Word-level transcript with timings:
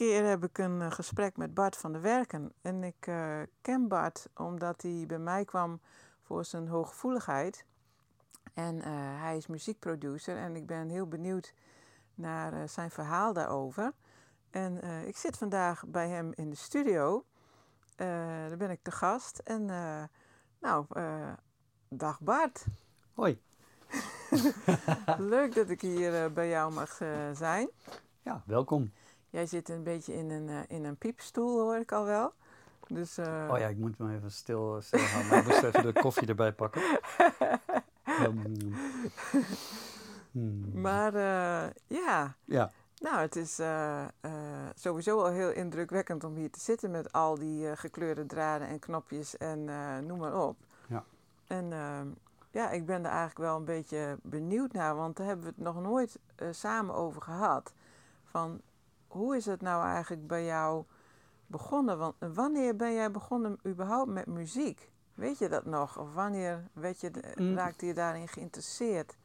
Keer 0.00 0.24
heb 0.24 0.44
ik 0.44 0.58
een 0.58 0.82
eh, 0.82 0.90
gesprek 0.90 1.36
met 1.36 1.54
Bart 1.54 1.76
van 1.76 1.92
der 1.92 2.00
Werken. 2.00 2.52
En 2.62 2.84
ik 2.84 3.06
uh, 3.06 3.40
ken 3.60 3.88
Bart 3.88 4.28
omdat 4.34 4.82
hij 4.82 5.04
bij 5.06 5.18
mij 5.18 5.44
kwam 5.44 5.80
voor 6.22 6.44
zijn 6.44 6.68
hooggevoeligheid. 6.68 7.64
En 8.54 8.76
uh, 8.76 8.84
hij 9.20 9.36
is 9.36 9.46
muziekproducer 9.46 10.36
en 10.36 10.56
ik 10.56 10.66
ben 10.66 10.88
heel 10.88 11.06
benieuwd 11.06 11.54
naar 12.14 12.52
uh, 12.52 12.68
zijn 12.68 12.90
verhaal 12.90 13.32
daarover. 13.32 13.92
En 14.50 14.84
ik 15.06 15.16
zit 15.16 15.36
vandaag 15.36 15.86
bij 15.86 16.08
hem 16.08 16.32
in 16.34 16.50
de 16.50 16.56
studio. 16.56 17.24
daar 17.96 18.56
ben 18.56 18.70
ik 18.70 18.82
te 18.82 18.90
gast. 18.90 19.38
En 19.38 19.64
nou, 20.58 20.86
dag 21.88 22.20
Bart. 22.20 22.64
Hoi. 23.14 23.42
Leuk 25.34 25.54
dat 25.54 25.68
ik 25.68 25.80
hier 25.80 26.32
bij 26.32 26.48
jou 26.48 26.72
mag 26.72 27.00
zijn. 27.32 27.70
Ja, 28.22 28.42
welkom. 28.46 28.92
Jij 29.30 29.46
zit 29.46 29.68
een 29.68 29.82
beetje 29.82 30.14
in 30.14 30.30
een, 30.30 30.68
in 30.68 30.84
een 30.84 30.96
piepstoel, 30.96 31.60
hoor 31.60 31.76
ik 31.76 31.92
al 31.92 32.04
wel. 32.04 32.32
Dus, 32.88 33.18
oh 33.18 33.58
ja, 33.58 33.68
ik 33.68 33.76
moet 33.76 33.98
me 33.98 34.14
even 34.14 34.30
stil, 34.30 34.78
stil 34.80 35.00
houden. 35.00 35.38
Ik 35.38 35.44
moest 35.44 35.62
even 35.62 35.94
de 35.94 36.00
koffie 36.00 36.28
erbij 36.28 36.52
pakken. 36.52 36.82
Hmm. 40.30 40.80
Maar 40.80 41.14
uh, 41.14 41.70
ja. 41.86 42.34
ja. 42.44 42.70
Nou, 42.98 43.20
het 43.20 43.36
is 43.36 43.60
sowieso 44.74 45.22
al 45.22 45.30
heel 45.30 45.50
indrukwekkend 45.50 46.24
om 46.24 46.34
hier 46.34 46.50
te 46.50 46.60
zitten 46.60 46.90
met 46.90 47.12
al 47.12 47.38
die 47.38 47.76
gekleurde 47.76 48.26
draden 48.26 48.68
en 48.68 48.78
knopjes 48.78 49.36
en 49.36 49.64
noem 50.06 50.18
maar 50.18 50.46
op. 50.46 50.56
Ja. 50.86 51.04
En 51.46 51.68
ja, 52.50 52.70
ik 52.70 52.86
ben 52.86 53.04
er 53.04 53.10
eigenlijk 53.10 53.38
wel 53.38 53.56
een 53.56 53.64
beetje 53.64 54.18
benieuwd 54.22 54.72
naar, 54.72 54.96
want 54.96 55.16
daar 55.16 55.26
hebben 55.26 55.44
we 55.44 55.52
het 55.56 55.64
nog 55.64 55.80
nooit 55.82 56.18
samen 56.50 56.94
over 56.94 57.22
gehad. 57.22 57.72
Van 58.24 58.60
hoe 59.12 59.36
is 59.36 59.46
het 59.46 59.60
nou 59.60 59.84
eigenlijk 59.84 60.26
bij 60.26 60.44
jou 60.44 60.84
begonnen? 61.46 61.98
Want 61.98 62.14
wanneer 62.18 62.76
ben 62.76 62.94
jij 62.94 63.10
begonnen 63.10 63.58
überhaupt 63.66 64.10
met 64.10 64.26
muziek? 64.26 64.92
Weet 65.14 65.38
je 65.38 65.48
dat 65.48 65.64
nog? 65.64 65.98
Of 65.98 66.14
wanneer 66.14 66.70
werd 66.72 67.00
je, 67.00 67.34
mm. 67.36 67.54
raakte 67.54 67.86
je 67.86 67.94
daarin 67.94 68.28
geïnteresseerd? 68.28 69.18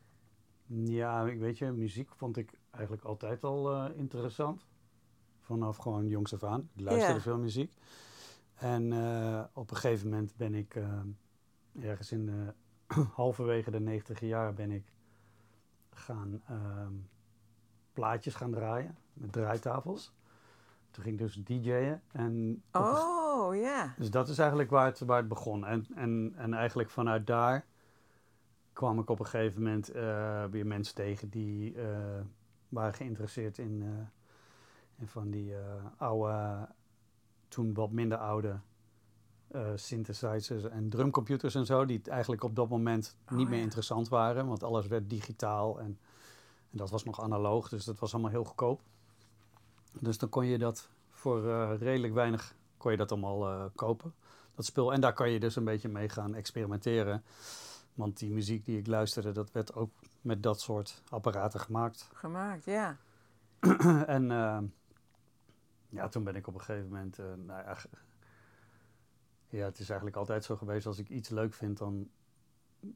Ja, 0.68 1.26
ik 1.26 1.40
weet 1.40 1.58
je, 1.58 1.72
muziek 1.72 2.10
vond 2.16 2.38
ik 2.38 2.60
eigenlijk 2.72 3.06
altijd 3.06 3.44
al 3.44 3.74
uh, 3.74 3.98
interessant. 3.98 4.66
Vanaf 5.40 5.78
gewoon 5.78 6.08
jongs 6.08 6.34
af 6.34 6.44
aan. 6.44 6.70
Ik 6.74 6.82
luisterde 6.82 7.14
yeah. 7.14 7.24
veel 7.24 7.38
muziek. 7.38 7.74
En 8.56 8.92
uh, 8.92 9.44
op 9.54 9.70
een 9.72 9.78
gegeven 9.78 10.10
moment 10.10 10.36
ben 10.36 10.54
ik 10.54 10.76
uh, 10.76 11.00
ergens 11.80 12.12
in 12.12 12.26
de 12.26 12.54
halverwege 13.16 13.72
de 13.72 13.80
negentiger 13.80 14.28
jaren 14.28 14.56
ben 14.56 14.72
ik 14.72 14.94
gaan 15.90 16.42
ehm, 16.48 16.94
plaatjes 17.94 18.36
gaan 18.36 18.52
draaien 18.52 18.98
met 19.16 19.32
draaitafels. 19.32 20.14
Toen 20.92 21.04
ging 21.04 21.20
ik 21.20 21.26
dus 21.26 21.44
DJ'en. 21.44 22.02
En 22.12 22.64
oh, 22.72 23.56
ja. 23.56 23.94
Dus 23.98 24.12
dat 24.12 24.30
is 24.30 24.38
eigenlijk 24.38 24.70
waar 24.70 24.86
het, 24.86 25.00
waar 25.00 25.18
het 25.18 25.28
begon. 25.28 25.66
En, 25.66 25.86
en, 25.96 26.34
en 26.36 26.54
eigenlijk 26.54 26.90
vanuit 26.90 27.28
daar 27.28 27.66
kwam 28.74 29.00
ik 29.00 29.10
op 29.10 29.20
een 29.20 29.26
gegeven 29.26 29.64
moment 29.64 29.96
uh, 29.96 30.44
weer 30.46 30.66
mensen 30.66 30.96
tegen 30.96 31.30
die 31.30 31.74
uh, 31.74 31.88
waren 32.70 32.94
geïnteresseerd 32.94 33.58
in, 33.58 33.82
uh, 33.82 33.90
in 34.96 35.08
van 35.08 35.30
die 35.30 35.54
oude, 35.98 36.68
toen 37.48 37.74
wat 37.74 37.92
minder 37.92 38.18
oude 38.18 38.60
synthesizers 39.76 40.64
en 40.64 40.90
drumcomputers 40.90 41.56
en 41.56 41.66
zo, 41.66 41.86
die 41.86 42.02
eigenlijk 42.04 42.44
op 42.44 42.56
dat 42.56 42.70
moment 42.70 43.18
oh, 43.32 43.38
niet 43.38 43.48
meer 43.48 43.58
ja. 43.58 43.64
interessant 43.64 44.10
waren, 44.10 44.48
want 44.48 44.64
alles 44.64 44.88
werd 44.88 45.10
digitaal 45.10 45.80
en, 45.80 46.00
en 46.72 46.78
dat 46.78 46.90
was 46.90 47.04
nog 47.04 47.22
analoog, 47.22 47.70
dus 47.70 47.86
dat 47.86 48.00
was 48.00 48.14
allemaal 48.14 48.32
heel 48.32 48.44
goedkoop. 48.44 48.82
Dus 50.00 50.18
dan 50.18 50.30
kon 50.30 50.46
je 50.46 50.58
dat 50.58 50.90
voor 51.12 51.44
uh, 51.44 51.72
redelijk 51.80 52.14
weinig 52.14 52.56
kon 52.78 52.92
je 52.92 52.98
dat 52.98 53.12
allemaal 53.12 53.52
uh, 53.52 53.66
kopen, 53.76 54.14
dat 54.56 54.66
spul. 54.66 54.94
En 54.94 55.02
daar 55.02 55.14
kan 55.14 55.30
je 55.30 55.40
dus 55.40 55.56
een 55.56 55.64
beetje 55.64 55.90
mee 55.90 56.10
gaan 56.10 56.36
experimenteren. 56.36 57.24
Want 57.94 58.18
die 58.18 58.32
muziek 58.32 58.66
die 58.66 58.78
ik 58.78 58.88
luisterde, 58.88 59.32
dat 59.32 59.52
werd 59.52 59.74
ook 59.74 59.92
met 60.22 60.44
dat 60.44 60.62
soort 60.62 61.02
apparaten 61.10 61.60
gemaakt. 61.60 62.10
Gemaakt, 62.14 62.66
ja. 62.66 62.98
en 64.06 64.24
uh, 64.24 64.58
ja, 65.90 66.08
toen 66.08 66.24
ben 66.24 66.36
ik 66.36 66.48
op 66.48 66.54
een 66.54 66.62
gegeven 66.62 66.90
moment, 66.90 67.18
nou 67.18 67.64
ja, 67.64 67.78
ja, 69.50 69.66
het 69.66 69.80
is 69.80 69.88
eigenlijk 69.88 70.18
altijd 70.18 70.44
zo 70.44 70.56
geweest. 70.56 70.86
Als 70.86 71.00
ik 71.00 71.10
iets 71.10 71.30
leuk 71.30 71.54
vind, 71.54 71.78
dan, 71.78 72.10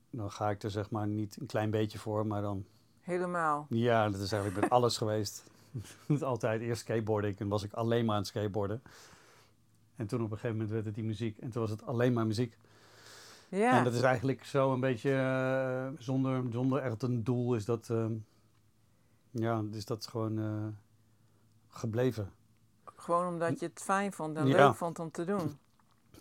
dan 0.09 0.31
ga 0.31 0.49
ik 0.49 0.63
er 0.63 0.71
zeg 0.71 0.89
maar 0.89 1.07
niet 1.07 1.37
een 1.39 1.47
klein 1.47 1.71
beetje 1.71 1.99
voor, 1.99 2.27
maar 2.27 2.41
dan... 2.41 2.65
Helemaal. 3.01 3.65
Ja, 3.69 4.09
dat 4.09 4.19
is 4.19 4.31
eigenlijk 4.31 4.61
met 4.61 4.71
alles 4.71 4.97
geweest. 4.97 5.43
altijd 6.21 6.61
eerst 6.61 6.81
skateboarden 6.81 7.37
en 7.37 7.47
was 7.47 7.63
ik 7.63 7.73
alleen 7.73 8.05
maar 8.05 8.13
aan 8.13 8.21
het 8.21 8.29
skateboarden. 8.29 8.81
En 9.95 10.07
toen 10.07 10.19
op 10.19 10.31
een 10.31 10.37
gegeven 10.37 10.55
moment 10.55 10.71
werd 10.71 10.85
het 10.85 10.95
die 10.95 11.03
muziek. 11.03 11.37
En 11.37 11.49
toen 11.49 11.61
was 11.61 11.71
het 11.71 11.85
alleen 11.85 12.13
maar 12.13 12.27
muziek. 12.27 12.57
Ja. 13.49 13.77
En 13.77 13.83
dat 13.83 13.93
is 13.93 14.01
eigenlijk 14.01 14.43
zo 14.43 14.73
een 14.73 14.79
beetje 14.79 15.11
uh, 15.11 15.87
zonder, 15.97 16.43
zonder 16.51 16.81
echt 16.81 17.03
een 17.03 17.23
doel 17.23 17.55
is 17.55 17.65
dat, 17.65 17.89
uh, 17.91 18.05
ja, 19.31 19.63
is 19.71 19.85
dat 19.85 20.07
gewoon 20.07 20.39
uh, 20.39 20.67
gebleven. 21.67 22.31
Gewoon 22.95 23.27
omdat 23.27 23.59
je 23.59 23.65
het 23.65 23.81
fijn 23.81 24.13
vond 24.13 24.37
en 24.37 24.47
ja. 24.47 24.65
leuk 24.65 24.75
vond 24.75 24.99
om 24.99 25.11
te 25.11 25.25
doen. 25.25 25.57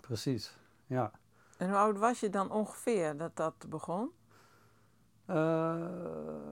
Precies, 0.00 0.56
ja. 0.86 1.10
En 1.56 1.68
hoe 1.68 1.78
oud 1.78 1.98
was 1.98 2.20
je 2.20 2.30
dan 2.30 2.50
ongeveer 2.50 3.16
dat 3.16 3.36
dat 3.36 3.54
begon? 3.68 4.10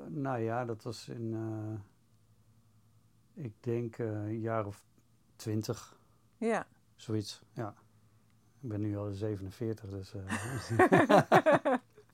nou 0.09 0.39
ja, 0.39 0.65
dat 0.65 0.83
was 0.83 1.09
in 1.09 1.35
ik 3.37 3.53
denk 3.61 3.99
uh, 3.99 4.07
een 4.07 4.41
jaar 4.41 4.67
of 4.67 4.85
twintig. 5.37 5.99
Ja. 6.37 6.67
Zoiets, 6.95 7.43
ja. 7.53 7.75
Ik 8.61 8.69
ben 8.69 8.81
nu 8.81 8.97
al 8.97 9.11
47, 9.13 9.91
dus... 9.91 10.15
Uh, 10.15 10.23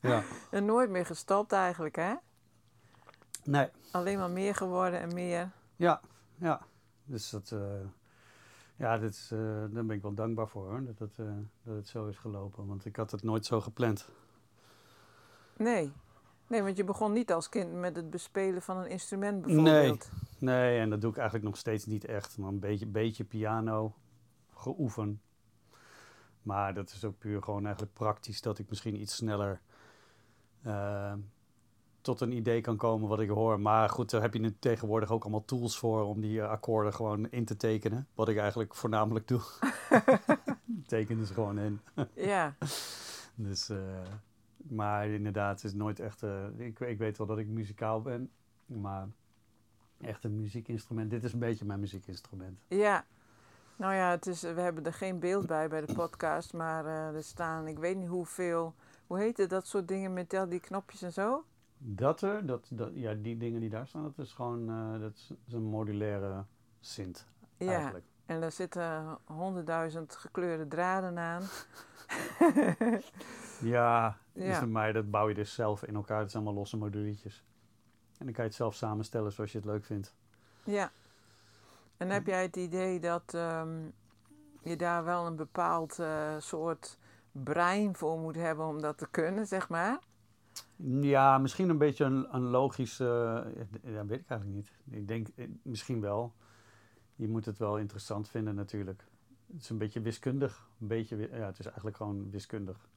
ja. 0.10 0.22
En 0.50 0.64
nooit 0.64 0.90
meer 0.90 1.06
gestopt 1.06 1.52
eigenlijk, 1.52 1.96
hè? 1.96 2.14
Nee. 3.44 3.68
Alleen 3.90 4.18
maar 4.18 4.30
meer 4.30 4.54
geworden 4.54 5.00
en 5.00 5.14
meer. 5.14 5.50
Ja, 5.76 6.00
ja. 6.34 6.66
Dus 7.04 7.30
dat... 7.30 7.50
Uh, 7.50 7.60
ja, 8.76 8.98
dit 8.98 9.10
is, 9.10 9.28
daar 9.28 9.68
ben 9.68 9.90
ik 9.90 10.02
wel 10.02 10.14
dankbaar 10.14 10.48
voor, 10.48 10.68
hoor. 10.68 10.84
Dat, 10.84 10.98
het, 10.98 11.16
dat 11.62 11.76
het 11.76 11.88
zo 11.88 12.06
is 12.06 12.18
gelopen. 12.18 12.66
Want 12.66 12.84
ik 12.84 12.96
had 12.96 13.10
het 13.10 13.22
nooit 13.22 13.46
zo 13.46 13.60
gepland. 13.60 14.08
Nee. 15.56 15.92
Nee, 16.46 16.62
want 16.62 16.76
je 16.76 16.84
begon 16.84 17.12
niet 17.12 17.32
als 17.32 17.48
kind 17.48 17.72
met 17.72 17.96
het 17.96 18.10
bespelen 18.10 18.62
van 18.62 18.76
een 18.76 18.88
instrument 18.88 19.42
bijvoorbeeld. 19.42 20.10
Nee, 20.12 20.31
nee 20.42 20.78
en 20.78 20.90
dat 20.90 21.00
doe 21.00 21.10
ik 21.10 21.16
eigenlijk 21.16 21.46
nog 21.46 21.56
steeds 21.56 21.86
niet 21.86 22.04
echt. 22.04 22.38
Maar 22.38 22.48
een 22.48 22.58
beetje, 22.58 22.86
beetje 22.86 23.24
piano 23.24 23.94
geoefend. 24.54 25.20
Maar 26.42 26.74
dat 26.74 26.90
is 26.90 27.04
ook 27.04 27.18
puur 27.18 27.42
gewoon 27.42 27.64
eigenlijk 27.64 27.94
praktisch 27.94 28.40
dat 28.40 28.58
ik 28.58 28.68
misschien 28.68 29.00
iets 29.00 29.14
sneller 29.14 29.60
uh, 30.66 31.12
tot 32.00 32.20
een 32.20 32.32
idee 32.32 32.60
kan 32.60 32.76
komen 32.76 33.08
wat 33.08 33.20
ik 33.20 33.28
hoor. 33.28 33.60
Maar 33.60 33.88
goed, 33.88 34.10
daar 34.10 34.20
heb 34.20 34.32
je 34.32 34.40
nu 34.40 34.56
tegenwoordig 34.58 35.10
ook 35.10 35.22
allemaal 35.22 35.44
tools 35.44 35.78
voor 35.78 36.04
om 36.04 36.20
die 36.20 36.42
akkoorden 36.42 36.94
gewoon 36.94 37.30
in 37.30 37.44
te 37.44 37.56
tekenen. 37.56 38.06
Wat 38.14 38.28
ik 38.28 38.36
eigenlijk 38.36 38.74
voornamelijk 38.74 39.28
doe. 39.28 39.40
Teken 40.86 41.18
dus 41.18 41.30
gewoon 41.30 41.58
in. 41.58 41.80
ja. 42.14 42.54
Dus... 43.34 43.70
Uh, 43.70 43.78
maar 44.56 45.08
inderdaad, 45.08 45.54
het 45.54 45.64
is 45.64 45.74
nooit 45.74 46.00
echt. 46.00 46.22
Uh, 46.22 46.46
ik, 46.56 46.80
ik 46.80 46.98
weet 46.98 47.18
wel 47.18 47.26
dat 47.26 47.38
ik 47.38 47.46
muzikaal 47.46 48.02
ben, 48.02 48.30
maar 48.66 49.08
echt 50.02 50.24
een 50.24 50.40
muziekinstrument. 50.40 51.10
Dit 51.10 51.24
is 51.24 51.32
een 51.32 51.38
beetje 51.38 51.64
mijn 51.64 51.80
muziekinstrument. 51.80 52.64
Ja, 52.68 53.04
nou 53.76 53.94
ja, 53.94 54.10
het 54.10 54.26
is, 54.26 54.42
we 54.42 54.60
hebben 54.60 54.84
er 54.84 54.92
geen 54.92 55.18
beeld 55.18 55.46
bij 55.46 55.68
bij 55.68 55.86
de 55.86 55.94
podcast, 55.94 56.52
maar 56.52 56.84
uh, 56.84 57.14
er 57.14 57.22
staan, 57.22 57.66
ik 57.66 57.78
weet 57.78 57.96
niet 57.96 58.08
hoeveel. 58.08 58.74
Hoe 59.06 59.18
heet 59.18 59.36
het, 59.36 59.50
dat 59.50 59.66
soort 59.66 59.88
dingen 59.88 60.12
met 60.12 60.36
die 60.48 60.60
knopjes 60.60 61.02
en 61.02 61.12
zo? 61.12 61.44
Dat 61.78 62.20
er, 62.20 62.46
dat, 62.46 62.66
dat, 62.70 62.90
ja, 62.94 63.14
die 63.14 63.36
dingen 63.36 63.60
die 63.60 63.70
daar 63.70 63.86
staan, 63.86 64.02
dat 64.02 64.26
is 64.26 64.32
gewoon 64.32 64.70
uh, 64.70 65.00
dat 65.00 65.14
is, 65.14 65.54
een 65.54 65.62
modulaire 65.62 66.44
sint 66.80 67.26
ja, 67.56 67.72
eigenlijk. 67.72 68.04
en 68.26 68.40
daar 68.40 68.52
zitten 68.52 69.18
honderdduizend 69.24 70.16
gekleurde 70.16 70.68
draden 70.68 71.18
aan. 71.18 71.42
ja, 73.72 74.16
ja. 74.32 74.60
Dus 74.60 74.68
mij, 74.68 74.92
dat 74.92 75.10
bouw 75.10 75.28
je 75.28 75.34
dus 75.34 75.54
zelf 75.54 75.84
in 75.84 75.94
elkaar. 75.94 76.20
Het 76.20 76.30
zijn 76.30 76.42
allemaal 76.42 76.60
losse 76.60 76.76
moduletjes. 76.76 77.44
En 78.22 78.28
dan 78.28 78.36
kan 78.36 78.44
je 78.44 78.50
het 78.50 78.60
zelf 78.60 78.74
samenstellen 78.74 79.32
zoals 79.32 79.52
je 79.52 79.58
het 79.58 79.66
leuk 79.66 79.84
vindt. 79.84 80.14
Ja. 80.64 80.90
En 81.96 82.10
heb 82.10 82.26
jij 82.26 82.42
het 82.42 82.56
idee 82.56 83.00
dat 83.00 83.34
um, 83.34 83.92
je 84.62 84.76
daar 84.76 85.04
wel 85.04 85.26
een 85.26 85.36
bepaald 85.36 85.98
uh, 85.98 86.34
soort 86.38 86.98
brein 87.32 87.96
voor 87.96 88.18
moet 88.18 88.34
hebben 88.34 88.66
om 88.66 88.80
dat 88.80 88.98
te 88.98 89.08
kunnen, 89.10 89.46
zeg 89.46 89.68
maar? 89.68 89.98
Ja, 91.00 91.38
misschien 91.38 91.68
een 91.68 91.78
beetje 91.78 92.04
een, 92.04 92.34
een 92.34 92.42
logische. 92.42 93.44
Uh, 93.84 93.92
ja, 93.94 94.06
weet 94.06 94.20
ik 94.20 94.28
eigenlijk 94.28 94.60
niet. 94.60 94.72
Ik 95.00 95.08
denk 95.08 95.28
eh, 95.34 95.48
misschien 95.62 96.00
wel. 96.00 96.32
Je 97.16 97.28
moet 97.28 97.44
het 97.44 97.58
wel 97.58 97.78
interessant 97.78 98.28
vinden, 98.28 98.54
natuurlijk. 98.54 99.04
Het 99.52 99.62
is 99.62 99.70
een 99.70 99.78
beetje 99.78 100.00
wiskundig. 100.00 100.68
Een 100.80 100.86
beetje, 100.86 101.16
ja, 101.16 101.46
het 101.46 101.58
is 101.58 101.66
eigenlijk 101.66 101.96
gewoon 101.96 102.30
wiskundig. 102.30 102.88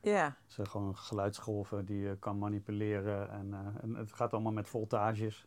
Ja. 0.00 0.24
Het 0.24 0.52
zijn 0.52 0.66
gewoon 0.66 0.96
geluidsgolven 0.96 1.84
die 1.84 1.98
je 1.98 2.16
kan 2.18 2.38
manipuleren. 2.38 3.30
En, 3.30 3.46
uh, 3.46 3.82
en 3.82 3.94
het 3.94 4.12
gaat 4.12 4.32
allemaal 4.32 4.52
met 4.52 4.68
voltages. 4.68 5.46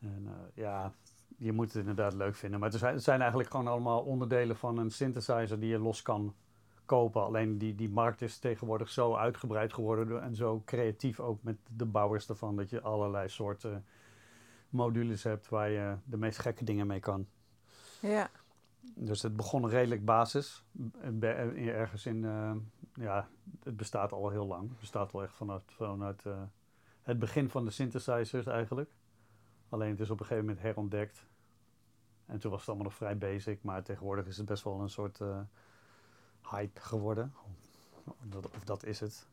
En 0.00 0.22
uh, 0.24 0.32
ja, 0.54 0.92
je 1.38 1.52
moet 1.52 1.66
het 1.66 1.76
inderdaad 1.76 2.14
leuk 2.14 2.34
vinden. 2.34 2.60
Maar 2.60 2.70
het 2.70 2.78
zijn, 2.78 2.94
het 2.94 3.02
zijn 3.02 3.20
eigenlijk 3.20 3.50
gewoon 3.50 3.66
allemaal 3.68 4.00
onderdelen 4.00 4.56
van 4.56 4.78
een 4.78 4.90
synthesizer 4.90 5.60
die 5.60 5.70
je 5.70 5.78
los 5.78 6.02
kan 6.02 6.34
kopen. 6.84 7.22
Alleen 7.22 7.58
die, 7.58 7.74
die 7.74 7.90
markt 7.90 8.22
is 8.22 8.38
tegenwoordig 8.38 8.90
zo 8.90 9.14
uitgebreid 9.14 9.72
geworden 9.72 10.22
en 10.22 10.34
zo 10.34 10.62
creatief 10.64 11.20
ook 11.20 11.42
met 11.42 11.56
de 11.76 11.86
bouwers 11.86 12.28
ervan. 12.28 12.56
Dat 12.56 12.70
je 12.70 12.80
allerlei 12.80 13.28
soorten 13.28 13.84
modules 14.68 15.22
hebt 15.22 15.48
waar 15.48 15.70
je 15.70 15.96
de 16.04 16.16
meest 16.16 16.38
gekke 16.38 16.64
dingen 16.64 16.86
mee 16.86 17.00
kan. 17.00 17.26
Ja. 18.00 18.30
Dus 18.94 19.22
het 19.22 19.36
begon 19.36 19.68
redelijk 19.68 20.04
basis. 20.04 20.64
Ergens 21.10 22.06
in, 22.06 22.22
uh, 22.22 22.52
ja, 22.94 23.28
het 23.62 23.76
bestaat 23.76 24.12
al 24.12 24.30
heel 24.30 24.46
lang. 24.46 24.68
Het 24.68 24.78
bestaat 24.78 25.12
al 25.12 25.22
echt 25.22 25.34
vanuit, 25.34 25.62
vanuit 25.66 26.24
uh, 26.24 26.42
het 27.02 27.18
begin 27.18 27.50
van 27.50 27.64
de 27.64 27.70
synthesizers 27.70 28.46
eigenlijk. 28.46 28.90
Alleen 29.68 29.90
het 29.90 30.00
is 30.00 30.10
op 30.10 30.20
een 30.20 30.26
gegeven 30.26 30.46
moment 30.46 30.64
herontdekt. 30.64 31.26
En 32.26 32.38
toen 32.38 32.50
was 32.50 32.60
het 32.60 32.68
allemaal 32.68 32.86
nog 32.86 32.96
vrij 32.96 33.18
basic, 33.18 33.62
maar 33.62 33.82
tegenwoordig 33.82 34.26
is 34.26 34.36
het 34.36 34.46
best 34.46 34.64
wel 34.64 34.80
een 34.80 34.90
soort 34.90 35.20
uh, 35.20 35.40
hype 36.50 36.80
geworden. 36.80 37.34
Of 38.54 38.64
dat 38.64 38.84
is 38.84 39.00
het. 39.00 39.26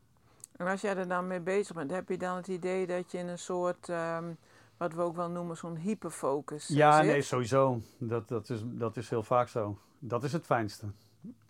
En 0.51 0.67
als 0.67 0.81
jij 0.81 0.97
er 0.97 1.07
dan 1.07 1.27
mee 1.27 1.39
bezig 1.39 1.75
bent, 1.75 1.91
heb 1.91 2.09
je 2.09 2.17
dan 2.17 2.35
het 2.35 2.47
idee 2.47 2.87
dat 2.87 3.11
je 3.11 3.17
in 3.17 3.27
een 3.27 3.39
soort, 3.39 3.87
um, 3.87 4.37
wat 4.79 4.93
we 4.93 5.01
ook 5.01 5.15
wel 5.15 5.29
noemen, 5.29 5.57
zo'n 5.57 5.75
hyperfocus 5.75 6.67
Ja, 6.67 6.97
zit? 6.97 7.05
nee, 7.05 7.21
sowieso. 7.21 7.81
Dat, 7.97 8.27
dat, 8.27 8.49
is, 8.49 8.61
dat 8.65 8.97
is 8.97 9.09
heel 9.09 9.23
vaak 9.23 9.47
zo. 9.47 9.77
Dat 9.99 10.23
is 10.23 10.33
het 10.33 10.45
fijnste. 10.45 10.87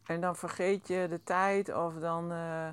En 0.03 0.21
dan 0.21 0.35
vergeet 0.35 0.87
je 0.87 1.07
de 1.09 1.23
tijd 1.23 1.73
of 1.75 1.93
dan... 1.93 2.23
Uh, 2.23 2.67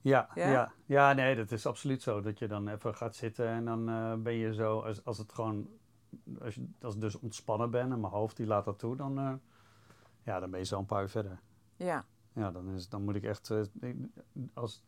ja, 0.00 0.28
ja, 0.34 0.50
ja? 0.50 0.72
Ja, 0.86 1.12
nee, 1.12 1.36
dat 1.36 1.50
is 1.50 1.66
absoluut 1.66 2.02
zo. 2.02 2.20
Dat 2.20 2.38
je 2.38 2.48
dan 2.48 2.68
even 2.68 2.94
gaat 2.94 3.16
zitten 3.16 3.48
en 3.48 3.64
dan 3.64 3.90
uh, 3.90 4.14
ben 4.14 4.32
je 4.34 4.54
zo, 4.54 4.80
als, 4.80 5.04
als 5.04 5.18
het 5.18 5.32
gewoon, 5.32 5.68
als, 6.40 6.54
je, 6.54 6.66
als 6.80 6.94
ik 6.94 7.00
dus 7.00 7.18
ontspannen 7.18 7.70
ben 7.70 7.92
en 7.92 8.00
mijn 8.00 8.12
hoofd 8.12 8.36
die 8.36 8.46
laat 8.46 8.64
dat 8.64 8.78
toe, 8.78 8.96
dan, 8.96 9.18
uh, 9.18 9.32
ja, 10.22 10.40
dan 10.40 10.50
ben 10.50 10.60
je 10.60 10.66
zo 10.66 10.78
een 10.78 10.86
paar 10.86 11.02
uur 11.02 11.08
verder. 11.08 11.40
Ja. 11.76 12.04
Ja, 12.32 12.50
dan, 12.50 12.68
is, 12.68 12.88
dan 12.88 13.02
moet 13.02 13.14
ik 13.14 13.24
echt, 13.24 13.52
als 14.54 14.82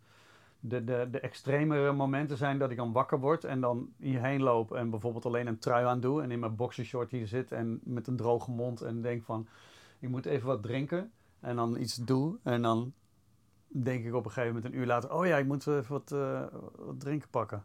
de, 0.69 0.85
de, 0.85 1.09
de 1.11 1.21
extremere 1.21 1.93
momenten 1.93 2.37
zijn 2.37 2.59
dat 2.59 2.71
ik 2.71 2.77
dan 2.77 2.93
wakker 2.93 3.21
word 3.21 3.45
en 3.45 3.61
dan 3.61 3.93
hierheen 3.99 4.43
loop 4.43 4.73
en 4.73 4.91
bijvoorbeeld 4.91 5.27
alleen 5.27 5.47
een 5.47 5.59
trui 5.59 5.87
aan 5.87 6.01
doe 6.01 6.23
en 6.23 6.31
in 6.31 6.39
mijn 6.39 6.57
boxershort 6.57 7.11
hier 7.11 7.27
zit 7.27 7.53
en 7.53 7.81
met 7.83 8.07
een 8.07 8.17
droge 8.17 8.51
mond 8.51 8.81
en 8.81 9.03
denk 9.03 9.23
van, 9.25 9.47
ik 9.99 10.09
moet 10.09 10.27
even 10.27 10.47
wat 10.47 10.63
drinken 10.63 11.13
en 11.41 11.57
dan 11.57 11.81
iets 11.81 11.95
doe 11.95 12.37
en 12.43 12.63
dan 12.63 12.93
denk 13.69 14.05
ik 14.05 14.15
op 14.15 14.25
een 14.25 14.31
gegeven 14.31 14.55
moment 14.55 14.73
een 14.73 14.81
uur 14.81 14.87
later, 14.87 15.13
oh 15.13 15.27
ja, 15.27 15.37
ik 15.37 15.47
moet 15.47 15.67
even 15.67 15.93
wat, 15.93 16.11
uh, 16.15 16.41
wat 16.77 17.01
drinken 17.01 17.29
pakken. 17.29 17.65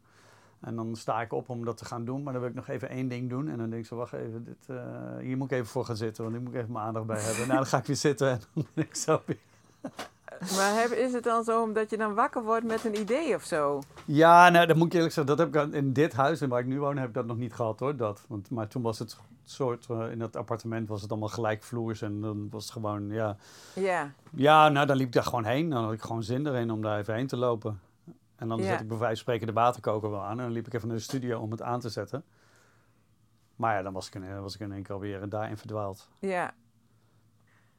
En 0.60 0.76
dan 0.76 0.96
sta 0.96 1.22
ik 1.22 1.34
op 1.34 1.50
om 1.50 1.66
dat 1.66 1.78
te 1.78 1.86
gaan 1.86 2.06
doen, 2.06 2.24
maar 2.24 2.34
dan 2.34 2.42
wil 2.42 2.52
ik 2.52 2.56
nog 2.56 2.68
even 2.68 2.90
één 2.90 3.08
ding 3.08 3.30
doen. 3.30 3.50
En 3.50 3.58
dan 3.58 3.70
denk 3.70 3.82
ik 3.82 3.88
zo, 3.88 3.96
wacht 3.96 4.14
even, 4.14 4.44
dit, 4.44 4.68
uh, 4.70 5.18
hier 5.20 5.38
moet 5.38 5.52
ik 5.52 5.58
even 5.58 5.72
voor 5.72 5.86
gaan 5.86 5.96
zitten, 5.96 6.24
want 6.24 6.36
ik 6.36 6.42
moet 6.42 6.54
even 6.54 6.72
mijn 6.72 6.86
aandacht 6.86 7.06
bij 7.06 7.22
hebben. 7.22 7.48
nou, 7.48 7.58
dan 7.58 7.66
ga 7.66 7.78
ik 7.78 7.86
weer 7.86 7.96
zitten 7.96 8.30
en 8.30 8.42
dan 8.54 8.66
ben 8.74 8.86
ik 8.86 8.96
zo 8.96 9.22
weer... 9.26 9.40
Maar 10.56 10.74
heb, 10.82 10.92
is 10.92 11.14
het 11.14 11.24
dan 11.24 11.44
zo 11.44 11.62
omdat 11.64 11.90
je 11.90 11.98
dan 11.98 12.14
wakker 12.14 12.44
wordt 12.44 12.66
met 12.66 12.86
een 12.86 13.00
idee 13.00 13.36
of 13.36 13.44
zo? 13.44 13.82
Ja, 14.06 14.50
nou, 14.50 14.66
dat 14.68 14.76
moet 14.76 14.86
ik 14.88 14.94
eerlijk 14.94 15.14
zeggen. 15.14 15.36
Dat 15.38 15.54
heb 15.54 15.66
ik 15.68 15.74
in 15.74 15.94
dit 15.94 16.14
huis 16.14 16.40
waar 16.42 16.60
ik 16.60 16.66
nu 16.66 16.80
woon, 16.80 16.98
heb 16.98 17.08
ik 17.08 17.14
dat 17.14 17.26
nog 17.26 17.38
niet 17.38 17.54
gehad 17.54 17.80
hoor. 17.80 17.96
Dat. 17.96 18.26
Want, 18.28 18.50
maar 18.50 18.68
toen 18.68 18.82
was 18.82 19.00
het 19.00 19.18
soort, 19.44 19.88
uh, 19.92 20.12
in 20.12 20.20
dat 20.20 20.36
appartement 20.36 20.88
was 20.88 21.02
het 21.02 21.12
allemaal 21.12 21.30
gelijkvloers 21.30 22.02
en 22.02 22.22
dan 22.22 22.48
was 22.50 22.64
het 22.64 22.72
gewoon, 22.74 23.10
ja. 23.10 23.36
Ja. 23.76 24.12
Ja, 24.32 24.70
nou 24.70 24.86
dan 24.86 24.96
liep 24.98 25.08
ik 25.08 25.14
daar 25.14 25.24
gewoon 25.24 25.46
heen. 25.46 25.70
Dan 25.70 25.84
had 25.84 25.94
ik 25.94 26.02
gewoon 26.02 26.24
zin 26.24 26.48
erin 26.48 26.72
om 26.72 26.82
daar 26.82 27.00
even 27.00 27.14
heen 27.16 27.28
te 27.28 27.38
lopen. 27.38 27.80
En 28.36 28.48
dan 28.48 28.58
Ja. 28.58 28.64
zet 28.66 28.82
ik 28.82 28.88
bij 28.88 28.98
wijze 28.98 29.14
van 29.14 29.22
spreken 29.24 29.48
de 29.48 29.54
waterkoker 29.54 30.10
wel 30.12 30.22
aan. 30.24 30.38
En 30.38 30.44
dan 30.44 30.52
liep 30.52 30.68
ik 30.68 30.74
even 30.74 30.88
naar 30.88 30.98
de 30.98 31.04
studio 31.04 31.40
om 31.40 31.52
het 31.52 31.62
aan 31.62 31.80
te 31.80 31.90
zetten. 31.90 32.24
Maar 33.56 33.76
ja, 33.76 33.82
dan 33.82 33.94
was 33.94 34.08
ik 34.08 34.16
in, 34.16 34.42
was 34.42 34.54
ik 34.56 34.60
in 34.60 34.72
één 34.72 34.84
keer 34.84 34.94
alweer 34.96 35.30
daarin 35.30 35.58
verdwaald. 35.58 36.10
Ja. 36.20 36.54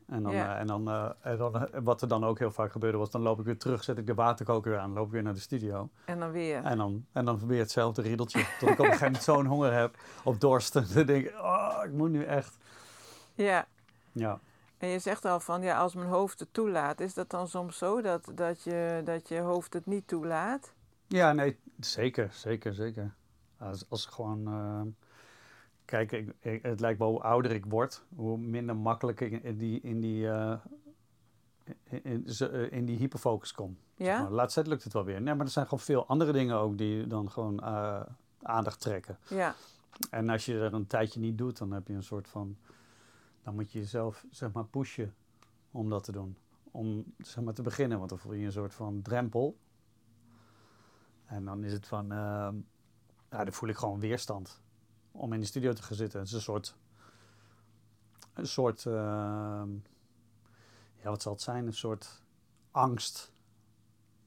En, 0.07 0.23
dan, 0.23 0.33
Ja. 0.33 0.55
eh, 0.55 0.61
en, 0.61 0.67
dan, 0.67 0.89
eh, 0.89 1.11
en 1.21 1.37
dan, 1.37 1.67
eh, 1.69 1.81
wat 1.83 2.03
er 2.03 2.09
dan 2.09 2.25
ook 2.25 2.39
heel 2.39 2.51
vaak 2.51 2.73
gebeurde 2.73 2.99
was, 2.99 3.11
dan 3.11 3.21
loop 3.21 3.39
ik 3.39 3.45
weer 3.45 3.59
terug, 3.59 3.85
zet 3.85 3.99
ik 3.99 4.07
de 4.07 4.15
waterkoker 4.15 4.71
weer 4.71 4.81
aan, 4.81 4.93
loop 4.93 5.07
ik 5.07 5.13
weer 5.13 5.23
naar 5.23 5.35
de 5.35 5.41
studio. 5.41 5.91
En 6.05 6.19
dan 6.19 6.31
weer. 6.31 6.65
En 6.65 6.77
dan, 6.79 7.07
en 7.13 7.25
dan 7.25 7.47
weer 7.47 7.59
hetzelfde 7.59 8.03
riedeltje. 8.03 8.45
tot 8.59 8.69
ik 8.69 8.79
op 8.79 8.79
een 8.79 8.85
gegeven 8.85 9.05
moment 9.07 9.23
zo'n 9.25 9.47
honger 9.47 9.73
heb 9.73 9.97
op 10.25 10.41
dorst. 10.41 10.77
En 10.77 10.87
dan 10.95 11.07
denk 11.07 11.27
ik, 11.27 11.35
oh, 11.41 11.81
ik 11.85 11.93
moet 11.93 12.11
nu 12.11 12.25
echt. 12.25 12.57
Ja. 13.35 13.67
Ja. 14.13 14.41
En 14.79 14.89
je 14.89 14.99
zegt 14.99 15.25
al 15.25 15.41
van, 15.41 15.63
ja, 15.63 15.79
als 15.79 15.95
mijn 15.95 16.09
hoofd 16.09 16.41
het 16.41 16.53
toelaat, 16.53 17.01
is 17.01 17.15
dat 17.15 17.31
dan 17.31 17.49
soms 17.49 17.79
zo 17.79 18.01
dat, 18.01 18.31
dat, 18.35 18.63
je, 18.63 19.03
dat 19.05 19.29
je 19.29 19.39
hoofd 19.41 19.73
het 19.73 19.87
niet 19.87 20.09
toelaat? 20.09 20.73
Ja, 21.07 21.33
nee, 21.33 21.59
zeker, 21.81 22.29
zeker, 22.33 22.75
zeker. 22.75 23.15
Als, 23.59 23.85
als 23.89 24.05
ik 24.07 24.11
gewoon. 24.13 24.45
Kijk, 25.93 26.13
ik, 26.13 26.35
ik- 26.41 26.63
het 26.63 26.81
lijkt 26.81 26.99
wel 26.99 27.09
hoe 27.11 27.21
ouder 27.23 27.51
ik 27.51 27.65
word, 27.67 28.05
hoe 28.15 28.39
minder 28.39 28.77
makkelijk 28.77 29.21
ik 29.21 29.43
in 29.43 29.57
die, 29.57 29.81
in 29.81 30.01
die, 30.01 30.29
eh, 30.31 30.59
in, 31.85 32.05
in, 32.05 32.29
ze- 32.35 32.49
eh, 32.49 32.77
in 32.79 32.85
die 32.85 32.97
hyperfocus 32.99 33.53
kom. 33.53 33.77
Zeg 33.97 34.07
Ja? 34.07 34.23
maar. 34.23 34.31
Laatst 34.31 34.67
lukt 34.67 34.85
het 34.85 34.93
wel 34.93 35.05
weer. 35.05 35.21
Nee, 35.23 35.35
maar 35.35 35.47
er 35.47 35.53
zijn 35.53 35.65
gewoon 35.67 35.85
veel 35.85 36.07
andere 36.07 36.33
dingen 36.33 36.57
ook 36.57 36.79
die 36.79 37.07
dan 37.07 37.31
gewoon 37.31 37.61
eh, 37.63 38.01
aandacht 38.43 38.81
trekken. 38.81 39.19
Ja. 39.29 39.55
En 40.11 40.29
als 40.29 40.45
je 40.47 40.59
er 40.61 40.75
een 40.75 40.87
tijdje 40.87 41.21
niet 41.21 41.39
doet, 41.39 41.59
dan 41.59 41.71
heb 41.73 41.89
je 41.89 41.95
een 41.95 42.03
soort 42.03 42.29
van. 42.29 42.57
Dan 43.43 43.55
moet 43.55 43.73
je 43.73 43.79
jezelf, 43.79 44.25
zeg 44.31 44.53
maar, 44.53 44.65
pushen 44.65 45.15
om 45.71 45.89
dat 45.91 46.05
te 46.05 46.13
doen. 46.13 46.37
Om, 46.71 47.05
zeg 47.19 47.45
maar, 47.45 47.55
te 47.55 47.63
beginnen, 47.63 47.99
want 47.99 48.11
dan 48.11 48.19
voel 48.19 48.33
je 48.33 48.45
een 48.47 48.53
soort 48.53 48.75
van 48.75 49.03
drempel. 49.03 49.57
En 51.25 51.45
dan 51.45 51.65
is 51.65 51.73
het 51.73 51.87
van. 51.87 52.13
ehm, 52.13 52.55
ja, 53.31 53.45
dan 53.45 53.53
voel 53.53 53.69
ik 53.69 53.77
gewoon 53.77 54.01
weerstand. 54.01 54.61
Om 55.13 55.33
in 55.33 55.41
de 55.41 55.47
studio 55.47 55.73
te 55.73 55.83
gaan 55.83 55.97
zitten. 55.97 56.19
Het 56.19 56.29
is 56.29 56.35
een 56.35 56.41
soort. 56.41 56.75
Een 58.35 58.47
soort. 58.47 58.87
ehm, 58.87 59.71
ja, 61.03 61.11
wat 61.11 61.23
zal 61.23 61.33
het 61.33 61.43
zijn? 61.43 61.67
Een 61.67 61.75
soort 61.75 62.23
angst. 62.71 63.33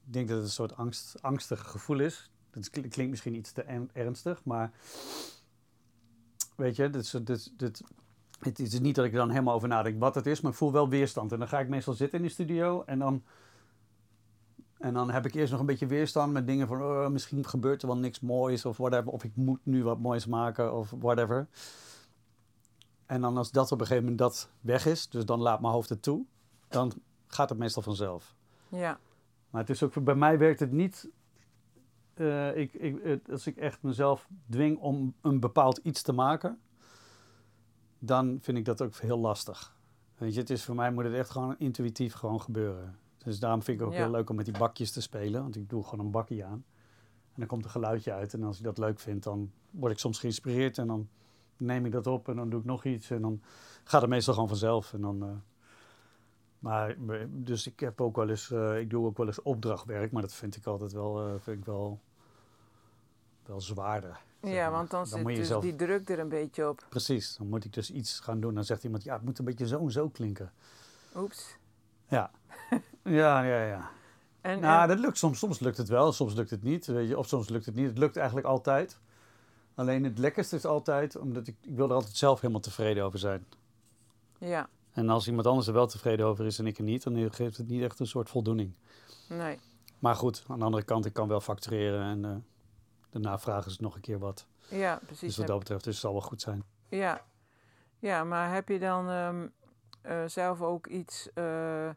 Ik 0.05 0.13
denk 0.13 0.27
dat 0.27 0.37
het 0.37 0.45
een 0.45 0.51
soort 0.51 0.75
angst, 0.75 1.21
angstig 1.21 1.71
gevoel 1.71 1.99
is. 1.99 2.31
Dat 2.51 2.69
klinkt 2.69 3.09
misschien 3.09 3.35
iets 3.35 3.51
te 3.51 3.89
ernstig, 3.93 4.43
maar 4.43 4.71
weet 6.55 6.75
je, 6.75 6.89
dit 6.89 7.25
dit, 7.27 7.51
dit, 7.57 7.81
het 8.39 8.59
is 8.59 8.79
niet 8.79 8.95
dat 8.95 9.05
ik 9.05 9.11
er 9.11 9.17
dan 9.17 9.29
helemaal 9.29 9.55
over 9.55 9.67
nadenk 9.67 9.99
wat 9.99 10.15
het 10.15 10.25
is, 10.25 10.41
maar 10.41 10.51
ik 10.51 10.57
voel 10.57 10.71
wel 10.71 10.89
weerstand. 10.89 11.31
En 11.31 11.39
dan 11.39 11.47
ga 11.47 11.59
ik 11.59 11.67
meestal 11.67 11.93
zitten 11.93 12.19
in 12.19 12.25
de 12.25 12.31
studio 12.31 12.83
en 12.85 12.99
dan, 12.99 13.23
en 14.77 14.93
dan 14.93 15.11
heb 15.11 15.25
ik 15.25 15.33
eerst 15.33 15.51
nog 15.51 15.59
een 15.59 15.65
beetje 15.65 15.85
weerstand 15.85 16.33
met 16.33 16.47
dingen 16.47 16.67
van 16.67 16.81
oh, 16.81 17.07
misschien 17.07 17.45
gebeurt 17.45 17.81
er 17.81 17.87
wel 17.87 17.97
niks 17.97 18.19
moois 18.19 18.65
of 18.65 18.77
whatever, 18.77 19.11
of 19.11 19.23
ik 19.23 19.35
moet 19.35 19.59
nu 19.63 19.83
wat 19.83 19.99
moois 19.99 20.25
maken 20.25 20.73
of 20.73 20.93
whatever. 20.99 21.47
En 23.05 23.21
dan 23.21 23.37
als 23.37 23.51
dat 23.51 23.71
op 23.71 23.79
een 23.79 23.87
gegeven 23.87 24.09
moment 24.09 24.21
dat 24.21 24.49
weg 24.61 24.85
is, 24.85 25.09
dus 25.09 25.25
dan 25.25 25.39
laat 25.39 25.61
mijn 25.61 25.73
hoofd 25.73 25.89
het 25.89 26.01
toe, 26.01 26.25
dan 26.67 26.91
gaat 27.27 27.49
het 27.49 27.57
meestal 27.57 27.81
vanzelf. 27.81 28.35
Ja. 28.69 28.99
Maar 29.49 29.61
het 29.61 29.69
is 29.69 29.83
ook, 29.83 30.03
bij 30.03 30.15
mij 30.15 30.37
werkt 30.37 30.59
het 30.59 30.71
niet. 30.71 31.09
eh, 32.13 32.57
ik, 32.57 32.73
ik, 32.73 33.19
als 33.31 33.47
ik 33.47 33.57
echt 33.57 33.81
mezelf 33.81 34.27
dwing 34.49 34.77
om 34.77 35.13
een 35.21 35.39
bepaald 35.39 35.77
iets 35.77 36.01
te 36.01 36.13
maken, 36.13 36.59
dan 37.99 38.37
vind 38.41 38.57
ik 38.57 38.65
dat 38.65 38.81
ook 38.81 38.95
heel 38.95 39.19
lastig. 39.19 39.75
Weet 40.17 40.33
je, 40.33 40.39
het 40.39 40.49
is 40.49 40.63
voor 40.63 40.75
mij 40.75 40.91
moet 40.91 41.03
het 41.03 41.13
echt 41.13 41.29
gewoon 41.29 41.55
intuïtief 41.57 42.13
gewoon 42.13 42.41
gebeuren. 42.41 42.97
Dus 43.25 43.39
daarom 43.39 43.63
vind 43.63 43.79
ik 43.79 43.85
het 43.85 43.93
ook 43.93 43.99
Ja. 43.99 44.05
heel 44.05 44.15
leuk 44.15 44.29
om 44.29 44.35
met 44.35 44.45
die 44.45 44.57
bakjes 44.57 44.91
te 44.91 45.01
spelen, 45.01 45.41
want 45.41 45.55
ik 45.55 45.69
doe 45.69 45.83
gewoon 45.83 46.05
een 46.05 46.11
bakje 46.11 46.43
aan. 46.45 46.63
En 47.33 47.41
dan 47.41 47.47
komt 47.47 47.63
een 47.65 47.69
geluidje 47.71 48.13
uit 48.13 48.33
en 48.33 48.43
als 48.43 48.57
ik 48.57 48.63
dat 48.63 48.77
leuk 48.77 48.99
vind, 48.99 49.23
dan 49.23 49.51
word 49.71 49.91
ik 49.91 49.99
soms 49.99 50.19
geïnspireerd 50.19 50.77
en 50.77 50.87
dan 50.87 51.09
neem 51.57 51.85
ik 51.85 51.91
dat 51.91 52.07
op 52.07 52.27
en 52.29 52.35
dan 52.35 52.49
doe 52.49 52.59
ik 52.59 52.65
nog 52.65 52.83
iets 52.85 53.09
en 53.09 53.21
dan 53.21 53.41
gaat 53.83 54.01
het 54.01 54.09
meestal 54.09 54.33
gewoon 54.33 54.49
vanzelf. 54.49 54.93
En 54.93 55.01
dan, 55.01 55.23
eh, 55.23 55.29
maar, 56.59 56.95
dus 57.29 57.67
ik 57.67 57.79
heb 57.79 58.01
ook 58.01 58.15
wel 58.15 58.29
eens, 58.29 58.51
eh, 58.51 58.79
ik 58.79 58.89
doe 58.89 59.05
ook 59.05 59.17
wel 59.17 59.27
eens 59.27 59.41
opdrachtwerk, 59.41 60.11
maar 60.11 60.21
dat 60.21 60.33
vind 60.33 60.55
ik 60.55 60.65
altijd 60.65 60.91
wel, 60.91 61.27
eh, 61.27 61.33
vind 61.39 61.57
ik 61.57 61.65
wel 61.65 61.99
wel 63.45 63.61
zwaarder. 63.61 64.19
Ja, 64.41 64.71
want 64.71 64.89
dan, 64.89 65.07
zit 65.07 65.25
dus 65.25 65.59
die 65.59 65.75
druk 65.75 66.09
er 66.09 66.19
een 66.19 66.29
beetje 66.29 66.69
op. 66.69 66.85
Precies, 66.89 67.35
dan 67.35 67.47
moet 67.47 67.65
ik 67.65 67.73
dus 67.73 67.91
iets 67.91 68.19
gaan 68.19 68.39
doen. 68.39 68.53
Dan 68.53 68.63
zegt 68.63 68.83
iemand, 68.83 69.03
ja, 69.03 69.13
het 69.13 69.23
moet 69.23 69.39
een 69.39 69.45
beetje 69.45 69.67
zo 69.67 69.79
en 69.79 69.91
zo 69.91 70.09
klinken. 70.09 70.51
Oeps. 71.15 71.57
Ja, 72.07 72.31
ja, 73.05 73.41
ja, 73.43 73.63
ja. 73.63 73.89
En, 74.41 74.59
nou, 74.59 74.81
en- 74.81 74.87
dat 74.87 74.99
lukt 74.99 75.17
soms. 75.17 75.39
Soms 75.39 75.59
lukt 75.59 75.77
het 75.77 75.87
wel, 75.89 76.11
soms 76.11 76.33
lukt 76.33 76.49
het 76.49 76.63
niet. 76.63 76.85
Weet 76.85 77.07
je, 77.07 77.17
of 77.17 77.27
soms 77.27 77.49
lukt 77.49 77.65
het 77.65 77.75
niet. 77.75 77.87
Het 77.87 77.97
lukt 77.97 78.17
eigenlijk 78.17 78.47
altijd. 78.47 78.99
Alleen 79.75 80.03
het 80.03 80.17
lekkerste 80.17 80.55
is 80.55 80.65
altijd, 80.65 81.15
omdat 81.17 81.47
ik, 81.47 81.55
ik 81.61 81.75
wil 81.75 81.87
er 81.89 81.95
altijd 81.95 82.15
zelf 82.15 82.41
helemaal 82.41 82.61
tevreden 82.61 83.03
over 83.03 83.19
zijn. 83.19 83.45
ja, 84.37 84.69
En 84.93 85.09
als 85.09 85.27
iemand 85.27 85.47
anders 85.47 85.67
er 85.67 85.73
wel 85.73 85.87
tevreden 85.87 86.25
over 86.25 86.45
is 86.45 86.59
en 86.59 86.67
ik 86.67 86.77
er 86.77 86.83
niet, 86.83 87.03
dan 87.03 87.33
geeft 87.33 87.57
het 87.57 87.67
niet 87.67 87.83
echt 87.83 87.99
een 87.99 88.07
soort 88.07 88.29
voldoening. 88.29 88.73
nee. 89.29 89.59
Maar 89.99 90.15
goed, 90.15 90.43
aan 90.47 90.59
de 90.59 90.65
andere 90.65 90.83
kant, 90.83 91.05
ik 91.05 91.13
kan 91.13 91.27
wel 91.27 91.41
factureren 91.41 92.01
en 92.01 92.25
eh 92.25 92.35
daarna 93.09 93.39
vragen 93.39 93.71
ze 93.71 93.81
nog 93.81 93.95
een 93.95 94.01
keer 94.01 94.19
wat. 94.19 94.45
Ja, 94.69 94.99
precies. 95.05 95.19
Dus 95.27 95.37
wat 95.37 95.47
dat 95.47 95.59
betreft, 95.59 95.83
dus 95.83 95.93
het 95.93 96.01
zal 96.03 96.11
wel 96.11 96.21
goed 96.21 96.41
zijn. 96.41 96.63
Ja. 96.89 97.21
ja, 97.99 98.23
maar 98.23 98.53
heb 98.53 98.67
je 98.69 98.79
dan 98.79 99.09
ehm, 99.09 99.47
eh, 100.01 100.23
zelf 100.25 100.61
ook 100.61 100.87
iets, 100.87 101.29
eh, 101.33 101.89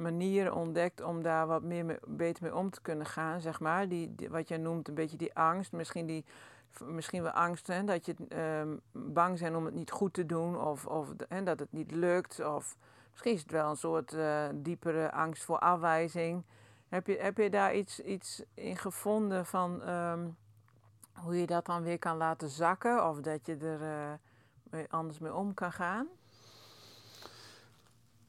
manieren 0.00 0.54
ontdekt 0.54 1.02
om 1.02 1.22
daar 1.22 1.46
wat 1.46 1.62
meer 1.62 1.84
mee- 1.84 1.98
beter 2.06 2.42
mee 2.42 2.54
om 2.54 2.70
te 2.70 2.80
kunnen 2.80 3.06
gaan, 3.06 3.40
zeg 3.40 3.60
maar? 3.60 3.88
Die, 3.88 4.14
wat 4.28 4.48
jij 4.48 4.58
noemt, 4.58 4.88
een 4.88 4.94
beetje 4.94 5.16
die 5.16 5.34
angst, 5.34 5.72
misschien, 5.72 6.06
die, 6.06 6.24
misschien 6.84 7.22
wel 7.22 7.32
angst 7.32 7.86
dat 7.86 8.06
je 8.06 8.14
ehm, 8.28 8.76
bang 8.92 9.38
zijn 9.38 9.56
om 9.56 9.64
het 9.64 9.74
niet 9.74 9.90
goed 9.90 10.12
te 10.12 10.26
doen 10.26 10.60
of, 10.60 10.86
of 10.86 11.08
hè, 11.28 11.42
dat 11.42 11.58
het 11.58 11.72
niet 11.72 11.90
lukt. 11.90 12.44
Of 12.44 12.76
misschien 13.10 13.32
is 13.32 13.42
het 13.42 13.50
wel 13.50 13.70
een 13.70 13.76
soort 13.76 14.12
eh, 14.12 14.48
diepere 14.54 15.12
angst 15.12 15.44
voor 15.44 15.58
afwijzing. 15.58 16.44
Heb 16.88 17.06
je, 17.06 17.16
heb 17.16 17.36
je 17.36 17.50
daar 17.50 17.74
iets, 17.74 18.00
iets 18.00 18.42
in 18.54 18.76
gevonden 18.76 19.46
van 19.46 19.82
ehm, 19.82 20.28
hoe 21.12 21.40
je 21.40 21.46
dat 21.46 21.66
dan 21.66 21.82
weer 21.82 21.98
kan 21.98 22.16
laten 22.16 22.48
zakken 22.48 23.08
of 23.08 23.20
dat 23.20 23.46
je 23.46 23.56
er 23.56 23.82
eh, 24.70 24.84
anders 24.88 25.18
mee 25.18 25.34
om 25.34 25.54
kan 25.54 25.72
gaan? 25.72 26.08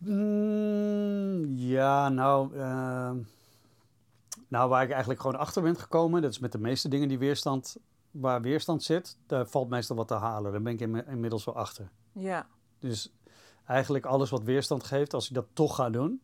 Mm, 0.06 1.46
ja, 1.56 2.10
nou, 2.10 2.56
ehm, 2.58 3.18
nou, 4.48 4.70
waar 4.70 4.84
ik 4.84 4.90
eigenlijk 4.90 5.22
gewoon 5.22 5.40
achter 5.40 5.62
ben 5.62 5.76
gekomen, 5.76 6.22
dat 6.22 6.32
is 6.32 6.40
met 6.40 6.52
de 6.52 6.58
meeste 6.60 6.90
dingen 6.90 7.08
die 7.08 7.20
weerstand, 7.20 7.78
waar 8.12 8.42
weerstand 8.42 8.84
zit, 8.84 9.18
daar 9.26 9.48
valt 9.48 9.70
meestal 9.70 9.96
wat 9.96 10.08
te 10.08 10.14
halen. 10.14 10.52
Daar 10.52 10.62
ben 10.62 10.74
ik 10.74 10.80
inmi- 10.80 11.04
inmiddels 11.08 11.46
wel 11.46 11.56
achter. 11.56 11.90
Ja, 12.12 12.48
Dus 12.80 13.14
eigenlijk 13.66 14.06
alles 14.06 14.30
wat 14.30 14.44
weerstand 14.44 14.84
geeft, 14.84 15.14
als 15.14 15.28
ik 15.30 15.34
dat 15.36 15.46
toch 15.54 15.76
ga 15.76 15.90
doen 15.90 16.22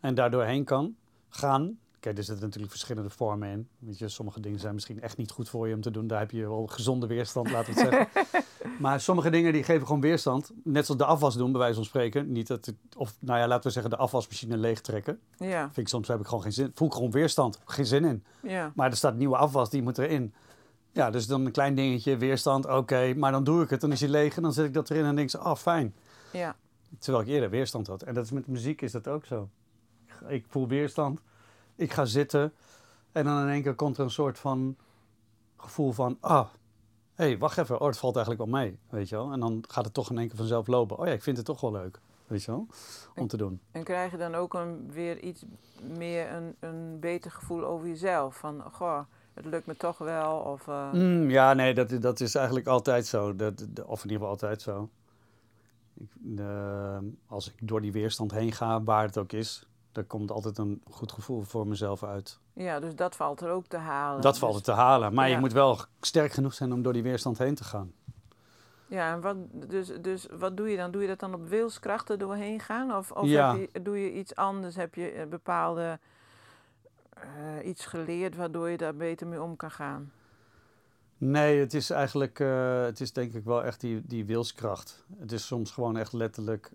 en 0.00 0.14
daardoor 0.14 0.44
heen 0.44 0.64
kan 0.64 0.96
gaan. 1.28 1.78
Kijk, 2.00 2.18
er 2.18 2.24
zitten 2.24 2.44
natuurlijk 2.44 2.72
verschillende 2.72 3.10
vormen 3.10 3.48
in. 3.50 3.68
Weet 3.78 3.98
je, 3.98 4.08
sommige 4.08 4.40
dingen 4.40 4.58
zijn 4.60 4.74
misschien 4.74 5.00
echt 5.02 5.16
niet 5.16 5.30
goed 5.30 5.48
voor 5.48 5.68
je 5.68 5.74
om 5.74 5.80
te 5.80 5.90
doen. 5.90 6.06
Daar 6.06 6.18
heb 6.18 6.30
je 6.30 6.48
wel 6.48 6.66
gezonde 6.66 7.06
weerstand, 7.06 7.50
laten 7.50 7.74
we 7.74 7.80
het 7.80 7.90
zeggen. 7.90 8.42
maar 8.82 9.00
sommige 9.00 9.30
dingen 9.30 9.52
die 9.52 9.62
geven 9.62 9.86
gewoon 9.86 10.00
weerstand. 10.00 10.50
Net 10.64 10.86
zoals 10.86 11.00
de 11.00 11.06
afwas 11.06 11.36
doen, 11.36 11.50
bij 11.50 11.60
wijze 11.60 11.74
van 11.74 11.84
spreken. 11.84 12.32
Niet 12.32 12.46
dat 12.46 12.66
het, 12.66 12.74
of 12.96 13.16
nou 13.18 13.38
ja, 13.38 13.46
laten 13.48 13.64
we 13.66 13.70
zeggen 13.70 13.90
de 13.90 13.96
afwasmachine 13.96 14.56
leegtrekken. 14.56 15.20
ja, 15.38 15.62
Vind 15.64 15.76
ik 15.76 15.88
soms 15.88 16.08
heb 16.08 16.20
ik 16.20 16.26
gewoon 16.26 16.42
geen 16.42 16.52
zin. 16.52 16.70
Voel 16.74 16.88
ik 16.88 16.94
gewoon 16.94 17.10
weerstand. 17.10 17.60
Geen 17.64 17.86
zin 17.86 18.04
in. 18.04 18.24
ja, 18.42 18.72
Maar 18.74 18.90
er 18.90 18.96
staat 18.96 19.16
nieuwe 19.16 19.36
afwas, 19.36 19.70
die 19.70 19.82
moet 19.82 19.98
erin. 19.98 20.34
Ja, 20.92 21.10
dus 21.10 21.26
dan 21.26 21.46
een 21.46 21.52
klein 21.52 21.74
dingetje, 21.74 22.16
weerstand, 22.16 22.66
oké. 22.66 23.14
maar 23.14 23.32
dan 23.32 23.44
doe 23.44 23.62
ik 23.62 23.70
het, 23.70 23.80
dan 23.80 23.92
is 23.92 24.00
hij 24.00 24.08
leeg 24.08 24.36
en 24.36 24.42
dan 24.42 24.52
zet 24.52 24.64
ik 24.66 24.74
dat 24.74 24.90
erin 24.90 25.04
en 25.04 25.16
denk 25.16 25.32
ik, 25.32 25.40
ah, 25.40 25.56
fijn. 25.56 25.94
ja, 26.32 26.56
Terwijl 26.98 27.24
ik 27.24 27.30
eerder 27.30 27.50
weerstand 27.50 27.86
had. 27.86 28.02
En 28.02 28.14
dat 28.14 28.24
is 28.24 28.30
met 28.30 28.46
muziek 28.46 28.82
is 28.82 28.92
dat 28.92 29.08
ook 29.08 29.26
zo. 29.26 29.48
Ik 30.28 30.44
voel 30.48 30.68
weerstand. 30.68 31.20
Ik 31.80 31.92
ga 31.92 32.04
zitten. 32.04 32.52
En 33.12 33.24
dan 33.24 33.42
in 33.42 33.48
één 33.48 33.62
keer 33.62 33.74
komt 33.74 33.98
er 33.98 34.04
een 34.04 34.10
soort 34.10 34.38
van 34.38 34.76
gevoel 35.56 35.92
van... 35.92 36.16
Ah, 36.20 36.46
hé, 37.14 37.24
hey, 37.24 37.38
wacht 37.38 37.58
even. 37.58 37.80
Oh, 37.80 37.86
het 37.86 37.98
valt 37.98 38.16
eigenlijk 38.16 38.50
wel 38.50 38.60
mee. 38.60 38.78
Weet 38.88 39.08
je 39.08 39.16
wel? 39.16 39.32
En 39.32 39.40
dan 39.40 39.64
gaat 39.68 39.84
het 39.84 39.94
toch 39.94 40.10
in 40.10 40.18
één 40.18 40.28
keer 40.28 40.36
vanzelf 40.36 40.66
lopen. 40.66 40.98
Oh 40.98 41.06
ja, 41.06 41.12
ik 41.12 41.22
vind 41.22 41.36
het 41.36 41.46
toch 41.46 41.60
wel 41.60 41.72
leuk. 41.72 42.00
Weet 42.26 42.42
je 42.44 42.50
wel? 42.50 42.66
Om 43.16 43.26
te 43.28 43.36
doen. 43.36 43.60
En 43.70 43.82
krijg 43.84 44.10
je 44.10 44.16
dan 44.16 44.34
ook 44.34 44.54
een, 44.54 44.90
weer 44.92 45.18
iets 45.18 45.44
meer 45.96 46.32
een, 46.32 46.56
een 46.60 47.00
beter 47.00 47.30
gevoel 47.30 47.64
over 47.64 47.88
jezelf? 47.88 48.36
Van, 48.36 48.62
goh, 48.72 49.00
het 49.34 49.44
lukt 49.44 49.66
me 49.66 49.76
toch 49.76 49.98
wel. 49.98 50.36
Of, 50.38 50.68
eh, 50.68 50.92
Mm, 50.92 51.30
ja, 51.30 51.52
nee, 51.54 51.74
dat, 51.74 51.90
dat 52.02 52.20
is 52.20 52.34
eigenlijk 52.34 52.66
altijd 52.66 53.06
zo. 53.06 53.36
Dat, 53.36 53.66
dat- 53.68 53.86
of 53.86 54.04
in 54.04 54.10
ieder 54.10 54.26
geval 54.26 54.28
altijd 54.28 54.62
zo. 54.62 54.88
Ik, 55.94 56.38
eh, 56.38 56.98
als 57.26 57.48
ik 57.52 57.68
door 57.68 57.80
die 57.80 57.92
weerstand 57.92 58.30
heen 58.32 58.52
ga, 58.52 58.82
waar 58.82 59.04
het 59.04 59.18
ook 59.18 59.32
is... 59.32 59.64
dan 59.92 60.06
komt 60.06 60.30
altijd 60.30 60.58
een 60.58 60.82
goed 60.90 61.12
gevoel 61.12 61.42
voor 61.42 61.66
mezelf 61.66 62.02
uit. 62.04 62.38
Ja, 62.52 62.80
dus 62.80 62.94
dat 62.94 63.16
valt 63.16 63.40
er 63.40 63.50
ook 63.50 63.66
te 63.66 63.76
halen. 63.76 64.20
Dat 64.20 64.30
Dus- 64.32 64.40
valt 64.40 64.56
er 64.56 64.62
te 64.62 64.72
halen. 64.72 65.14
Maar 65.14 65.28
ja. 65.28 65.34
je 65.34 65.40
moet 65.40 65.52
wel 65.52 65.78
sterk 66.00 66.32
genoeg 66.32 66.54
zijn 66.54 66.72
om 66.72 66.82
door 66.82 66.92
die 66.92 67.02
weerstand 67.02 67.38
heen 67.38 67.54
te 67.54 67.64
gaan. 67.64 67.92
Ja, 68.86 69.12
en 69.12 69.20
wat, 69.20 69.36
dus, 69.68 69.92
dus 70.00 70.26
wat 70.38 70.56
doe 70.56 70.68
je 70.70 70.76
dan? 70.76 70.90
Doe 70.90 71.02
je 71.02 71.08
dat 71.08 71.18
dan 71.20 71.34
op 71.34 71.48
wilskrachten 71.48 72.18
doorheen 72.18 72.60
gaan? 72.60 72.96
Of, 72.96 73.10
of 73.10 73.26
Ja. 73.26 73.56
heb 73.56 73.68
je, 73.72 73.82
doe 73.82 73.98
je 73.98 74.12
iets 74.12 74.34
anders? 74.34 74.76
Heb 74.76 74.94
je 74.94 75.10
eh, 75.10 75.26
bepaalde 75.26 75.98
eh, 77.14 77.68
iets 77.68 77.86
geleerd 77.86 78.36
waardoor 78.36 78.68
je 78.68 78.76
daar 78.76 78.96
beter 78.96 79.26
mee 79.26 79.42
om 79.42 79.56
kan 79.56 79.70
gaan? 79.70 80.12
Nee, 81.18 81.60
het 81.60 81.74
is 81.74 81.90
eigenlijk, 81.90 82.40
eh, 82.40 82.82
het 82.82 83.00
is 83.00 83.12
denk 83.12 83.32
ik 83.34 83.44
wel 83.44 83.64
echt 83.64 83.80
die, 83.80 84.02
die 84.06 84.24
wilskracht. 84.24 85.04
Het 85.18 85.32
is 85.32 85.46
soms 85.46 85.70
gewoon 85.70 85.96
echt 85.96 86.12
letterlijk, 86.12 86.70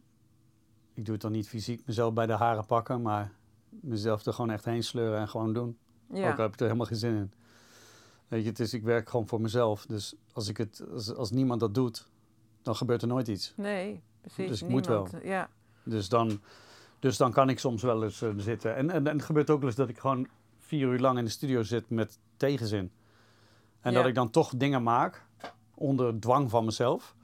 ik 0.96 1.06
doe 1.06 1.14
het 1.14 1.22
dan 1.22 1.32
niet 1.32 1.48
fysiek, 1.48 1.82
mezelf 1.86 2.14
bij 2.14 2.26
de 2.26 2.34
haren 2.34 2.66
pakken, 2.66 3.02
maar 3.02 3.32
mezelf 3.70 4.26
er 4.26 4.34
gewoon 4.34 4.52
echt 4.52 4.66
heen 4.66 4.84
sleuren 4.84 5.20
en 5.20 5.28
gewoon 5.28 5.54
doen. 5.54 5.78
Ja, 6.14 6.32
Ook 6.32 6.38
al 6.38 6.44
heb 6.44 6.54
ik 6.54 6.60
er 6.60 6.66
helemaal 6.66 6.86
geen 6.88 6.98
zin 6.98 7.16
in. 7.16 7.32
Weet 8.28 8.44
je, 8.44 8.50
het 8.50 8.60
is, 8.60 8.74
ik 8.74 8.84
werk 8.84 9.10
gewoon 9.10 9.28
voor 9.28 9.42
mezelf. 9.42 9.86
Dus 9.86 10.16
als, 10.34 10.48
ik 10.48 10.58
het, 10.58 10.84
als, 10.94 11.16
als 11.16 11.32
niemand 11.32 11.60
dat 11.60 11.74
doet, 11.74 12.08
dan 12.62 12.76
gebeurt 12.76 13.02
er 13.02 13.08
nooit 13.08 13.28
iets. 13.28 13.54
nee, 13.58 14.02
precies. 14.22 14.48
Dus 14.48 14.62
ik 14.62 14.68
moet 14.70 14.88
niemand, 14.88 15.14
Ja, 15.24 15.50
Dus 15.84 16.10
dan, 16.10 16.40
dus 17.00 17.18
dan 17.18 17.32
kan 17.32 17.50
ik 17.50 17.60
soms 17.60 17.82
wel 17.82 18.04
eens 18.04 18.22
eh, 18.22 18.30
zitten. 18.38 18.76
En, 18.76 18.90
en, 18.90 19.08
en 19.08 19.16
het 19.16 19.26
gebeurt 19.26 19.50
ook 19.50 19.60
wel 19.60 19.68
eens 19.68 19.78
dat 19.78 19.90
ik 19.90 20.00
gewoon 20.00 20.28
vier 20.60 20.88
uur 20.88 21.00
lang 21.00 21.18
in 21.18 21.24
de 21.24 21.30
studio 21.32 21.64
zit 21.64 21.90
met 21.90 22.20
tegenzin. 22.38 22.92
En 23.82 23.92
Ja. 23.92 23.98
dat 23.98 24.08
ik 24.08 24.16
dan 24.16 24.30
toch 24.30 24.54
dingen 24.56 24.84
maak 24.84 25.26
onder 25.74 26.20
dwang 26.20 26.50
van 26.50 26.66
mezelf. 26.66 27.15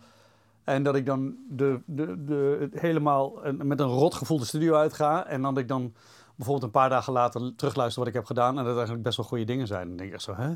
En 0.63 0.83
dat 0.83 0.95
ik 0.95 1.05
dan 1.05 1.35
de, 1.49 1.81
de, 1.85 2.23
de, 2.23 2.69
helemaal 2.73 3.39
met 3.57 3.79
een 3.79 3.87
rot 3.87 4.13
gevoel 4.13 4.39
de 4.39 4.45
studio 4.45 4.75
uitga. 4.75 5.25
En 5.25 5.41
dan 5.41 5.53
dat 5.53 5.63
ik 5.63 5.69
dan 5.69 5.93
bijvoorbeeld 6.35 6.65
een 6.65 6.79
paar 6.81 6.89
dagen 6.89 7.13
later 7.13 7.55
terugluister 7.55 7.99
wat 7.99 8.07
ik 8.09 8.13
heb 8.15 8.25
gedaan. 8.25 8.49
En 8.49 8.55
dat 8.55 8.65
het 8.65 8.73
eigenlijk 8.75 9.03
best 9.03 9.17
wel 9.17 9.25
goede 9.25 9.43
dingen 9.43 9.67
zijn. 9.67 9.87
Dan 9.87 9.97
denk 9.97 10.09
ik 10.09 10.15
echt 10.15 10.23
zo, 10.23 10.35
hè? 10.35 10.53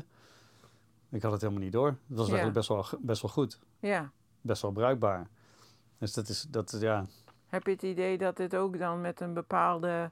Ik 1.10 1.22
had 1.22 1.32
het 1.32 1.40
helemaal 1.40 1.62
niet 1.62 1.72
door. 1.72 1.96
Dat 2.06 2.18
was 2.18 2.26
Ja. 2.28 2.34
eigenlijk 2.34 2.54
best 2.54 2.68
wel, 2.68 3.00
best 3.00 3.22
wel 3.22 3.30
goed. 3.30 3.58
ja. 3.80 4.10
Best 4.40 4.62
wel 4.62 4.70
bruikbaar. 4.70 5.28
Dus 5.98 6.12
dat 6.12 6.28
is, 6.28 6.46
dat, 6.50 6.76
ja, 6.80 7.04
Heb 7.46 7.64
je 7.66 7.70
het 7.72 7.82
idee 7.82 8.18
dat 8.18 8.36
dit 8.36 8.56
ook 8.56 8.78
dan 8.78 9.00
met 9.00 9.20
een 9.20 9.34
bepaalde 9.34 10.10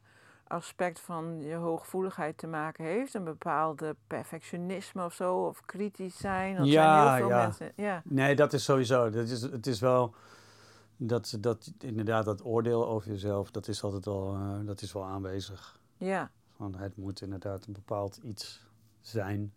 aspect 0.55 1.01
van 1.01 1.41
je 1.43 1.55
hooggevoeligheid 1.55 2.39
te 2.39 2.47
maken 2.47 2.85
heeft? 2.85 3.15
Een 3.15 3.25
bepaalde 3.25 3.97
perfectionisme 4.07 5.05
of 5.05 5.15
zo? 5.15 5.37
Of 5.37 5.61
kritisch 5.65 6.17
zijn? 6.17 6.57
Dat 6.57 6.67
Ja, 6.67 7.03
zijn 7.03 7.17
heel 7.17 7.27
veel 7.27 7.37
ja. 7.37 7.43
mensen. 7.43 7.73
Ja, 7.77 8.03
Nee, 8.05 8.37
dat 8.37 8.53
is 8.53 8.65
sowieso. 8.65 9.11
Dat 9.11 9.29
is, 9.29 9.43
het 9.43 9.67
is 9.67 9.81
wel. 9.81 10.15
Dat, 10.97 11.37
dat, 11.41 11.73
inderdaad, 11.79 12.25
dat 12.25 12.45
oordeel 12.45 12.87
over 12.87 13.11
jezelf, 13.11 13.51
dat 13.51 13.69
is 13.69 13.83
altijd 13.83 14.05
wel, 14.05 14.35
eh, 14.35 14.67
dat 14.67 14.83
is 14.83 14.93
wel 14.93 15.05
aanwezig. 15.05 15.81
ja, 15.97 16.31
Van 16.57 16.75
het 16.75 16.97
moet 16.97 17.21
inderdaad 17.21 17.67
een 17.67 17.73
bepaald 17.73 18.17
iets 18.17 18.67
zijn. 19.01 19.53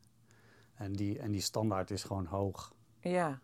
En 0.75 0.93
die, 0.93 1.19
en 1.19 1.31
die 1.31 1.41
standaard 1.41 1.91
is 1.91 2.03
gewoon 2.03 2.25
hoog. 2.25 2.73
ja, 2.99 3.39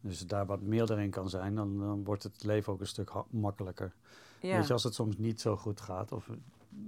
Dus 0.00 0.26
daar 0.26 0.46
wat 0.46 0.60
meer 0.60 0.90
erin 0.92 1.10
kan 1.10 1.28
zijn, 1.28 1.54
dan, 1.54 1.78
dan 1.78 2.04
wordt 2.04 2.22
het 2.22 2.44
leven 2.44 2.72
ook 2.72 2.80
een 2.80 2.86
stuk 2.86 3.12
makkelijker. 3.30 3.94
ja. 4.40 4.56
Weet 4.56 4.66
je, 4.66 4.72
als 4.72 4.84
het 4.84 4.94
soms 4.94 5.16
niet 5.16 5.40
zo 5.40 5.56
goed 5.56 5.80
gaat. 5.80 6.12
Of, 6.12 6.30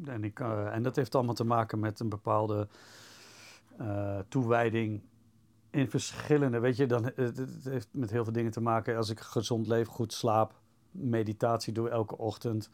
en, 0.05 0.25
ik, 0.25 0.41
eh, 0.41 0.75
en 0.75 0.83
dat 0.83 0.97
heeft 0.97 1.15
allemaal 1.15 1.35
te 1.35 1.45
maken 1.45 1.79
met 1.79 2.01
een 2.01 2.09
bepaalde 2.09 2.69
eh, 3.79 4.19
toewijding 4.29 5.03
in 5.71 5.91
verschillende. 5.91 6.59
Weet 6.59 6.77
je, 6.77 6.87
dan, 6.87 7.05
het, 7.05 7.37
het 7.37 7.65
heeft 7.65 7.89
met 7.91 8.11
heel 8.11 8.25
veel 8.25 8.33
dingen 8.33 8.53
te 8.53 8.61
maken. 8.61 8.97
Als 8.97 9.11
ik 9.11 9.21
gezond 9.21 9.67
leef, 9.67 9.89
goed 9.89 10.13
slaap, 10.13 10.61
meditatie 10.91 11.73
doe 11.73 11.89
elke 11.89 12.19
ochtend. 12.19 12.71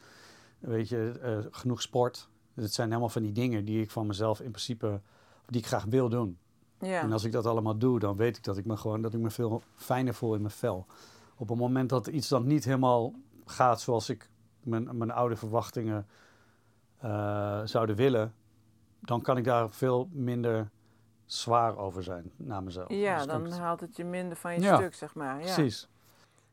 Weet 0.59 0.89
je, 0.89 1.19
eh, 1.21 1.37
genoeg 1.51 1.81
sport. 1.81 2.29
Het 2.53 2.73
zijn 2.73 2.87
helemaal 2.87 3.09
van 3.09 3.21
die 3.21 3.31
dingen 3.31 3.65
die 3.65 3.81
ik 3.81 3.91
van 3.91 4.07
mezelf 4.07 4.39
in 4.39 4.51
principe, 4.51 5.01
die 5.45 5.61
ik 5.61 5.67
graag 5.67 5.85
wil 5.85 6.09
doen. 6.09 6.37
ja. 6.79 7.01
En 7.01 7.11
als 7.11 7.23
ik 7.23 7.31
dat 7.31 7.45
allemaal 7.45 7.77
doe, 7.77 7.99
dan 7.99 8.15
weet 8.15 8.37
ik 8.37 8.43
dat 8.43 8.57
ik 8.57 8.65
me 8.65 8.77
gewoon 8.77 9.01
dat 9.01 9.13
ik 9.13 9.19
me 9.19 9.29
veel 9.29 9.61
fijner 9.75 10.13
voel 10.13 10.33
in 10.33 10.41
mijn 10.41 10.53
vel. 10.53 10.85
Op 11.35 11.49
het 11.49 11.57
moment 11.57 11.89
dat 11.89 12.07
iets 12.07 12.27
dan 12.27 12.47
niet 12.47 12.65
helemaal 12.65 13.13
gaat 13.45 13.81
zoals 13.81 14.09
ik 14.09 14.29
mijn, 14.63 14.97
mijn 14.97 15.11
oude 15.11 15.35
verwachtingen 15.35 16.07
eh, 16.99 17.61
zouden 17.63 17.95
willen, 17.95 18.33
dan 18.99 19.21
kan 19.21 19.37
ik 19.37 19.43
daar 19.43 19.69
veel 19.69 20.09
minder 20.11 20.69
zwaar 21.25 21.77
over 21.77 22.03
zijn 22.03 22.31
naar 22.35 22.63
mezelf. 22.63 22.89
Ja, 22.89 23.17
Dus 23.17 23.25
dan 23.25 23.51
haalt 23.51 23.79
het 23.79 23.95
je 23.95 24.03
minder 24.05 24.37
van 24.37 24.53
je 24.53 24.61
Ja, 24.61 24.75
stuk, 24.75 24.93
zeg 24.95 25.15
maar. 25.15 25.35
Ja. 25.35 25.53
Precies. 25.53 25.87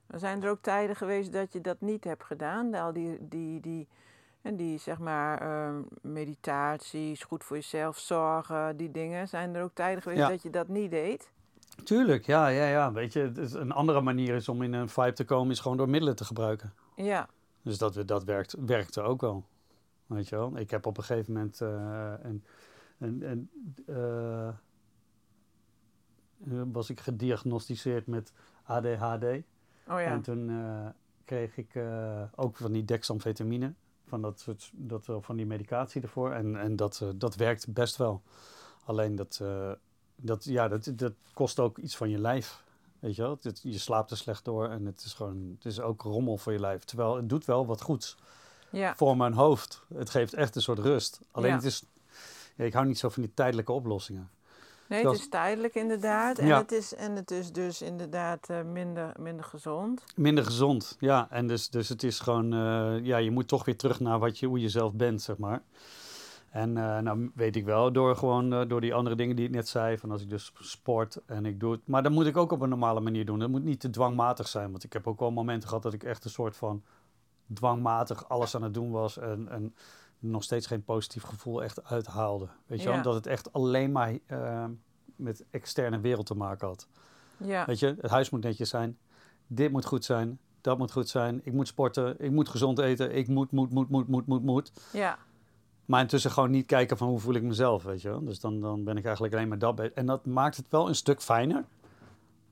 Maar 0.07 0.19
zijn 0.19 0.43
er 0.43 0.51
ook 0.51 0.63
tijden 0.63 0.97
geweest 0.97 1.33
dat 1.33 1.53
je 1.53 1.61
dat 1.61 1.81
niet 1.81 2.05
hebt 2.05 2.25
gedaan? 2.25 2.75
Al 2.75 2.93
die, 2.93 3.19
die, 3.21 3.61
die, 3.61 3.89
en 4.43 4.57
die 4.57 4.79
zeg 4.79 4.99
maar, 4.99 5.41
ehm, 5.41 5.83
meditaties, 6.01 7.23
goed 7.23 7.45
voor 7.45 7.57
jezelf 7.57 7.99
zorgen, 7.99 8.77
die 8.77 8.91
dingen. 8.91 9.29
Zijn 9.29 9.55
er 9.55 9.63
ook 9.63 9.75
tijden 9.75 10.03
geweest 10.03 10.21
Ja. 10.21 10.29
dat 10.29 10.43
je 10.43 10.51
dat 10.51 10.69
niet 10.69 10.91
deed? 10.91 11.31
Tuurlijk, 11.85 12.27
ja, 12.27 12.49
ja, 12.49 12.67
ja. 12.67 12.93
Weet 12.93 13.13
je, 13.13 13.33
een 13.53 13.73
andere 13.73 14.01
manier 14.01 14.35
is 14.35 14.49
om 14.49 14.63
in 14.63 14.73
een 14.73 14.89
vibe 14.89 15.13
te 15.13 15.25
komen, 15.25 15.51
is 15.51 15.61
gewoon 15.61 15.77
door 15.77 15.89
middelen 15.89 16.17
te 16.17 16.25
gebruiken. 16.25 16.73
Ja, 16.97 17.29
Dus 17.63 17.79
dat, 17.79 18.03
dat 18.07 18.25
werkt, 18.25 18.55
werkte 18.67 19.03
ook 19.03 19.21
wel. 19.21 19.45
Weet 20.07 20.29
je 20.29 20.37
wel? 20.37 20.59
Ik 20.59 20.71
heb 20.71 20.87
op 20.87 20.97
een 20.97 21.05
gegeven 21.05 21.33
moment 21.33 21.61
eh, 21.61 22.13
een, 22.23 22.45
een, 22.99 23.31
een, 23.31 23.51
eh, 23.87 24.49
eh, 24.49 24.55
was 26.73 26.91
ik 26.91 27.01
gediagnosticeerd 27.01 28.07
met 28.07 28.33
ADHD. 28.63 29.25
oh 29.25 29.43
ja. 29.87 29.99
En 29.99 30.23
toen 30.23 30.51
kreeg 31.25 31.57
ik 31.57 31.81
ook 32.35 32.57
van 32.57 32.73
die 32.73 32.85
dexamfetamine, 32.85 33.75
van, 34.07 34.23
dat 34.23 34.41
soort, 34.41 34.71
dat, 34.75 35.09
van 35.21 35.37
die 35.37 35.47
medicatie 35.47 36.03
ervoor. 36.03 36.33
En, 36.33 36.57
en 36.57 36.77
dat, 36.77 37.05
dat 37.15 37.35
werkt 37.35 37.73
best 37.73 37.97
wel. 37.97 38.23
Alleen 38.85 39.17
dat, 39.17 39.43
dat, 40.17 40.45
ja, 40.45 40.69
dat, 40.69 40.93
dat 40.95 41.13
kost 41.33 41.61
ook 41.61 41.79
iets 41.79 41.97
van 41.97 42.11
je 42.11 42.19
lijf. 42.19 42.65
Weet 42.99 43.17
je 43.17 43.23
wel? 43.23 43.39
Je 43.63 43.79
slaapt 43.79 44.11
er 44.11 44.17
slecht 44.17 44.45
door 44.45 44.69
en 44.69 44.87
het 44.87 45.03
is 45.05 45.15
gewoon, 45.15 45.55
het 45.55 45.65
is 45.65 45.81
ook 45.81 46.03
rommel 46.03 46.37
voor 46.37 46.53
je 46.53 46.61
lijf. 46.61 46.85
Terwijl 46.85 47.17
het 47.17 47.29
doet 47.29 47.45
wel 47.45 47.67
wat 47.67 47.81
goeds 47.81 48.17
Ja, 48.71 48.95
voor 48.97 49.17
mijn 49.17 49.33
hoofd. 49.33 49.83
Het 49.95 50.11
geeft 50.11 50.35
echt 50.35 50.57
een 50.57 50.63
soort 50.63 50.79
rust. 50.79 51.21
Alleen 51.31 51.51
Ja. 51.51 51.57
het 51.57 51.65
is, 51.65 51.85
ja, 52.57 52.65
ik 52.65 52.73
hou 52.73 52.87
niet 52.87 52.99
zo 52.99 53.09
van 53.09 53.23
die 53.23 53.35
tijdelijke 53.35 53.73
oplossingen. 53.73 54.31
nee, 54.89 55.07
het 55.07 55.19
is 55.19 55.29
tijdelijk 55.29 55.75
inderdaad. 55.75 56.39
En, 56.39 56.49
het, 56.49 56.73
is, 56.73 56.95
en 56.95 57.17
het 57.17 57.31
is 57.31 57.53
dus 57.53 57.83
inderdaad 57.83 58.49
eh, 58.51 58.63
minder, 58.63 59.13
minder 59.19 59.45
gezond. 59.45 60.05
Minder 60.17 60.45
gezond, 60.45 60.97
ja. 61.01 61.27
En 61.31 61.47
dus, 61.47 61.69
dus 61.71 61.89
het 61.89 62.03
is 62.03 62.21
gewoon, 62.21 62.53
eh, 62.53 63.05
ja, 63.05 63.17
je 63.17 63.31
moet 63.31 63.49
toch 63.49 63.65
weer 63.65 63.77
terug 63.77 64.01
naar 64.01 64.19
wat 64.19 64.39
je, 64.39 64.47
hoe 64.47 64.61
je 64.61 64.69
zelf 64.69 64.93
bent, 64.93 65.23
zeg 65.23 65.37
maar. 65.39 65.63
En 66.51 66.77
eh, 66.77 66.99
nou 66.99 67.31
weet 67.35 67.57
ik 67.57 67.65
wel, 67.65 67.93
door 67.93 68.17
gewoon 68.17 68.69
door 68.69 68.81
die 68.81 68.95
andere 68.95 69.17
dingen 69.17 69.37
die 69.37 69.45
ik 69.45 69.51
net 69.55 69.69
zei, 69.69 69.99
van 69.99 70.11
als 70.11 70.23
ik 70.23 70.31
dus 70.31 70.53
sport 70.61 71.21
en 71.27 71.47
ik 71.47 71.61
doe 71.61 71.73
het. 71.73 71.81
Maar 71.85 72.03
dat 72.03 72.13
moet 72.13 72.27
ik 72.27 72.37
ook 72.37 72.53
op 72.53 72.61
een 72.61 72.69
normale 72.69 73.01
manier 73.01 73.25
doen. 73.27 73.39
Dat 73.39 73.49
moet 73.49 73.65
niet 73.65 73.81
te 73.81 73.91
dwangmatig 73.91 74.49
zijn, 74.49 74.71
want 74.71 74.85
ik 74.85 74.93
heb 74.93 75.07
ook 75.07 75.21
wel 75.21 75.31
momenten 75.31 75.69
gehad 75.69 75.83
dat 75.83 75.93
ik 75.93 76.05
echt 76.05 76.25
een 76.25 76.31
soort 76.31 76.57
van 76.57 76.83
dwangmatig 77.53 78.29
alles 78.29 78.55
aan 78.55 78.63
het 78.63 78.75
doen 78.75 78.91
was 78.91 79.19
en, 79.19 79.49
en 79.49 79.75
nog 80.19 80.43
steeds 80.43 80.67
geen 80.67 80.85
positief 80.85 81.23
gevoel 81.23 81.63
echt 81.63 81.85
uithaalde. 81.85 82.49
Weet 82.67 82.79
je 82.83 82.87
wel, 82.89 82.97
Ja. 82.97 83.03
dat 83.03 83.15
het 83.15 83.27
echt 83.27 83.53
alleen 83.53 83.93
maar 83.93 84.19
eh, 84.27 84.65
met 85.17 85.45
externe 85.51 86.01
wereld 86.01 86.27
te 86.27 86.35
maken 86.37 86.67
had. 86.69 86.89
Ja, 87.37 87.65
Weet 87.67 87.79
je, 87.79 87.97
het 88.01 88.11
huis 88.11 88.31
moet 88.31 88.43
netjes 88.43 88.69
zijn. 88.69 88.99
Dit 89.47 89.73
moet 89.73 89.85
goed 89.85 90.05
zijn. 90.05 90.39
Dat 90.61 90.79
moet 90.79 90.93
goed 90.93 91.09
zijn. 91.09 91.41
Ik 91.45 91.53
moet 91.53 91.69
sporten. 91.69 92.15
Ik 92.25 92.31
moet 92.31 92.49
gezond 92.49 92.79
eten. 92.79 93.15
Ik 93.17 93.29
moet, 93.29 93.51
moet, 93.51 93.71
moet, 93.71 93.89
moet, 93.89 94.09
moet, 94.09 94.27
moet, 94.27 94.43
moet. 94.43 94.73
ja, 94.93 95.19
Maar 95.85 96.01
intussen 96.01 96.31
gewoon 96.31 96.51
niet 96.51 96.67
kijken 96.67 96.97
van 96.97 97.09
hoe 97.09 97.19
voel 97.19 97.35
ik 97.35 97.43
mezelf, 97.43 97.83
weet 97.83 98.03
je 98.03 98.09
wel. 98.09 98.25
Dus 98.25 98.41
dan, 98.41 98.61
dan 98.61 98.85
ben 98.85 98.97
ik 98.97 99.05
eigenlijk 99.05 99.35
alleen 99.35 99.49
maar 99.49 99.59
dat. 99.59 99.81
En 99.81 100.07
dat 100.07 100.25
maakt 100.27 100.57
het 100.57 100.69
wel 100.69 100.89
een 100.89 100.95
stuk 100.95 101.23
fijner. 101.23 101.65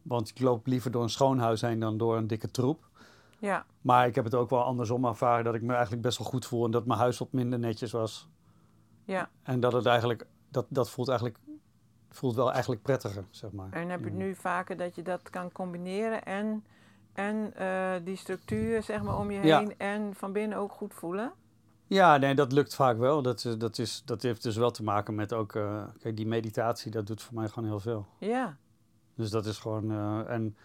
Want 0.03 0.29
ik 0.29 0.41
loop 0.41 0.67
liever 0.67 0.91
door 0.91 1.03
een 1.03 1.11
schoon 1.11 1.39
huis 1.39 1.61
heen 1.61 1.79
dan 1.79 1.97
door 1.97 2.17
een 2.17 2.27
dikke 2.27 2.51
troep. 2.51 2.89
Ja, 3.45 3.65
Maar 3.81 4.07
ik 4.07 4.15
heb 4.15 4.25
het 4.25 4.35
ook 4.35 4.51
wel 4.51 4.63
andersom 4.65 5.05
ervaren 5.05 5.45
dat 5.45 5.55
ik 5.55 5.63
me 5.63 5.73
eigenlijk 5.73 6.03
best 6.03 6.19
wel 6.19 6.27
goed 6.27 6.47
voel. 6.47 6.65
En 6.65 6.71
dat 6.71 6.87
mijn 6.87 6.99
huis 6.99 7.19
wat 7.19 7.33
minder 7.33 7.59
netjes 7.59 7.93
was. 7.93 8.29
ja. 9.05 9.29
En 9.43 9.61
dat 9.61 9.73
het 9.73 9.87
eigenlijk, 9.87 10.27
dat, 10.49 10.67
dat 10.69 10.91
voelt 10.91 11.09
eigenlijk, 11.09 11.39
voelt 12.11 12.35
wel 12.35 12.53
eigenlijk 12.53 12.83
prettiger, 12.83 13.25
zeg 13.31 13.53
maar. 13.53 13.69
En 13.73 13.89
heb 13.89 14.01
je 14.05 14.11
Ja. 14.11 14.17
nu 14.17 14.35
vaker 14.35 14.77
dat 14.77 14.95
je 14.95 15.03
dat 15.03 15.31
kan 15.31 15.53
combineren 15.53 16.25
en, 16.25 16.65
en 17.13 17.53
eh, 17.57 17.93
die 18.05 18.17
structuur 18.17 18.83
zeg 18.83 19.03
maar 19.03 19.19
om 19.19 19.31
je 19.31 19.41
Ja. 19.47 19.59
heen 19.59 19.79
en 19.79 20.15
van 20.15 20.33
binnen 20.33 20.59
ook 20.59 20.73
goed 20.73 20.95
voelen? 20.95 21.33
Ja, 21.87 22.17
nee, 22.17 22.35
dat 22.35 22.53
lukt 22.53 22.75
vaak 22.75 22.99
wel. 22.99 23.23
Dat, 23.23 23.45
is, 23.45 23.59
dat, 23.59 23.79
is, 23.79 24.03
dat 24.05 24.23
heeft 24.23 24.43
dus 24.43 24.57
wel 24.57 24.71
te 24.71 24.83
maken 24.83 25.15
met 25.15 25.33
ook... 25.33 25.55
eh, 25.55 25.85
kijk, 26.01 26.17
die 26.17 26.27
meditatie, 26.27 26.91
dat 26.91 27.07
doet 27.07 27.23
voor 27.23 27.35
mij 27.35 27.49
gewoon 27.49 27.69
heel 27.69 27.81
veel. 27.81 28.07
Ja, 28.19 28.57
Dus 29.15 29.31
dat 29.31 29.47
is 29.47 29.59
gewoon... 29.59 29.91
eh, 29.91 30.31
en 30.35 30.57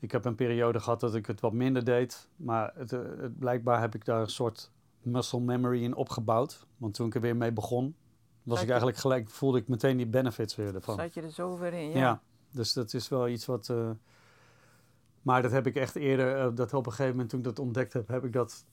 ik 0.00 0.12
heb 0.12 0.24
een 0.24 0.34
periode 0.34 0.80
gehad 0.80 1.00
dat 1.00 1.14
ik 1.14 1.26
het 1.26 1.40
wat 1.40 1.52
minder 1.52 1.84
deed. 1.84 2.28
Maar 2.36 2.72
het, 2.74 2.92
eh, 2.92 3.00
het, 3.18 3.38
blijkbaar 3.38 3.80
heb 3.80 3.94
ik 3.94 4.04
daar 4.04 4.20
een 4.20 4.28
soort 4.30 4.70
muscle 5.02 5.40
memory 5.40 5.82
in 5.82 5.94
opgebouwd. 5.94 6.66
Want 6.76 6.94
toen 6.94 7.06
ik 7.06 7.14
er 7.14 7.20
weer 7.20 7.36
mee 7.36 7.52
begon... 7.52 7.84
was 7.84 7.94
Zat 8.42 8.56
ik 8.58 8.64
je- 8.64 8.68
eigenlijk 8.70 8.98
gelijk... 8.98 9.28
voelde 9.30 9.58
ik 9.58 9.68
meteen 9.68 9.96
die 9.96 10.06
benefits 10.06 10.56
weer 10.56 10.74
ervan. 10.74 10.94
zat 10.96 11.14
je 11.14 11.22
er 11.22 11.30
zo 11.30 11.56
ver 11.56 11.72
in? 11.72 11.90
Ja. 11.90 11.98
Ja. 11.98 12.22
dus 12.50 12.72
dat 12.72 12.94
is 12.94 13.08
wel 13.08 13.28
iets 13.28 13.46
wat. 13.46 13.68
eh, 13.68 13.90
maar 15.22 15.42
dat 15.42 15.50
heb 15.50 15.66
ik 15.66 15.76
echt 15.76 15.96
eerder, 15.96 16.36
eh, 16.38 16.48
dat 16.54 16.74
op 16.74 16.86
een 16.86 16.92
gegeven 16.92 17.10
moment 17.12 17.30
toen 17.30 17.38
ik 17.38 17.44
dat 17.44 17.58
ontdekt 17.58 17.92
heb, 17.92 18.08
heb 18.08 18.24
ik 18.24 18.32
dat, 18.32 18.64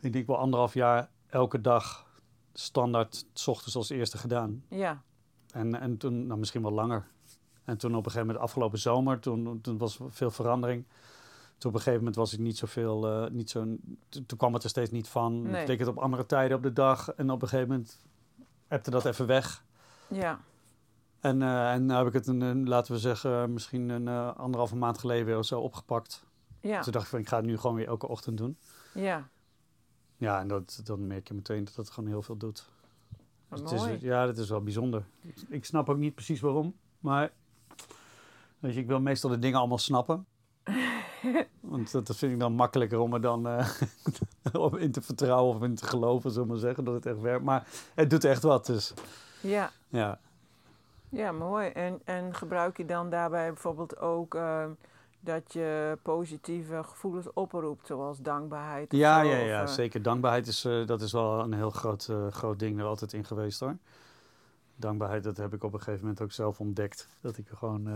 ik 0.00 0.12
denk 0.12 0.26
wel 0.26 0.38
anderhalf 0.38 0.74
jaar, 0.74 1.10
elke 1.26 1.60
dag 1.60 2.06
standaard, 2.52 3.26
s 3.32 3.48
ochtends 3.48 3.76
als 3.76 3.88
eerste 3.90 4.18
gedaan. 4.18 4.64
Ja, 4.68 5.02
En, 5.50 5.80
en 5.80 5.96
toen, 5.96 6.26
nou 6.26 6.38
misschien 6.38 6.62
wel 6.62 6.72
langer. 6.72 7.06
En 7.68 7.76
toen 7.78 7.90
op 7.90 7.96
een 7.96 8.10
gegeven 8.10 8.26
moment, 8.26 8.44
afgelopen 8.44 8.78
zomer, 8.78 9.18
toen, 9.20 9.60
toen 9.60 9.78
was 9.78 9.98
veel 10.08 10.30
verandering. 10.30 10.84
Toen 11.58 11.70
op 11.70 11.76
een 11.76 11.82
gegeven 11.82 11.98
moment 11.98 12.16
was 12.16 12.32
ik 12.32 12.38
niet 12.38 12.56
zoveel, 12.58 13.06
eh 13.08 13.30
niet 13.30 13.50
zo, 13.50 13.64
toen 14.08 14.38
kwam 14.38 14.54
het 14.54 14.62
er 14.62 14.68
steeds 14.68 14.90
niet 14.90 15.08
van. 15.08 15.42
Nee. 15.42 15.60
Ik 15.60 15.66
deed 15.66 15.78
het 15.78 15.88
op 15.88 15.98
andere 15.98 16.26
tijden 16.26 16.56
op 16.56 16.62
de 16.62 16.72
dag. 16.72 17.12
En 17.12 17.30
op 17.30 17.42
een 17.42 17.48
gegeven 17.48 17.70
moment 17.70 17.98
hebte 18.66 18.90
dat 18.90 19.04
even 19.04 19.26
weg. 19.26 19.64
ja, 20.08 20.40
En, 21.20 21.42
eh, 21.42 21.72
en 21.72 21.86
nu 21.86 21.94
heb 21.94 22.06
ik 22.06 22.12
het, 22.12 22.26
een, 22.26 22.68
laten 22.68 22.92
we 22.92 22.98
zeggen, 22.98 23.52
misschien 23.52 23.88
een 23.88 24.08
eh, 24.08 24.36
anderhalve 24.36 24.76
maand 24.76 24.98
geleden 24.98 25.26
weer 25.26 25.38
of 25.38 25.44
zo 25.46 25.60
opgepakt. 25.60 26.24
ja, 26.60 26.80
Toen 26.80 26.92
dacht 26.92 27.04
ik 27.04 27.10
van, 27.10 27.18
ik 27.20 27.28
ga 27.28 27.36
het 27.36 27.46
nu 27.46 27.58
gewoon 27.58 27.76
weer 27.76 27.86
elke 27.86 28.08
ochtend 28.08 28.36
doen. 28.38 28.58
ja. 28.94 29.28
Ja, 30.16 30.40
en 30.40 30.48
dat, 30.48 30.80
dan 30.84 31.06
merk 31.06 31.28
je 31.28 31.34
meteen 31.34 31.64
dat 31.64 31.74
het 31.76 31.90
gewoon 31.90 32.08
heel 32.08 32.22
veel 32.22 32.36
doet. 32.36 32.64
Dus 33.48 33.60
het 33.60 33.72
is, 33.72 34.00
ja, 34.00 34.26
dat 34.26 34.38
is 34.38 34.48
wel 34.48 34.62
bijzonder. 34.62 35.04
Ik 35.48 35.64
snap 35.64 35.88
ook 35.88 35.96
niet 35.96 36.14
precies 36.14 36.40
waarom, 36.40 36.74
maar 36.98 37.32
weet 38.58 38.74
je, 38.74 38.80
ik 38.80 38.86
wil 38.86 39.00
meestal 39.00 39.30
de 39.30 39.38
dingen 39.38 39.58
allemaal 39.58 39.78
snappen. 39.78 40.26
Want 41.60 41.92
dat, 41.92 42.16
vind 42.16 42.32
ik 42.32 42.38
dan 42.38 42.52
makkelijker 42.52 42.98
om 42.98 43.14
er 43.14 43.20
dan 43.20 43.46
op 44.52 44.76
in 44.76 44.92
te 44.92 45.02
vertrouwen 45.02 45.56
of 45.56 45.62
in 45.62 45.74
te 45.74 45.86
geloven, 45.86 46.30
zullen 46.30 46.46
we 46.46 46.52
maar 46.52 46.62
zeggen, 46.62 46.84
dat 46.84 46.94
het 46.94 47.06
echt 47.06 47.20
werkt. 47.20 47.44
Maar 47.44 47.66
het 47.94 48.10
doet 48.10 48.24
echt 48.24 48.42
wat, 48.42 48.66
dus 48.66 48.94
Ja, 49.40 49.70
ja. 49.88 50.18
ja, 51.08 51.32
mooi. 51.32 51.68
En, 51.68 52.00
en 52.04 52.34
gebruik 52.34 52.76
je 52.76 52.84
dan 52.84 53.10
daarbij 53.10 53.46
bijvoorbeeld 53.46 53.98
ook 53.98 54.34
eh, 54.34 54.64
dat 55.20 55.52
je 55.52 55.98
positieve 56.02 56.82
gevoelens 56.84 57.32
oproept, 57.32 57.86
zoals 57.86 58.18
dankbaarheid? 58.18 58.92
Ja, 58.92 59.22
zo, 59.22 59.28
ja, 59.28 59.40
of, 59.40 59.46
ja, 59.46 59.62
eh, 59.62 59.68
zeker. 59.68 60.02
Dankbaarheid 60.02 60.46
is, 60.46 60.64
eh, 60.64 60.86
dat 60.86 61.00
is 61.00 61.12
wel 61.12 61.40
een 61.40 61.54
heel 61.54 61.70
groot, 61.70 62.12
groot 62.30 62.58
ding 62.58 62.78
er 62.78 62.84
altijd 62.84 63.12
in 63.12 63.24
geweest 63.24 63.60
hoor. 63.60 63.76
Dankbaarheid, 64.76 65.24
dat 65.24 65.36
heb 65.36 65.54
ik 65.54 65.62
op 65.64 65.72
een 65.72 65.78
gegeven 65.78 66.00
moment 66.00 66.22
ook 66.22 66.32
zelf 66.32 66.60
ontdekt. 66.60 67.08
Dat 67.20 67.36
ik 67.38 67.48
gewoon, 67.48 67.88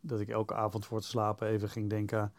dat 0.00 0.20
ik 0.20 0.28
elke 0.28 0.54
avond 0.54 0.86
voor 0.86 0.96
het 0.96 1.06
slapen 1.06 1.48
even 1.48 1.68
ging 1.68 1.90
denken. 1.90 2.32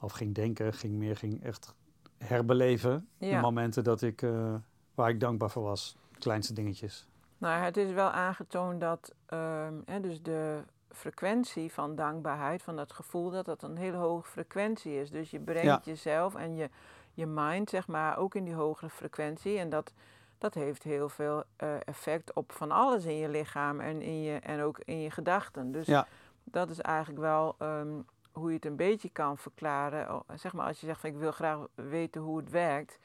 Of 0.00 0.12
ging 0.12 0.34
denken, 0.34 0.72
ging 0.72 0.94
meer, 0.94 1.16
ging 1.16 1.44
echt 1.44 1.74
herbeleven. 2.18 3.08
De 3.18 3.36
momenten 3.40 3.84
dat 3.84 4.02
ik, 4.02 4.22
eh, 4.22 4.54
waar 4.94 5.08
ik 5.08 5.20
dankbaar 5.20 5.50
voor 5.50 5.62
was. 5.62 5.96
Kleinste 6.18 6.52
dingetjes. 6.52 7.06
Nou, 7.38 7.62
het 7.62 7.76
is 7.76 7.92
wel 7.92 8.10
aangetoond 8.10 8.80
dat 8.80 9.14
ehm, 9.26 9.74
hè, 9.84 10.00
dus 10.00 10.22
de 10.22 10.60
frequentie 10.90 11.72
van 11.72 11.94
dankbaarheid, 11.94 12.62
van 12.62 12.76
dat 12.76 12.92
gevoel, 12.92 13.30
dat 13.30 13.44
dat 13.44 13.62
een 13.62 13.76
hele 13.76 13.96
hoge 13.96 14.28
frequentie 14.28 15.00
is. 15.00 15.10
Dus 15.10 15.30
je 15.30 15.40
brengt 15.40 15.64
Ja. 15.64 15.80
jezelf 15.84 16.34
en 16.34 16.54
je, 16.56 16.70
je 17.14 17.26
mind, 17.26 17.70
zeg 17.70 17.86
maar, 17.86 18.18
ook 18.18 18.34
in 18.34 18.44
die 18.44 18.54
hogere 18.54 18.90
frequentie. 18.90 19.58
En 19.58 19.68
dat, 19.70 19.92
dat 20.40 20.54
heeft 20.54 20.82
heel 20.82 21.08
veel 21.08 21.42
eh, 21.56 21.68
effect 21.84 22.34
op 22.34 22.52
van 22.52 22.70
alles 22.70 23.04
in 23.04 23.16
je 23.16 23.28
lichaam 23.28 23.80
en, 23.80 24.02
in 24.02 24.22
je, 24.22 24.36
en 24.38 24.60
ook 24.62 24.78
in 24.84 25.00
je 25.00 25.10
gedachten. 25.10 25.72
Dus 25.72 25.86
Ja. 25.86 26.06
dat 26.44 26.70
is 26.70 26.80
eigenlijk 26.80 27.20
wel 27.20 27.54
ehm, 27.58 27.88
hoe 28.32 28.48
je 28.48 28.54
het 28.54 28.64
een 28.66 28.76
beetje 28.76 29.08
kan 29.10 29.38
verklaren. 29.38 30.22
Zeg 30.34 30.52
maar 30.52 30.66
als 30.66 30.80
je 30.80 30.86
zegt 30.86 31.00
van 31.00 31.10
ik 31.10 31.16
wil 31.16 31.32
graag 31.32 31.58
weten 31.74 32.20
hoe 32.20 32.36
het 32.38 32.50
werkt. 32.50 32.98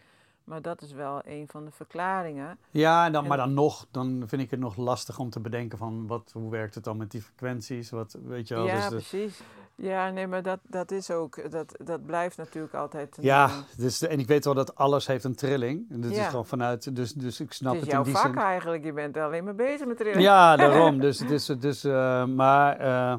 Maar 0.43 0.61
dat 0.61 0.81
is 0.81 0.91
wel 0.91 1.21
een 1.23 1.47
van 1.47 1.65
de 1.65 1.71
verklaringen. 1.71 2.59
Ja, 2.71 3.09
dan, 3.09 3.21
En- 3.23 3.29
maar 3.29 3.37
dan 3.37 3.53
nog, 3.53 3.87
dan 3.91 4.23
vind 4.27 4.41
ik 4.41 4.51
het 4.51 4.59
nog 4.59 4.75
lastig 4.75 5.19
om 5.19 5.29
te 5.29 5.39
bedenken 5.39 5.77
van 5.77 6.07
wat, 6.07 6.31
hoe 6.33 6.51
werkt 6.51 6.75
het 6.75 6.83
dan 6.83 6.97
met 6.97 7.11
die 7.11 7.21
frequenties? 7.21 7.89
Wat, 7.89 8.17
weet 8.23 8.47
je 8.47 8.53
wel, 8.55 8.65
Ja, 8.65 8.73
dus 8.75 8.83
de- 8.89 8.95
precies. 8.95 9.41
Ja, 9.77 10.09
nee, 10.09 10.27
maar 10.27 10.43
dat, 10.43 10.59
dat 10.63 10.91
is 10.91 11.11
ook, 11.11 11.51
dat, 11.51 11.75
dat 11.83 12.05
blijft 12.05 12.37
natuurlijk 12.37 12.73
altijd. 12.73 13.17
Een, 13.17 13.23
Ja, 13.23 13.49
dus, 13.77 14.01
en 14.01 14.19
ik 14.19 14.27
weet 14.27 14.45
wel 14.45 14.53
dat 14.53 14.75
alles 14.75 15.07
heeft 15.07 15.23
een 15.23 15.35
trilling. 15.35 15.85
En 15.89 16.01
dat 16.01 16.11
is 16.11 16.25
gewoon 16.25 16.45
vanuit, 16.45 16.95
dus, 16.95 17.13
dus 17.13 17.39
ik 17.39 17.53
snap 17.53 17.73
het 17.73 17.81
is 17.81 17.87
het 17.87 17.97
in 17.97 18.03
jouw 18.03 18.13
die 18.13 18.21
vak 18.21 18.33
zin. 18.33 18.43
eigenlijk, 18.43 18.83
je 18.83 18.93
bent 18.93 19.17
alleen 19.17 19.43
maar 19.43 19.55
bezig 19.55 19.87
met 19.87 19.97
trillen. 19.97 20.21
Ja, 20.21 20.55
daarom. 20.57 20.99
Dus, 20.99 21.17
dus, 21.17 21.45
dus, 21.45 21.83
eh, 21.83 22.25
maar 22.25 22.77
eh, 22.77 23.15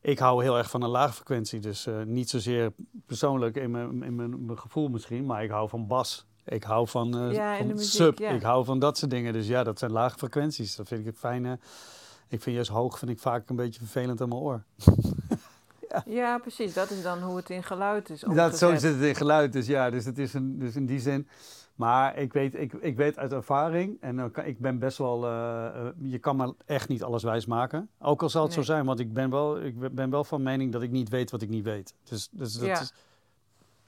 ik 0.00 0.18
hou 0.18 0.42
heel 0.42 0.58
erg 0.58 0.70
van 0.70 0.82
een 0.82 0.88
lage 0.90 1.12
frequentie. 1.12 1.60
Dus 1.60 1.86
eh, 1.86 2.02
niet 2.02 2.30
zozeer 2.30 2.72
persoonlijk 3.06 3.56
in 3.56 3.70
mijn, 3.70 4.02
in 4.02 4.14
mijn, 4.14 4.44
mijn 4.44 4.58
gevoel 4.58 4.88
misschien, 4.88 5.26
maar 5.26 5.44
ik 5.44 5.50
hou 5.50 5.68
van 5.68 5.86
bas. 5.86 6.26
Ik 6.44 6.64
hou 6.64 6.88
van, 6.88 7.30
Ja, 7.32 7.56
van 7.56 7.66
muziek, 7.66 7.90
sub. 7.90 8.18
ja. 8.18 8.30
Ik 8.30 8.42
hou 8.42 8.64
van 8.64 8.78
dat 8.78 8.98
soort 8.98 9.10
dingen. 9.10 9.32
Dus 9.32 9.46
ja, 9.46 9.64
dat 9.64 9.78
zijn 9.78 9.92
lage 9.92 10.18
frequenties. 10.18 10.76
Dat 10.76 10.88
vind 10.88 11.00
ik 11.00 11.06
het 11.06 11.18
fijne. 11.18 11.58
Ik 12.28 12.42
vind 12.42 12.54
juist 12.56 12.70
hoog 12.70 12.98
vind 12.98 13.10
ik 13.10 13.18
vaak 13.18 13.48
een 13.48 13.56
beetje 13.56 13.80
vervelend 13.80 14.20
aan 14.20 14.28
mijn 14.28 14.40
oor. 14.40 14.62
ja. 15.88 16.02
ja. 16.06 16.38
precies. 16.38 16.74
Dat 16.74 16.90
is 16.90 17.02
dan 17.02 17.22
hoe 17.22 17.36
het 17.36 17.50
in 17.50 17.62
geluid 17.62 18.10
is 18.10 18.20
Dat, 18.20 18.58
zo 18.58 18.76
zit 18.76 18.94
het 18.94 19.02
in 19.02 19.14
geluid, 19.14 19.52
dus 19.52 19.66
ja. 19.66 19.90
Dus, 19.90 20.04
het 20.04 20.18
is 20.18 20.34
een, 20.34 20.58
dus 20.58 20.76
in 20.76 20.86
die 20.86 21.00
zin... 21.00 21.28
Maar 21.78 22.16
ik 22.16 22.32
weet, 22.32 22.54
ik, 22.54 22.72
ik 22.72 22.96
weet 22.96 23.18
uit 23.18 23.32
ervaring, 23.32 23.96
en 24.00 24.32
ik 24.44 24.58
ben 24.58 24.78
best 24.78 24.98
wel, 24.98 25.24
uh, 25.24 25.88
je 25.98 26.18
kan 26.18 26.36
me 26.36 26.54
echt 26.66 26.88
niet 26.88 27.02
alles 27.02 27.22
wijs 27.22 27.46
maken. 27.46 27.88
Ook 27.98 28.22
al 28.22 28.28
zal 28.28 28.42
het 28.42 28.52
zo 28.52 28.62
zijn, 28.62 28.84
want 28.84 29.00
ik 29.00 29.12
ben, 29.12 29.30
wel, 29.30 29.60
ik 29.60 29.94
ben 29.94 30.10
wel 30.10 30.24
van 30.24 30.42
mening 30.42 30.72
dat 30.72 30.82
ik 30.82 30.90
niet 30.90 31.08
weet 31.08 31.30
wat 31.30 31.42
ik 31.42 31.48
niet 31.48 31.64
weet. 31.64 31.94
Dus, 32.04 32.28
dus, 32.30 32.52
dat 32.52 32.66
ja. 32.66 32.80
Is, 32.80 32.92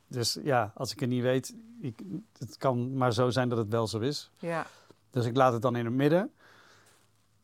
dus 0.06 0.38
ja, 0.42 0.72
als 0.74 0.92
ik 0.92 1.00
het 1.00 1.08
niet 1.08 1.22
weet, 1.22 1.54
ik, 1.80 2.00
het 2.38 2.56
kan 2.56 2.96
maar 2.96 3.12
zo 3.12 3.30
zijn 3.30 3.48
dat 3.48 3.58
het 3.58 3.68
wel 3.68 3.86
zo 3.86 3.98
is. 3.98 4.30
Ja. 4.38 4.66
Dus 5.10 5.26
ik 5.26 5.36
laat 5.36 5.52
het 5.52 5.62
dan 5.62 5.76
in 5.76 5.84
het 5.84 5.94
midden. 5.94 6.32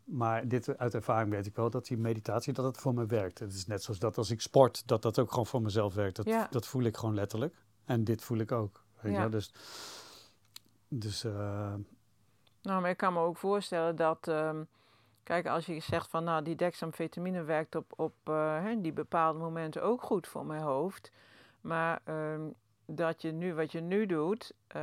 Maar 0.07 0.49
dit 0.49 0.79
uit 0.79 0.95
ervaring 0.95 1.31
weet 1.31 1.47
ik 1.47 1.57
wel 1.57 1.71
dat 1.71 1.87
die 1.87 1.99
meditatie 1.99 2.53
dat 2.53 2.65
het 2.65 2.77
voor 2.77 2.95
me 2.95 3.07
werkt. 3.07 3.39
Het 3.39 3.53
is 3.53 3.67
net 3.67 3.83
zoals 3.83 3.99
dat 3.99 4.19
als 4.19 4.31
ik 4.31 4.41
sport, 4.41 4.89
dat 4.89 5.03
dat 5.03 5.19
ook 5.19 5.31
gewoon 5.31 5.47
voor 5.47 5.63
mezelf 5.63 5.95
werkt. 5.95 6.17
Dat, 6.17 6.27
ja. 6.27 6.47
dat 6.51 6.67
voel 6.67 6.83
ik 6.83 6.97
gewoon 6.97 7.15
letterlijk. 7.15 7.55
En 7.85 8.05
dit 8.05 8.25
voel 8.25 8.39
ik 8.39 8.53
ook. 8.53 8.85
Weet 9.01 9.15
ja. 9.15 9.23
je? 9.23 9.29
Dus 9.29 9.53
dus, 10.89 11.25
uh... 11.25 11.75
Nou, 12.63 12.81
maar 12.81 12.91
ik 12.91 12.97
kan 12.97 13.13
me 13.13 13.21
ook 13.21 13.37
voorstellen 13.37 13.97
dat, 13.97 14.29
uh, 14.29 14.51
kijk, 15.23 15.47
als 15.47 15.67
je 15.67 15.81
zegt 15.81 16.09
van, 16.09 16.25
nou, 16.25 16.43
die 16.43 16.57
dexamfetamine 16.57 17.43
werkt 17.43 17.75
op, 17.75 17.93
op 17.97 18.15
uh, 18.29 18.65
die 18.79 18.93
bepaalde 18.93 19.39
momenten 19.39 19.83
ook 19.83 20.03
goed 20.03 20.27
voor 20.27 20.47
mijn 20.47 20.63
hoofd, 20.63 21.13
maar 21.61 22.01
uh, 22.09 22.41
dat 22.87 23.23
je 23.23 23.33
nu, 23.33 23.55
wat 23.55 23.73
je 23.73 23.81
nu 23.81 24.07
doet, 24.07 24.53
uh, 24.77 24.83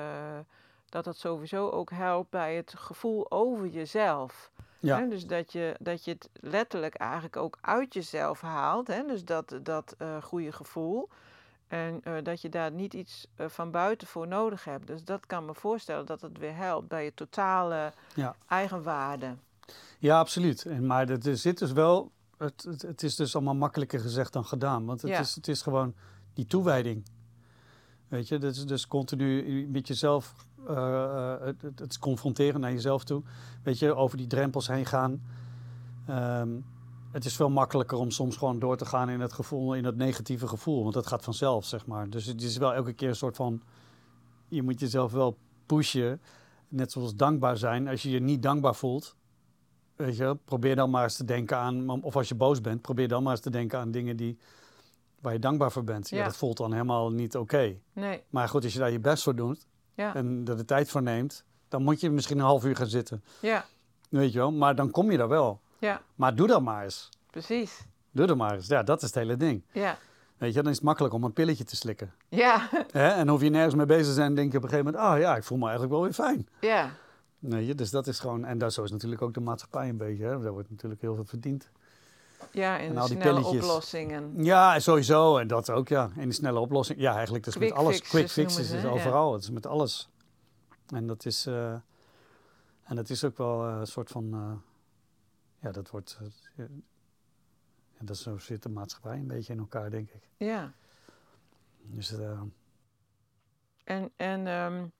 dat 0.85 1.03
dat 1.03 1.17
sowieso 1.17 1.69
ook 1.69 1.89
helpt 1.89 2.29
bij 2.29 2.55
het 2.55 2.73
gevoel 2.77 3.31
over 3.31 3.67
jezelf. 3.67 4.51
Ja. 4.83 4.99
Hè? 4.99 5.07
Dus 5.07 5.25
dat 5.25 5.51
je, 5.51 5.75
dat 5.79 6.05
je 6.05 6.11
het 6.11 6.29
letterlijk 6.33 6.95
eigenlijk 6.95 7.37
ook 7.37 7.57
uit 7.61 7.93
jezelf 7.93 8.41
haalt, 8.41 8.87
hè? 8.87 9.03
dus 9.07 9.25
dat, 9.25 9.59
dat 9.63 9.95
goede 10.21 10.51
gevoel. 10.51 11.09
En 11.73 12.01
uh, 12.07 12.13
dat 12.23 12.41
je 12.41 12.49
daar 12.49 12.71
niet 12.71 12.93
iets 12.93 13.27
uh, 13.37 13.47
van 13.47 13.71
buiten 13.71 14.07
voor 14.07 14.27
nodig 14.27 14.63
hebt. 14.63 14.87
Dus 14.87 15.03
dat 15.03 15.25
kan 15.25 15.45
me 15.45 15.53
voorstellen 15.53 16.05
dat 16.05 16.21
het 16.21 16.37
weer 16.37 16.55
helpt 16.55 16.87
bij 16.87 17.03
je 17.03 17.13
totale 17.13 17.93
ja. 18.15 18.35
eigenwaarde. 18.47 19.35
Ja, 19.99 20.19
absoluut. 20.19 20.65
En, 20.65 20.85
maar 20.85 21.09
er 21.09 21.37
zit 21.37 21.59
dus 21.59 21.71
wel. 21.71 22.11
Het, 22.37 22.63
het, 22.63 22.81
het, 22.81 23.03
is 23.03 23.15
dus 23.15 23.35
allemaal 23.35 23.55
makkelijker 23.55 23.99
gezegd 23.99 24.33
dan 24.33 24.45
gedaan. 24.45 24.85
Want 24.85 25.01
het, 25.01 25.11
ja. 25.11 25.19
is, 25.19 25.35
het 25.35 25.47
is 25.47 25.61
gewoon 25.61 25.93
die 26.33 26.47
toewijding. 26.47 27.05
Weet 28.07 28.27
je, 28.27 28.37
dus, 28.37 28.65
dus 28.65 28.87
continu 28.87 29.67
met 29.67 29.87
jezelf. 29.87 30.33
Uh, 30.69 31.33
het, 31.39 31.79
het, 31.79 31.99
confronteren 31.99 32.59
naar 32.59 32.71
jezelf 32.71 33.03
toe. 33.03 33.21
Weet 33.63 33.79
je, 33.79 33.95
over 33.95 34.17
die 34.17 34.27
drempels 34.27 34.67
heen 34.67 34.85
gaan. 34.85 35.21
Um, 36.09 36.65
het 37.11 37.25
is 37.25 37.35
veel 37.35 37.49
makkelijker 37.49 37.97
om 37.97 38.11
soms 38.11 38.37
gewoon 38.37 38.59
door 38.59 38.77
te 38.77 38.85
gaan 38.85 39.09
in 39.09 39.19
het 39.19 39.33
gevoel, 39.33 39.75
in 39.75 39.85
het 39.85 39.95
negatieve 39.95 40.47
gevoel. 40.47 40.81
Want 40.81 40.93
dat 40.93 41.07
gaat 41.07 41.23
vanzelf, 41.23 41.65
zeg 41.65 41.85
maar. 41.85 42.09
Dus 42.09 42.25
het 42.25 42.41
is 42.41 42.57
wel 42.57 42.73
elke 42.73 42.93
keer 42.93 43.09
een 43.09 43.15
soort 43.15 43.35
van. 43.35 43.61
Je 44.47 44.63
moet 44.63 44.79
jezelf 44.79 45.11
wel 45.11 45.37
pushen. 45.65 46.21
Net 46.67 46.91
zoals 46.91 47.15
dankbaar 47.15 47.57
zijn. 47.57 47.87
Als 47.87 48.01
je 48.01 48.09
je 48.09 48.19
niet 48.19 48.41
dankbaar 48.41 48.75
voelt, 48.75 49.15
weet 49.95 50.17
je, 50.17 50.37
probeer 50.45 50.75
dan 50.75 50.89
maar 50.89 51.03
eens 51.03 51.15
te 51.15 51.25
denken 51.25 51.57
aan. 51.57 52.03
Of 52.03 52.15
als 52.15 52.27
je 52.27 52.35
boos 52.35 52.61
bent, 52.61 52.81
probeer 52.81 53.07
dan 53.07 53.23
maar 53.23 53.31
eens 53.31 53.41
te 53.41 53.49
denken 53.49 53.79
aan 53.79 53.91
dingen 53.91 54.17
die, 54.17 54.37
waar 55.19 55.33
je 55.33 55.39
dankbaar 55.39 55.71
voor 55.71 55.83
bent. 55.83 56.09
Ja, 56.09 56.23
dat 56.23 56.37
voelt 56.37 56.57
dan 56.57 56.71
helemaal 56.71 57.11
niet 57.11 57.37
oké. 57.37 57.75
Nee. 57.93 58.23
Maar 58.29 58.49
goed, 58.49 58.63
als 58.63 58.73
je 58.73 58.79
daar 58.79 58.91
je 58.91 58.99
best 58.99 59.23
voor 59.23 59.35
doet 59.35 59.67
ja. 59.93 60.15
en 60.15 60.43
er 60.47 60.57
de 60.57 60.65
tijd 60.65 60.89
voor 60.89 61.01
neemt, 61.01 61.43
dan 61.67 61.83
moet 61.83 62.01
je 62.01 62.09
misschien 62.09 62.37
een 62.37 62.45
half 62.45 62.65
uur 62.65 62.75
gaan 62.75 62.87
zitten. 62.87 63.23
Ja. 63.39 63.65
Weet 64.09 64.31
je 64.33 64.39
wel, 64.39 64.51
maar 64.51 64.75
dan 64.75 64.91
kom 64.91 65.11
je 65.11 65.17
daar 65.17 65.27
wel. 65.27 65.61
Ja. 65.79 66.01
Maar 66.15 66.35
doe 66.35 66.47
dat 66.47 66.61
maar 66.61 66.83
eens. 66.83 67.09
Precies. 67.29 67.85
Doe 68.11 68.25
dat 68.25 68.37
maar 68.37 68.53
eens. 68.53 68.67
Ja, 68.67 68.83
dat 68.83 69.01
is 69.01 69.07
het 69.07 69.15
hele 69.15 69.37
ding. 69.37 69.63
Ja. 69.71 69.97
Weet 70.37 70.53
je, 70.53 70.61
dan 70.61 70.71
is 70.71 70.77
het 70.77 70.85
makkelijk 70.85 71.13
om 71.13 71.23
een 71.23 71.33
pilletje 71.33 71.63
te 71.63 71.75
slikken. 71.75 72.13
Ja. 72.29 72.69
Hè? 72.91 73.07
En 73.07 73.27
hoef 73.27 73.41
je 73.41 73.49
nergens 73.49 73.75
mee 73.75 73.85
bezig 73.85 74.05
te 74.05 74.13
zijn, 74.13 74.35
denk 74.35 74.51
je 74.51 74.57
op 74.57 74.63
een 74.63 74.69
gegeven 74.69 74.91
moment, 74.91 75.13
oh 75.13 75.19
ja, 75.19 75.35
ik 75.35 75.43
voel 75.43 75.57
me 75.57 75.63
eigenlijk 75.63 75.93
wel 75.93 76.03
weer 76.03 76.13
fijn. 76.13 76.47
Ja. 76.61 76.91
Weet 77.39 77.67
je, 77.67 77.75
dus 77.75 77.89
dat 77.89 78.07
is 78.07 78.19
gewoon, 78.19 78.45
en 78.45 78.57
dat, 78.57 78.73
zo 78.73 78.83
is 78.83 78.91
natuurlijk 78.91 79.21
ook 79.21 79.33
de 79.33 79.39
maatschappij 79.39 79.89
een 79.89 79.97
beetje, 79.97 80.23
hè? 80.23 80.39
daar 80.39 80.51
wordt 80.51 80.69
natuurlijk 80.69 81.01
heel 81.01 81.15
veel 81.15 81.25
verdiend. 81.25 81.69
Ja, 82.51 82.77
in 82.77 82.97
en 82.97 83.03
snelle 83.03 83.23
pilletjes. 83.23 83.63
oplossingen. 83.63 84.43
Ja, 84.43 84.79
sowieso. 84.79 85.37
En 85.37 85.47
dat 85.47 85.69
ook, 85.69 85.87
ja. 85.87 86.09
In 86.15 86.23
die 86.23 86.31
snelle 86.31 86.59
oplossing. 86.59 86.99
Ja, 86.99 87.13
eigenlijk 87.13 87.43
dus 87.43 87.57
met 87.57 87.71
alles. 87.71 88.01
Quick 88.01 88.29
fixes 88.29 88.71
is 88.71 88.85
overal. 88.85 89.33
Het 89.33 89.43
is 89.43 89.49
met 89.49 89.65
alles. 89.65 90.09
En 90.87 91.07
dat 91.07 91.25
is, 91.25 91.47
uh, 91.47 91.71
en 92.83 92.95
dat 92.95 93.09
is 93.09 93.23
ook 93.23 93.37
wel 93.37 93.69
uh, 93.69 93.79
een 93.79 93.87
soort 93.87 94.09
van, 94.09 94.23
uh, 94.33 94.51
ja, 95.59 95.71
dat 95.71 95.89
wordt, 95.89 96.19
en 97.97 98.05
dat 98.05 98.17
zo 98.17 98.37
zit 98.37 98.63
de 98.63 98.69
maatschappij 98.69 99.17
een 99.17 99.27
beetje 99.27 99.53
in 99.53 99.59
elkaar, 99.59 99.89
denk 99.89 100.09
ik. 100.09 100.29
Ja. 100.37 100.73
Dus, 101.81 102.11
uh... 102.11 102.41
En, 103.83 104.11
en 104.15 104.47
um, 104.47 104.91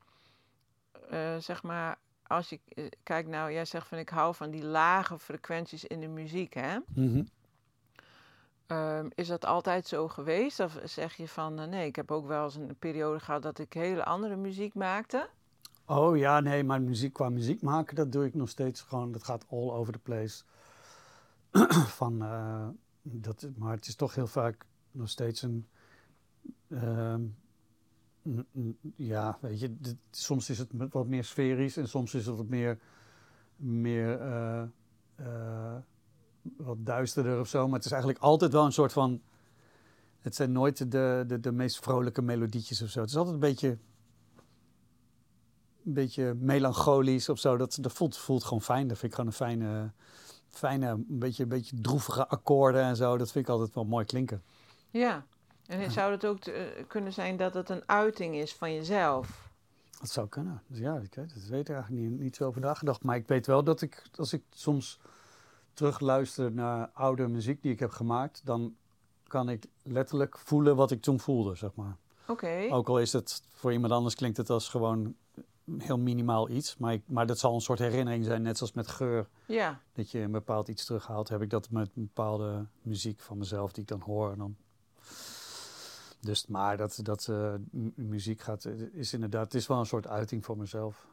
uh, 1.12 1.38
zeg 1.38 1.64
maar, 1.64 1.98
als 2.34 2.50
je 2.50 2.60
uh, 2.76 2.86
kijkt 3.04 3.30
nou, 3.30 3.52
jij 3.52 3.66
zegt 3.66 3.88
van 3.88 3.98
ik 3.98 4.10
hou 4.10 4.36
van 4.36 4.50
die 4.50 4.64
lage 4.64 5.20
frequenties 5.20 5.86
in 5.86 6.00
de 6.00 6.08
muziek, 6.08 6.54
hè? 6.54 6.78
Mm 6.78 6.86
-hmm. 7.14 7.28
um, 8.78 9.10
is 9.16 9.28
dat 9.28 9.46
altijd 9.46 9.88
zo 9.88 10.08
geweest? 10.08 10.60
Of 10.60 10.80
zeg 10.84 11.16
je 11.16 11.28
van 11.28 11.70
nee, 11.70 11.88
ik 11.88 11.96
heb 11.96 12.12
ook 12.12 12.28
wel 12.28 12.44
eens 12.44 12.56
een 12.56 12.76
periode 12.80 13.20
gehad 13.20 13.42
dat 13.42 13.60
ik 13.60 13.74
hele 13.74 14.06
andere 14.06 14.36
muziek 14.36 14.74
maakte? 14.74 15.30
Oh 15.86 16.18
ja, 16.18 16.40
nee, 16.40 16.64
maar 16.64 16.82
muziek 16.82 17.14
qua 17.14 17.30
muziek 17.30 17.62
maken, 17.62 17.96
dat 17.96 18.12
doe 18.12 18.26
ik 18.26 18.34
nog 18.34 18.50
steeds 18.50 18.82
gewoon. 18.82 19.12
Dat 19.12 19.24
gaat 19.24 19.46
all 19.50 19.70
over 19.70 19.94
the 19.94 20.00
place. 20.00 20.44
van 22.00 22.20
dat, 23.02 23.48
maar 23.58 23.76
het 23.76 23.88
is 23.88 23.96
toch 23.96 24.16
heel 24.16 24.28
vaak 24.28 24.66
nog 24.92 25.10
steeds 25.10 25.42
een. 25.42 25.68
Uh, 26.68 27.16
ja, 28.96 29.38
weet 29.42 29.60
je, 29.60 29.76
soms 30.12 30.50
is 30.50 30.58
het 30.58 30.70
wat 30.90 31.08
meer 31.08 31.24
sferisch 31.24 31.78
en 31.78 31.88
soms 31.88 32.14
is 32.14 32.26
het 32.26 32.38
wat 32.38 32.48
meer. 32.48 32.80
meer 33.56 34.22
uh, 34.22 34.64
uh, 35.20 35.76
wat 36.58 36.78
duisterder 36.80 37.40
of 37.40 37.48
zo. 37.48 37.66
Maar 37.66 37.76
het 37.76 37.86
is 37.86 37.92
eigenlijk 37.92 38.22
altijd 38.22 38.52
wel 38.52 38.66
een 38.66 38.72
soort 38.72 38.94
van. 38.94 39.22
Het 40.20 40.36
zijn 40.36 40.52
nooit 40.52 40.92
de, 40.92 41.24
de, 41.28 41.40
de 41.40 41.52
meest 41.52 41.80
vrolijke 41.80 42.22
melodietjes 42.22 42.82
of 42.82 42.90
zo. 42.90 43.00
Het 43.00 43.10
is 43.10 43.16
altijd 43.16 43.34
een 43.34 43.42
beetje. 43.42 43.78
Een 45.86 45.94
beetje 45.94 46.34
melancholisch 46.34 47.30
of 47.30 47.40
zo. 47.40 47.58
Dat, 47.58 47.78
dat 47.82 47.94
voelt, 47.94 48.18
voelt 48.18 48.44
gewoon 48.44 48.62
fijn. 48.62 48.88
Dat 48.88 48.98
vind 48.98 49.12
ik 49.12 49.18
gewoon 49.18 49.30
een 49.30 49.38
fijne 49.38 49.92
fijne, 50.56 50.88
een 50.88 51.06
beetje, 51.08 51.44
een 51.44 51.50
beetje 51.50 51.82
droevige 51.82 52.28
akkoorden 52.28 52.84
en 52.84 52.96
zo. 52.96 53.18
Dat 53.18 53.32
vind 53.32 53.46
ik 53.46 53.52
altijd 53.52 53.74
wel 53.74 53.86
mooi 53.86 54.06
klinken. 54.06 54.44
Ja, 54.90 55.26
en 55.68 55.92
zou 55.92 56.12
het 56.12 56.26
ook 56.26 56.46
uh, 56.46 56.56
kunnen 56.88 57.14
zijn 57.14 57.38
dat 57.38 57.54
het 57.54 57.70
een 57.70 57.84
uiting 57.86 58.36
is 58.36 58.54
van 58.54 58.74
jezelf? 58.74 59.52
Dat 60.00 60.10
zou 60.10 60.28
kunnen. 60.28 60.62
Dus 60.68 60.80
ja, 60.80 60.96
ik 60.96 61.16
weet, 61.16 61.34
dat 61.34 61.44
weet 61.44 61.70
ik 61.70 61.76
eigenlijk 61.76 62.10
niet, 62.10 62.20
niet 62.20 62.36
zo 62.36 62.46
over 62.48 62.62
nagedacht. 62.62 63.04
Maar 63.04 63.16
ik 63.16 63.28
weet 63.28 63.46
wel 63.46 63.64
dat 63.64 63.82
ik, 63.82 64.04
als 64.16 64.34
ik 64.34 64.44
soms 64.50 65.00
terugluister 65.74 66.52
naar 66.52 66.90
oude 66.94 67.28
muziek 67.28 67.62
die 67.62 67.72
ik 67.72 67.80
heb 67.80 67.92
gemaakt, 67.92 68.42
dan 68.46 68.76
kan 69.28 69.50
ik 69.50 69.66
letterlijk 69.84 70.38
voelen 70.38 70.76
wat 70.76 70.92
ik 70.92 71.02
toen 71.02 71.20
voelde, 71.20 71.56
zeg 71.56 71.76
maar. 71.76 71.98
Oké. 72.28 72.68
Ook 72.70 72.90
al 72.90 73.00
is 73.00 73.14
het 73.14 73.44
voor 73.54 73.72
iemand 73.72 73.94
anders 73.94 74.16
klinkt 74.16 74.38
het 74.38 74.50
als 74.50 74.70
gewoon 74.70 75.16
heel 75.78 75.98
minimaal 75.98 76.50
iets. 76.50 76.78
Maar, 76.78 76.94
ik, 76.94 77.02
maar 77.06 77.26
dat 77.28 77.40
zal 77.40 77.54
een 77.54 77.62
soort 77.62 77.80
herinnering 77.80 78.26
zijn, 78.26 78.42
net 78.42 78.58
zoals 78.58 78.74
met 78.74 78.88
geur. 78.88 79.28
Ja. 79.46 79.80
Dat 79.94 80.12
je 80.12 80.20
een 80.20 80.32
bepaald 80.32 80.68
iets 80.68 80.86
terughaalt. 80.86 81.30
Heb 81.30 81.42
ik 81.42 81.50
dat 81.50 81.70
met 81.70 81.90
een 81.96 82.04
bepaalde 82.14 82.66
muziek 82.82 83.20
van 83.20 83.38
mezelf 83.38 83.72
die 83.72 83.82
ik 83.82 83.90
dan 83.90 84.02
hoor. 84.02 84.32
En 84.32 84.38
dan... 84.38 84.56
Dus, 86.24 86.48
maar 86.48 86.78
dat, 86.78 87.00
dat 87.02 87.28
uh, 87.30 87.54
muziek 87.96 88.42
gaat, 88.42 88.66
is 88.94 89.14
inderdaad, 89.14 89.44
het 89.44 89.54
is 89.54 89.68
wel 89.68 89.80
een 89.80 89.86
soort 89.86 90.08
uiting 90.08 90.46
voor 90.46 90.58
mezelf. 90.58 91.08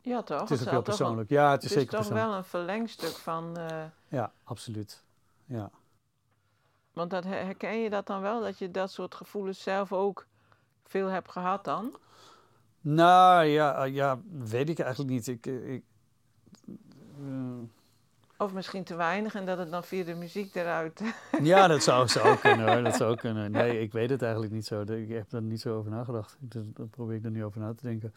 Ja, 0.00 0.22
toch? 0.22 0.40
Het 0.40 0.50
is 0.50 0.60
ook 0.60 0.70
heel 0.70 0.82
persoonlijk. 0.82 1.30
ja, 1.30 1.50
het 1.50 1.62
is, 1.62 1.70
het 1.70 1.78
is 1.78 1.84
zeker 1.84 1.98
toch 1.98 2.12
wel 2.12 2.34
een 2.34 2.44
verlengstuk 2.44 3.16
van... 3.16 3.58
Uh... 3.58 3.84
Ja, 4.08 4.32
absoluut. 4.44 5.02
Ja. 5.44 5.70
Want 6.92 7.10
dat, 7.10 7.24
herken 7.24 7.78
je 7.80 7.90
dat 7.90 8.06
dan 8.06 8.20
wel, 8.20 8.40
dat 8.40 8.58
je 8.58 8.70
dat 8.70 8.90
soort 8.90 9.14
gevoelens 9.14 9.62
zelf 9.62 9.92
ook 9.92 10.26
veel 10.84 11.08
hebt 11.08 11.30
gehad 11.30 11.64
dan? 11.64 11.96
Nou 12.80 13.44
ja, 13.44 13.84
eh, 13.84 13.94
ja 13.94 14.18
weet 14.38 14.68
ik 14.68 14.78
eigenlijk 14.78 15.10
niet. 15.10 15.26
Ik, 15.26 15.46
eh, 15.46 15.72
ik 15.72 15.82
uh... 17.18 17.62
Of 18.38 18.52
misschien 18.52 18.84
te 18.84 18.96
weinig 18.96 19.34
en 19.34 19.46
dat 19.46 19.58
het 19.58 19.70
dan 19.70 19.84
via 19.84 20.04
de 20.04 20.14
muziek 20.14 20.54
eruit. 20.54 21.00
Ja, 21.42 21.66
dat 21.66 21.82
zou, 21.82 22.08
zou 22.08 22.36
kunnen 22.36 22.72
hoor. 22.72 22.82
Dat 22.82 22.96
zou 22.96 23.16
kunnen. 23.16 23.50
Nee, 23.50 23.80
ik 23.80 23.92
weet 23.92 24.10
het 24.10 24.22
eigenlijk 24.22 24.52
niet 24.52 24.66
zo. 24.66 24.80
Ik 24.80 25.08
heb 25.08 25.32
er 25.32 25.42
niet 25.42 25.60
zo 25.60 25.76
over 25.78 25.90
nagedacht. 25.90 26.36
Daar 26.40 26.86
probeer 26.90 27.16
ik 27.16 27.24
er 27.24 27.30
nu 27.30 27.44
over 27.44 27.60
na 27.60 27.74
te 27.74 27.82
denken. 27.82 28.14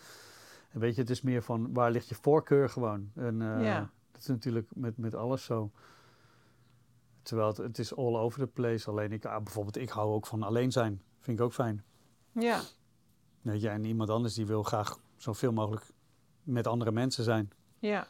En 0.70 0.80
weet 0.80 0.96
je, 0.96 1.02
het 1.02 1.10
is 1.10 1.22
meer 1.22 1.44
van 1.44 1.74
waar 1.74 1.92
ligt 1.92 2.10
je 2.10 2.16
voorkeur 2.16 2.70
gewoon. 2.70 3.12
En 3.16 3.42
uh, 3.42 3.64
ja. 3.64 3.90
dat 4.12 4.22
is 4.22 4.28
natuurlijk 4.28 4.68
met, 4.74 4.98
met 4.98 5.16
alles 5.16 5.44
zo. 5.44 5.72
Terwijl 7.22 7.48
het, 7.48 7.58
het 7.58 7.80
is 7.80 7.96
all 7.96 8.16
over 8.16 8.40
the 8.40 8.48
place. 8.48 8.90
Alleen 8.90 9.12
ik, 9.12 9.26
ah, 9.26 9.44
bijvoorbeeld, 9.44 9.78
ik 9.78 9.90
hou 9.90 10.14
ook 10.14 10.28
van 10.28 10.44
alleen 10.44 10.72
zijn. 10.72 11.02
Vind 11.20 11.40
ik 11.40 11.46
ook 11.46 11.54
fijn. 11.54 11.84
Ja. 12.32 12.62
Weet 13.42 13.62
je, 13.62 13.70
en 13.70 13.84
iemand 13.84 14.10
anders 14.10 14.34
die 14.34 14.46
wil 14.46 14.64
graag 14.64 15.00
zoveel 15.18 15.52
mogelijk 15.52 15.86
met 16.44 16.68
andere 16.68 16.92
mensen 16.92 17.24
zijn. 17.24 17.52
Ja. 17.80 18.08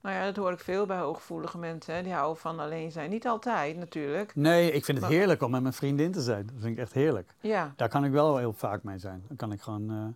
Nou 0.00 0.14
ja, 0.16 0.24
dat 0.24 0.36
hoor 0.36 0.52
ik 0.52 0.58
veel 0.58 0.86
bij 0.86 0.98
hooggevoelige 0.98 1.58
mensen. 1.58 1.94
Hè. 1.94 2.02
Die 2.02 2.12
houden 2.12 2.40
van 2.40 2.58
alleen 2.60 2.92
zijn. 2.92 3.10
Niet 3.10 3.26
altijd 3.26 3.76
natuurlijk. 3.76 4.34
Nee, 4.34 4.66
ik 4.72 4.84
vind 4.84 4.98
het 4.98 5.06
Maar- 5.06 5.16
heerlijk 5.16 5.42
om 5.42 5.50
met 5.50 5.62
mijn 5.62 5.74
vriendin 5.74 6.12
te 6.12 6.22
zijn. 6.22 6.46
Dat 6.46 6.54
vind 6.58 6.72
ik 6.72 6.78
echt 6.78 6.92
heerlijk. 6.92 7.34
Ja, 7.40 7.72
Daar 7.76 7.88
kan 7.88 8.04
ik 8.04 8.12
wel 8.12 8.36
heel 8.36 8.52
vaak 8.52 8.82
mee 8.82 8.98
zijn. 8.98 9.24
Daar 9.28 9.36
kan 9.36 9.52
ik 9.52 9.60
gewoon 9.60 9.90
eh, 9.90 10.06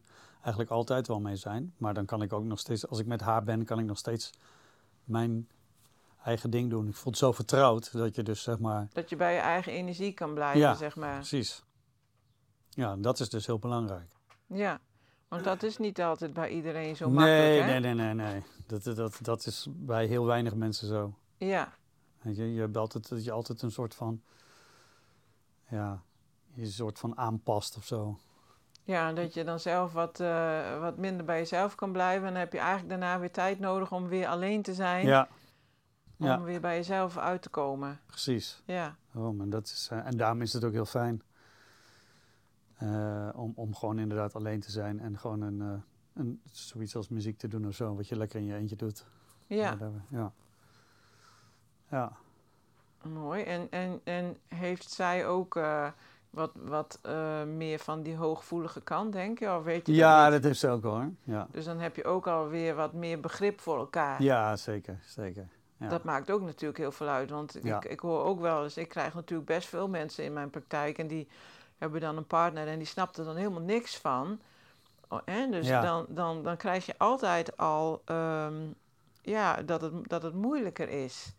eigenlijk 0.41 0.71
altijd 0.71 1.07
wel 1.07 1.21
mee 1.21 1.37
zijn. 1.37 1.75
Maar 1.77 1.95
dan 1.95 2.05
kan 2.07 2.23
ik 2.23 2.33
ook 2.33 2.45
nog 2.45 2.59
steeds, 2.59 2.89
als 2.89 2.99
ik 2.99 3.07
met 3.07 3.21
haar 3.21 3.45
ben, 3.45 3.65
kan 3.65 3.79
ik 3.79 3.85
nog 3.87 3.99
steeds 3.99 4.31
mijn 5.05 5.49
eigen 6.25 6.51
ding 6.51 6.71
doen. 6.71 6.89
Ik 6.89 6.95
voel 6.95 7.13
het 7.13 7.21
zo 7.21 7.33
vertrouwd 7.33 7.93
dat 7.93 8.15
je 8.15 8.23
dus 8.23 8.43
zeg 8.43 8.59
maar, 8.59 8.89
dat 8.93 9.09
je 9.09 9.17
bij 9.17 9.35
je 9.35 9.41
eigen 9.41 9.73
energie 9.73 10.13
kan 10.13 10.35
blijven, 10.35 10.61
Ja. 10.61 10.75
zeg 10.75 10.97
maar. 10.97 11.15
precies. 11.15 11.65
Ja, 12.71 12.97
dat 12.97 13.21
is 13.21 13.29
dus 13.29 13.47
heel 13.47 13.59
belangrijk. 13.59 14.13
Ja, 14.47 14.81
want 15.33 15.45
dat 15.45 15.63
is 15.63 15.79
niet 15.79 16.03
altijd 16.03 16.33
bij 16.33 16.49
iedereen 16.49 16.97
zo 16.97 17.11
makkelijk, 17.11 17.43
nee, 17.43 17.61
hè? 17.61 17.79
nee, 17.81 17.95
nee, 17.95 18.15
nee, 18.15 18.33
nee. 18.33 18.43
Dat, 18.67 18.97
dat, 18.97 19.19
dat 19.23 19.47
is 19.47 19.67
bij 19.71 20.07
heel 20.07 20.25
weinig 20.25 20.55
mensen 20.55 20.89
zo. 20.89 21.15
Ja, 21.37 21.73
je, 22.23 22.53
je 22.55 22.61
hebt 22.61 22.77
altijd, 22.77 23.09
dat 23.09 23.25
je 23.25 23.33
altijd 23.33 23.63
een 23.63 23.71
soort 23.71 23.95
van, 23.95 24.23
ja, 25.69 26.03
je 26.55 26.67
soort 26.67 26.99
van 26.99 27.19
aanpast 27.19 27.77
of 27.77 27.85
zo. 27.85 28.19
ja, 28.85 29.13
dat 29.13 29.35
je 29.35 29.45
dan 29.45 29.61
zelf 29.61 29.93
wat, 29.93 30.21
eh, 30.21 30.81
wat 30.81 30.97
minder 30.97 31.25
bij 31.27 31.39
jezelf 31.39 31.75
kan 31.75 31.93
blijven. 31.93 32.27
En 32.27 32.33
dan 32.33 32.43
heb 32.43 32.53
je 32.53 32.59
eigenlijk 32.59 32.89
daarna 32.89 33.19
weer 33.19 33.31
tijd 33.33 33.59
nodig 33.59 33.93
om 33.93 34.09
weer 34.09 34.27
alleen 34.27 34.63
te 34.63 34.75
zijn. 34.75 35.07
Ja, 35.07 35.29
om 36.19 36.27
ja. 36.27 36.43
weer 36.43 36.61
bij 36.61 36.77
jezelf 36.77 37.19
uit 37.19 37.43
te 37.43 37.49
komen. 37.49 38.01
precies. 38.07 38.63
Ja, 38.67 38.97
Oh, 39.15 39.37
maar 39.37 39.49
dat 39.49 39.67
is, 39.67 39.89
eh, 39.91 40.07
en 40.07 40.17
daarom 40.17 40.43
is 40.43 40.53
het 40.53 40.65
ook 40.65 40.73
heel 40.73 40.85
fijn 40.85 41.23
eh, 42.83 43.29
om, 43.35 43.53
om 43.55 43.75
gewoon 43.75 43.99
inderdaad 43.99 44.35
alleen 44.35 44.61
te 44.61 44.71
zijn 44.71 45.01
en 45.01 45.19
gewoon 45.19 45.41
een, 45.41 45.61
eh, 45.61 45.73
een, 46.15 46.41
zoiets 46.53 46.97
als 46.97 47.09
muziek 47.09 47.39
te 47.39 47.49
doen 47.49 47.67
of 47.67 47.75
zo, 47.75 47.95
wat 47.95 48.09
je 48.09 48.17
lekker 48.17 48.41
in 48.41 48.47
je 48.47 48.55
eentje 48.55 48.77
doet. 48.77 49.05
ja. 49.47 49.77
Ja. 50.11 50.33
Ja. 51.91 52.13
mooi. 53.03 53.43
En, 53.43 53.67
en, 53.71 54.01
en 54.05 54.37
heeft 54.49 54.91
zij 54.91 55.27
ook 55.27 55.57
eh, 55.57 55.87
wat, 56.31 56.51
wat 56.55 57.01
meer 57.47 57.79
van 57.79 58.03
die 58.03 58.17
hooggevoelige 58.17 58.81
kant, 58.81 59.13
denk 59.13 59.39
je? 59.39 59.57
Of 59.57 59.65
weet 59.65 59.87
je 59.87 59.93
ja, 59.95 60.23
niet? 60.25 60.33
dat 60.33 60.43
heeft 60.45 60.59
ze 60.59 60.69
ook 60.69 60.83
hoor. 60.83 61.11
Ja, 61.23 61.47
Dus 61.51 61.65
dan 61.65 61.79
heb 61.79 61.97
je 61.97 62.05
ook 62.05 62.27
alweer 62.27 62.75
wat 62.75 62.93
meer 62.93 63.21
begrip 63.21 63.61
voor 63.61 63.79
elkaar. 63.79 64.23
ja 64.23 64.57
zeker, 64.57 64.99
zeker. 65.05 65.49
Ja. 65.77 65.89
Dat 65.89 66.05
maakt 66.05 66.31
ook 66.31 66.43
natuurlijk 66.43 66.79
heel 66.79 66.93
veel 66.93 67.09
uit. 67.09 67.31
Want 67.31 67.59
Ja. 67.63 67.77
ik, 67.77 67.85
ik 67.85 68.01
hoor 68.01 68.25
ook 68.25 68.41
wel 68.41 68.63
eens, 68.63 68.77
ik 68.77 68.89
krijg 68.89 69.15
natuurlijk 69.15 69.49
best 69.49 69.69
veel 69.69 69.89
mensen 69.89 70.25
in 70.25 70.33
mijn 70.33 70.51
praktijk 70.51 70.99
en 70.99 71.07
die 71.07 71.29
hebben 71.83 72.01
dan 72.01 72.17
een 72.17 72.27
partner 72.27 72.69
en 72.69 72.79
die 72.79 72.87
snapt 72.87 73.17
er 73.19 73.25
dan 73.25 73.37
helemaal 73.37 73.61
niks 73.61 73.97
van. 73.99 74.41
Oh, 75.09 75.19
hè? 75.25 75.49
Dus 75.51 75.67
Ja. 75.67 75.81
dan, 75.81 76.07
dan, 76.09 76.43
dan 76.43 76.57
krijg 76.57 76.87
je 76.87 76.95
altijd 76.99 77.57
al 77.57 78.03
ehm, 78.05 78.55
ja, 79.23 79.63
dat, 79.63 79.81
het, 79.81 79.93
dat 80.09 80.23
het 80.23 80.35
moeilijker 80.35 80.89
is. 80.89 81.33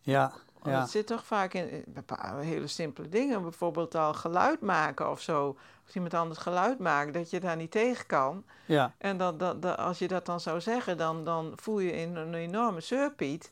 ja, 0.00 0.32
Want 0.52 0.74
ja. 0.76 0.80
het 0.80 0.90
zit 0.90 1.06
toch 1.06 1.24
vaak 1.24 1.54
in 1.54 1.70
in 1.70 1.84
bepaalde 1.86 2.44
hele 2.44 2.66
simpele 2.66 3.08
dingen. 3.08 3.42
Bijvoorbeeld 3.42 3.94
al 3.94 4.14
geluid 4.14 4.60
maken 4.60 5.10
of 5.10 5.20
zo. 5.20 5.56
Als 5.86 5.94
iemand 5.94 6.14
anders 6.14 6.38
geluid 6.40 6.78
maakt, 6.78 7.14
dat 7.14 7.30
je 7.30 7.40
daar 7.40 7.56
niet 7.56 7.70
tegen 7.70 8.06
kan. 8.06 8.44
ja, 8.66 8.92
En 8.98 9.16
dat, 9.18 9.38
dat, 9.38 9.62
dat- 9.62 9.76
als 9.78 9.98
je 9.98 10.08
dat 10.08 10.26
dan 10.26 10.40
zou 10.40 10.60
zeggen, 10.60 10.96
dan, 10.96 11.24
dan 11.24 11.52
voel 11.56 11.78
je 11.78 11.96
een, 11.96 12.16
een 12.16 12.34
enorme 12.34 12.80
surpiet. 12.80 13.50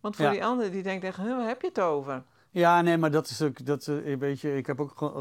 Want 0.00 0.16
voor 0.16 0.24
Ja. 0.24 0.30
die 0.30 0.44
ander 0.44 0.70
die 0.70 0.82
denkt 0.82 1.04
echt, 1.04 1.16
"Huh, 1.16 1.36
waar 1.36 1.46
heb 1.46 1.60
je 1.60 1.66
het 1.68 1.80
over? 1.80 2.22
Ja, 2.50 2.80
nee, 2.80 2.96
maar 2.96 3.10
dat 3.10 3.28
is 3.28 3.42
ook, 3.42 3.64
dat, 3.66 3.86
eh, 3.86 4.18
weet 4.18 4.40
je, 4.40 4.56
ik 4.56 4.66
heb 4.66 4.80
ook 4.80 5.12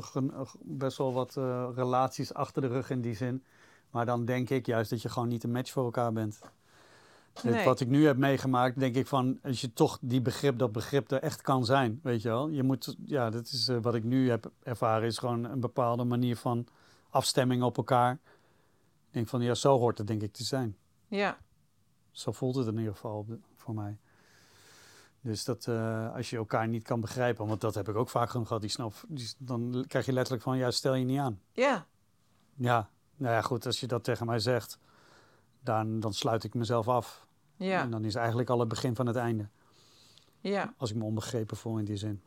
best 0.60 0.98
wel 0.98 1.14
wat 1.14 1.38
eh, 1.38 1.70
relaties 1.76 2.34
achter 2.34 2.62
de 2.62 2.68
rug 2.68 2.90
in 2.90 3.02
die 3.02 3.16
zin. 3.16 3.44
Maar 3.92 4.06
dan 4.06 4.26
denk 4.26 4.50
ik 4.50 4.66
juist 4.66 4.90
dat 4.90 5.02
je 5.02 5.10
gewoon 5.10 5.28
niet 5.28 5.44
een 5.44 5.52
match 5.52 5.72
voor 5.72 5.84
elkaar 5.84 6.14
bent. 6.14 6.40
Nee. 7.44 7.66
Wat 7.66 7.80
ik 7.80 7.88
nu 7.88 8.06
heb 8.06 8.18
meegemaakt, 8.18 8.80
denk 8.80 8.96
ik 8.96 9.08
van, 9.08 9.40
als 9.44 9.62
je 9.62 9.74
toch 9.74 9.98
die 10.02 10.22
begrip, 10.22 10.58
dat 10.60 10.72
begrip 10.72 11.12
er 11.12 11.22
echt 11.22 11.42
kan 11.42 11.66
zijn, 11.66 12.00
weet 12.04 12.22
je 12.22 12.30
wel. 12.30 12.50
Je 12.50 12.64
moet, 12.64 12.96
ja, 13.06 13.30
dat 13.30 13.46
is 13.46 13.68
eh, 13.68 13.78
wat 13.82 13.96
ik 13.96 14.04
nu 14.04 14.30
heb 14.30 14.52
ervaren, 14.64 15.08
is 15.08 15.18
gewoon 15.18 15.44
een 15.44 15.60
bepaalde 15.60 16.04
manier 16.04 16.36
van 16.36 16.68
afstemming 17.10 17.64
op 17.64 17.78
elkaar. 17.78 18.14
Ik 19.08 19.16
denk 19.16 19.28
van, 19.28 19.42
ja, 19.42 19.54
zo 19.54 19.78
hoort 19.78 19.98
het 19.98 20.08
denk 20.08 20.22
ik 20.22 20.34
te 20.34 20.44
zijn. 20.44 20.78
Ja, 21.08 21.38
Zo 22.12 22.32
voelt 22.32 22.56
het 22.56 22.68
in 22.68 22.78
ieder 22.78 22.94
geval 22.94 23.26
voor 23.56 23.74
mij. 23.74 23.98
Dus 25.22 25.44
dat 25.44 25.68
eh, 25.68 26.16
als 26.16 26.30
je 26.30 26.38
elkaar 26.38 26.68
niet 26.68 26.84
kan 26.84 27.02
begrijpen, 27.02 27.48
want 27.48 27.62
dat 27.62 27.76
heb 27.76 27.90
ik 27.90 27.96
ook 27.96 28.10
vaak 28.10 28.30
genoeg 28.30 28.48
gehad, 28.48 28.62
die 28.62 28.72
snap, 28.72 28.94
die, 29.08 29.34
dan 29.38 29.86
krijg 29.88 30.06
je 30.06 30.14
letterlijk 30.14 30.44
van, 30.44 30.58
ja, 30.58 30.72
stel 30.72 30.94
je 30.94 31.06
niet 31.06 31.20
aan. 31.20 31.42
ja, 31.54 31.88
Ja, 32.56 32.90
nou 33.16 33.34
ja, 33.34 33.42
goed, 33.42 33.66
als 33.66 33.80
je 33.80 33.88
dat 33.88 34.04
tegen 34.04 34.26
mij 34.26 34.40
zegt, 34.40 34.80
dan, 35.60 36.00
dan 36.00 36.14
sluit 36.14 36.44
ik 36.44 36.54
mezelf 36.54 36.88
af. 36.88 37.28
ja, 37.56 37.82
En 37.82 37.92
dan 37.92 38.06
is 38.06 38.16
eigenlijk 38.16 38.50
al 38.50 38.60
het 38.60 38.68
begin 38.68 38.96
van 38.96 39.06
het 39.08 39.16
einde, 39.16 39.50
ja. 40.40 40.74
als 40.78 40.90
ik 40.90 40.96
me 40.96 41.04
onbegrepen 41.04 41.58
voel 41.58 41.78
in 41.78 41.86
die 41.86 41.98
zin. 41.98 42.22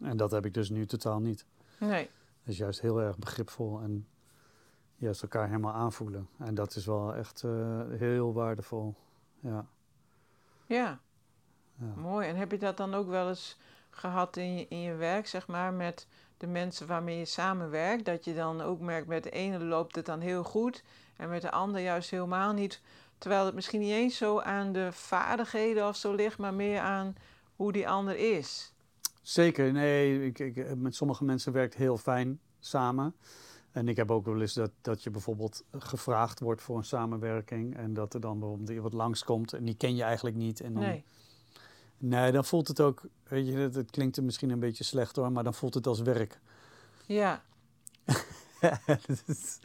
En 0.00 0.16
dat 0.16 0.30
heb 0.30 0.46
ik 0.46 0.54
dus 0.54 0.70
nu 0.70 0.86
totaal 0.86 1.20
niet. 1.20 1.46
Nee, 1.80 2.04
Dat 2.04 2.52
is 2.52 2.56
juist 2.56 2.80
heel 2.80 3.00
erg 3.00 3.18
begripvol 3.18 3.80
en 3.80 4.08
juist 4.96 5.22
elkaar 5.22 5.46
helemaal 5.46 5.72
aanvoelen. 5.72 6.28
En 6.38 6.54
dat 6.54 6.76
is 6.76 6.86
wel 6.86 7.14
echt 7.14 7.42
eh, 7.44 7.82
heel 7.88 8.32
waardevol. 8.32 8.94
Ja. 9.40 9.66
ja, 10.66 11.00
ja. 11.78 12.00
mooi. 12.00 12.28
En 12.28 12.36
heb 12.36 12.50
je 12.50 12.58
dat 12.58 12.76
dan 12.76 12.94
ook 12.94 13.08
wel 13.08 13.28
eens 13.28 13.56
gehad 13.90 14.36
in 14.36 14.58
je, 14.58 14.66
in 14.68 14.80
je 14.80 14.94
werk, 14.94 15.26
zeg 15.26 15.46
maar, 15.46 15.72
met 15.72 16.06
de 16.36 16.46
mensen 16.46 16.86
waarmee 16.86 17.18
je 17.18 17.24
samenwerkt? 17.24 18.04
Dat 18.04 18.24
je 18.24 18.34
dan 18.34 18.60
ook 18.60 18.80
merkt, 18.80 19.06
met 19.06 19.22
de 19.22 19.30
ene 19.30 19.58
loopt 19.58 19.96
het 19.96 20.06
dan 20.06 20.20
heel 20.20 20.44
goed 20.44 20.82
en 21.16 21.28
met 21.28 21.42
de 21.42 21.50
ander 21.50 21.80
juist 21.80 22.10
helemaal 22.10 22.52
niet. 22.52 22.80
Terwijl 23.18 23.44
het 23.44 23.54
misschien 23.54 23.80
niet 23.80 23.90
eens 23.90 24.16
zo 24.16 24.40
aan 24.40 24.72
de 24.72 24.92
vaardigheden 24.92 25.88
of 25.88 25.96
zo 25.96 26.14
ligt, 26.14 26.38
maar 26.38 26.54
meer 26.54 26.80
aan 26.80 27.16
hoe 27.56 27.72
die 27.72 27.88
ander 27.88 28.36
is. 28.36 28.72
Zeker, 29.22 29.72
nee, 29.72 30.26
ik, 30.26 30.38
ik, 30.38 30.76
met 30.76 30.94
sommige 30.94 31.24
mensen 31.24 31.52
werkt 31.52 31.74
heel 31.74 31.96
fijn 31.96 32.40
samen. 32.60 33.14
En 33.70 33.88
ik 33.88 33.96
heb 33.96 34.10
ook 34.10 34.24
wel 34.24 34.40
eens 34.40 34.54
dat, 34.54 34.70
dat 34.80 35.02
je 35.02 35.10
bijvoorbeeld 35.10 35.64
gevraagd 35.72 36.40
wordt 36.40 36.62
voor 36.62 36.76
een 36.76 36.84
samenwerking. 36.84 37.76
En 37.76 37.94
dat 37.94 38.14
er 38.14 38.20
dan 38.20 38.38
bijvoorbeeld 38.38 38.70
iemand 38.70 38.92
langskomt 38.92 39.52
en 39.52 39.64
die 39.64 39.76
ken 39.76 39.96
je 39.96 40.02
eigenlijk 40.02 40.36
niet. 40.36 40.60
En 40.60 40.72
dan, 40.72 40.82
Nee, 40.82 41.04
nee, 41.98 42.32
dan 42.32 42.44
voelt 42.44 42.68
het 42.68 42.80
ook, 42.80 43.02
weet 43.28 43.46
je, 43.46 43.52
het, 43.52 43.74
het 43.74 43.90
klinkt 43.90 44.20
misschien 44.20 44.50
een 44.50 44.60
beetje 44.60 44.84
slecht 44.84 45.16
hoor, 45.16 45.32
maar 45.32 45.44
dan 45.44 45.54
voelt 45.54 45.74
het 45.74 45.86
als 45.86 46.00
werk. 46.00 46.40
ja, 47.06 47.42
dat, 48.86 49.22
is- 49.26 49.58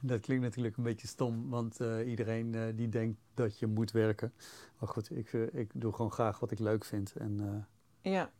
dat 0.00 0.20
klinkt 0.20 0.42
natuurlijk 0.44 0.76
een 0.76 0.82
beetje 0.82 1.06
stom, 1.06 1.48
want 1.50 1.80
eh, 1.80 2.08
iedereen 2.08 2.54
eh, 2.54 2.62
die 2.74 2.88
denkt 2.88 3.18
dat 3.34 3.58
je 3.58 3.66
moet 3.66 3.90
werken. 3.90 4.32
Maar 4.78 4.88
goed, 4.88 5.16
ik, 5.16 5.32
eh, 5.32 5.54
ik 5.60 5.70
doe 5.74 5.92
gewoon 5.92 6.12
graag 6.12 6.38
wat 6.38 6.50
ik 6.50 6.58
leuk 6.58 6.84
vind. 6.84 7.12
En, 7.16 7.66
ja, 8.00 8.30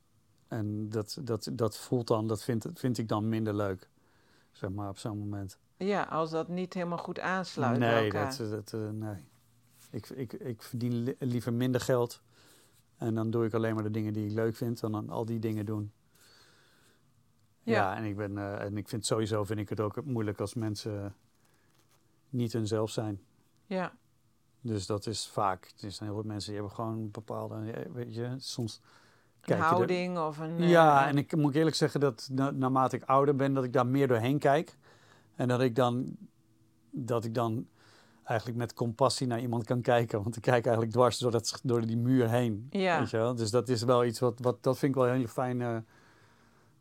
En 0.49 0.89
dat, 0.89 1.19
dat, 1.23 1.49
dat 1.53 1.77
voelt 1.79 2.07
dan, 2.07 2.27
dat 2.29 2.43
vind, 2.43 2.67
vind 2.75 2.99
ik 2.99 3.09
dan 3.09 3.29
minder 3.29 3.55
leuk. 3.55 3.89
Zeg 4.53 4.71
maar 4.71 4.89
op 4.89 4.99
zo'n 4.99 5.19
moment. 5.19 5.59
ja, 5.77 6.03
als 6.03 6.31
dat 6.31 6.49
niet 6.49 6.75
helemaal 6.75 6.99
goed 6.99 7.21
aansluit 7.21 7.79
bij 7.79 7.89
nee, 7.95 8.03
elkaar. 8.05 8.37
dat, 8.37 8.69
dat, 8.71 8.93
nee. 8.93 9.25
Ik, 9.91 10.09
ik, 10.09 10.33
ik 10.33 10.63
verdien 10.63 11.03
li- 11.03 11.17
liever 11.19 11.53
minder 11.53 11.81
geld. 11.81 12.21
En 12.99 13.15
dan 13.15 13.31
doe 13.31 13.45
ik 13.47 13.55
alleen 13.55 13.75
maar 13.75 13.83
de 13.83 13.91
dingen 13.91 14.13
die 14.13 14.27
ik 14.27 14.33
leuk 14.35 14.55
vind. 14.57 14.81
Dan 14.81 14.93
dan 14.93 15.11
al 15.11 15.25
die 15.25 15.39
dingen 15.39 15.67
doen. 15.67 15.93
Ja, 17.63 17.73
Ja. 17.73 17.97
en, 17.97 18.05
ik 18.05 18.17
ben, 18.17 18.39
eh, 18.39 18.61
en 18.65 18.77
ik 18.77 18.89
vind 18.89 19.07
sowieso 19.07 19.45
vind 19.45 19.59
ik 19.59 19.69
het 19.69 19.81
ook 19.81 20.05
moeilijk 20.05 20.41
als 20.41 20.55
mensen 20.55 21.15
niet 22.31 22.53
hunzelf 22.53 22.91
zijn. 22.91 23.21
Ja, 23.67 23.93
Dus 24.61 24.87
dat 24.87 25.07
is 25.07 25.29
vaak. 25.29 25.65
Er 25.81 25.91
zijn 25.91 26.09
heel 26.11 26.19
veel 26.21 26.29
mensen 26.31 26.51
die 26.53 26.61
hebben 26.61 26.77
gewoon 26.77 26.93
een 26.93 27.11
bepaalde, 27.11 27.71
eh, 27.73 27.93
weet 27.93 28.15
je, 28.15 28.35
soms 28.39 28.81
een 29.41 29.55
er- 29.57 29.61
houding 29.63 30.19
of 30.19 30.39
een... 30.39 30.59
eh, 30.59 30.71
Ja, 30.71 31.07
en 31.09 31.17
ik 31.19 31.37
moet 31.37 31.55
eerlijk 31.55 31.77
zeggen 31.77 32.01
dat 32.01 32.29
na, 32.33 32.51
naarmate 32.51 32.97
ik 32.97 33.03
ouder 33.03 33.37
ben, 33.37 33.55
dat 33.55 33.65
ik 33.65 33.73
daar 33.73 33.87
meer 33.87 34.09
doorheen 34.09 34.39
kijk. 34.39 34.77
En 35.35 35.49
dat 35.49 35.61
ik 35.61 35.75
dan, 35.75 36.17
dat 36.91 37.25
ik 37.25 37.35
dan 37.35 37.67
eigenlijk 38.25 38.59
met 38.59 38.75
compassie 38.75 39.27
naar 39.27 39.41
iemand 39.41 39.65
kan 39.65 39.81
kijken. 39.81 40.23
Want 40.23 40.37
ik 40.37 40.43
kijk 40.43 40.65
eigenlijk 40.65 40.95
dwars 40.95 41.19
door, 41.19 41.31
dat, 41.31 41.61
door 41.63 41.87
die 41.87 41.97
muur 41.97 42.29
heen. 42.29 42.67
Ja. 42.71 42.99
Weet 42.99 43.11
je 43.11 43.17
wel? 43.17 43.35
Dus 43.35 43.51
dat 43.51 43.69
is 43.69 43.83
wel 43.83 44.05
iets 44.05 44.21
wat, 44.21 44.39
wat 44.41 44.63
dat 44.63 44.79
vind 44.79 44.95
ik 44.95 45.01
wel 45.01 45.11
een 45.11 45.17
heel 45.17 45.27
fijn, 45.27 45.63
eh, 45.63 45.77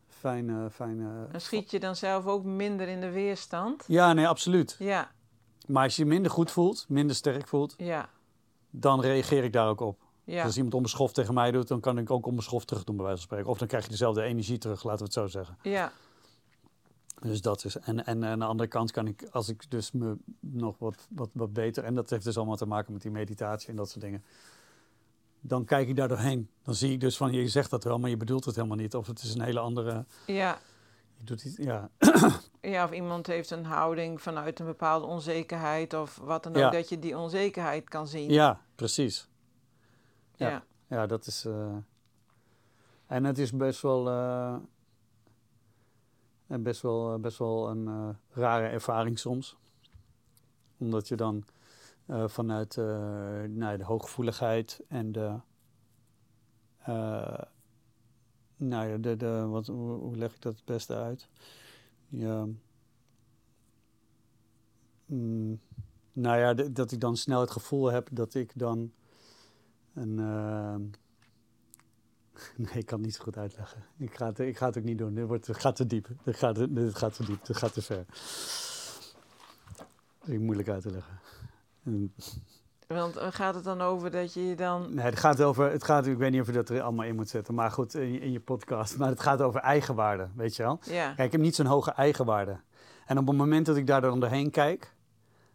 fijn, 0.07 0.71
fijn 0.71 1.27
Dan 1.31 1.41
schiet 1.41 1.71
je 1.71 1.79
dan 1.79 1.95
zelf 1.95 2.25
ook 2.25 2.43
minder 2.43 2.87
in 2.87 3.01
de 3.01 3.09
weerstand. 3.09 3.83
Ja, 3.87 4.13
nee, 4.13 4.27
absoluut. 4.27 4.75
Ja, 4.79 5.11
Maar 5.67 5.83
als 5.83 5.95
je 5.95 6.03
je 6.03 6.09
minder 6.09 6.31
goed 6.31 6.51
voelt, 6.51 6.85
minder 6.89 7.15
sterk 7.15 7.47
voelt, 7.47 7.73
ja, 7.77 8.09
dan 8.69 9.01
reageer 9.01 9.43
ik 9.43 9.53
daar 9.53 9.67
ook 9.67 9.81
op. 9.81 9.99
Dus 10.25 10.35
ja, 10.35 10.43
als 10.43 10.55
iemand 10.55 10.73
onbeschoft 10.73 11.13
tegen 11.15 11.33
mij 11.33 11.51
doet, 11.51 11.67
dan 11.67 11.79
kan 11.79 11.97
ik 11.97 12.11
ook 12.11 12.25
onbeschoft 12.25 12.67
terug 12.67 12.83
doen, 12.83 12.95
bij 12.95 13.05
wijze 13.05 13.19
van 13.19 13.29
spreken. 13.29 13.51
Of 13.51 13.57
dan 13.57 13.67
krijg 13.67 13.83
je 13.83 13.89
dezelfde 13.89 14.21
energie 14.21 14.57
terug, 14.57 14.83
laten 14.83 14.99
we 14.99 15.03
het 15.03 15.13
zo 15.13 15.27
zeggen. 15.27 15.57
ja, 15.61 15.91
Dus 17.23 17.41
dat 17.41 17.65
is. 17.65 17.75
En, 17.77 18.05
en 18.05 18.25
aan 18.25 18.39
de 18.39 18.45
andere 18.45 18.69
kant 18.69 18.91
kan 18.91 19.07
ik, 19.07 19.27
als 19.31 19.49
ik 19.49 19.71
dus 19.71 19.91
me 19.91 20.17
nog 20.39 20.77
wat, 20.79 21.07
wat, 21.09 21.29
wat 21.33 21.53
beter. 21.53 21.83
En 21.83 21.95
dat 21.95 22.09
heeft 22.09 22.23
dus 22.23 22.37
allemaal 22.37 22.55
te 22.55 22.65
maken 22.65 22.93
met 22.93 23.01
die 23.01 23.11
meditatie 23.11 23.69
en 23.69 23.75
dat 23.75 23.89
soort 23.89 24.01
dingen. 24.05 24.23
Dan 25.41 25.65
kijk 25.65 25.87
ik 25.87 25.95
daar 25.95 26.07
doorheen. 26.07 26.49
Dan 26.63 26.75
zie 26.75 26.91
ik 26.91 26.99
dus 26.99 27.17
van, 27.17 27.31
je 27.31 27.47
zegt 27.47 27.69
dat 27.69 27.83
wel, 27.83 27.99
maar 27.99 28.09
je 28.09 28.17
bedoelt 28.17 28.45
het 28.45 28.55
helemaal 28.55 28.77
niet. 28.77 28.95
Of 28.95 29.07
het 29.07 29.21
is 29.23 29.33
een 29.33 29.41
hele 29.41 29.59
andere. 29.59 30.05
ja. 30.27 30.57
Je 31.17 31.23
doet 31.23 31.43
iets, 31.43 31.57
ja. 31.57 31.89
Ja, 32.61 32.83
of 32.83 32.91
iemand 32.91 33.27
heeft 33.27 33.49
een 33.51 33.65
houding 33.65 34.21
vanuit 34.21 34.59
een 34.59 34.65
bepaalde 34.65 35.05
onzekerheid 35.05 35.93
of 35.93 36.17
wat 36.17 36.43
dan 36.43 36.51
ook, 36.51 36.57
Ja. 36.59 36.69
dat 36.69 36.89
je 36.89 36.99
die 36.99 37.17
onzekerheid 37.17 37.89
kan 37.89 38.07
zien. 38.07 38.29
ja, 38.29 38.61
precies. 38.75 39.27
Ja. 40.35 40.49
Ja. 40.49 40.63
Ja, 40.87 41.05
dat 41.07 41.25
is. 41.27 41.45
eh, 41.45 41.75
en 43.07 43.23
het 43.23 43.37
is 43.37 43.51
best 43.51 43.81
wel. 43.81 44.09
eh, 44.09 44.55
en 46.53 46.63
best 46.63 46.81
wel, 46.81 47.13
eh, 47.13 47.19
best 47.19 47.37
wel 47.37 47.69
een 47.69 47.87
eh, 47.87 48.09
rare 48.29 48.67
ervaring 48.67 49.19
soms. 49.19 49.57
Omdat 50.77 51.07
je 51.07 51.15
dan 51.15 51.43
eh, 52.05 52.27
vanuit 52.27 52.77
eh, 52.77 53.43
nou, 53.43 53.77
de 53.77 53.83
hooggevoeligheid 53.83 54.81
en 54.87 55.11
de. 55.11 55.39
eh, 56.79 57.41
nou 58.55 58.99
de, 58.99 59.15
de, 59.17 59.45
wat, 59.45 59.67
hoe 59.67 60.15
leg 60.17 60.33
ik 60.35 60.41
dat 60.41 60.55
het 60.55 60.65
beste 60.65 60.95
uit? 60.95 61.29
Ja. 62.09 62.47
Mm, 65.05 65.59
nou 66.13 66.37
ja, 66.37 66.53
dat 66.53 66.91
ik 66.91 66.99
dan 66.99 67.17
snel 67.17 67.39
het 67.39 67.51
gevoel 67.51 67.91
heb 67.91 68.09
dat 68.11 68.33
ik 68.33 68.51
dan 68.55 68.91
een. 69.93 70.19
nee, 72.57 72.73
ik 72.73 72.85
kan 72.85 72.97
het 72.97 73.05
niet 73.05 73.15
zo 73.15 73.23
goed 73.23 73.37
uitleggen. 73.37 73.83
Ik 73.97 74.15
ga 74.15 74.25
het, 74.25 74.39
ik 74.39 74.57
ga 74.57 74.65
het 74.65 74.77
ook 74.77 74.83
niet 74.83 74.97
doen. 74.97 75.13
Dit, 75.13 75.27
wordt, 75.27 75.47
het 75.47 75.59
gaat 75.59 75.75
te 75.75 75.87
diep. 75.87 76.07
Dit 76.23 76.35
gaat, 76.37 76.55
dit 76.75 76.95
gaat 76.95 77.15
te 77.15 77.25
diep. 77.25 77.45
Dit 77.45 77.57
gaat 77.57 77.73
te 77.73 77.81
ver. 77.81 78.05
Dat 80.19 80.29
is 80.29 80.37
moeilijk 80.39 80.69
uit 80.69 80.81
te 80.81 80.91
leggen. 80.91 81.19
En- 81.85 82.13
Want 82.87 83.15
eh, 83.17 83.27
gaat 83.31 83.55
het 83.55 83.63
dan 83.63 83.81
over 83.81 84.11
dat 84.11 84.33
je 84.33 84.55
dan... 84.55 84.93
Nee, 84.93 85.05
het 85.05 85.19
gaat 85.19 85.41
over. 85.41 85.71
Het 85.71 85.83
gaat, 85.83 86.05
ik 86.05 86.17
weet 86.17 86.31
niet 86.31 86.41
of 86.41 86.47
je 86.47 86.53
dat 86.53 86.69
er 86.69 86.81
allemaal 86.81 87.05
in 87.05 87.15
moet 87.15 87.29
zetten. 87.29 87.53
Maar 87.53 87.71
goed, 87.71 87.93
in 87.93 88.11
je, 88.11 88.19
in 88.19 88.31
je 88.31 88.39
podcast. 88.39 88.97
Maar 88.97 89.09
het 89.09 89.19
gaat 89.19 89.41
over 89.41 89.59
eigenwaarde. 89.59 90.27
Weet 90.35 90.55
je 90.55 90.63
wel? 90.63 90.79
Ja, 90.83 91.05
Kijk, 91.13 91.25
ik 91.25 91.31
heb 91.31 91.41
niet 91.41 91.55
zo'n 91.55 91.65
hoge 91.65 91.91
eigenwaarde. 91.91 92.59
En 93.05 93.17
op 93.17 93.27
het 93.27 93.37
moment 93.37 93.65
dat 93.65 93.75
ik 93.75 93.87
daar 93.87 94.01
dan 94.01 94.19
doorheen 94.19 94.49
kijk, 94.51 94.93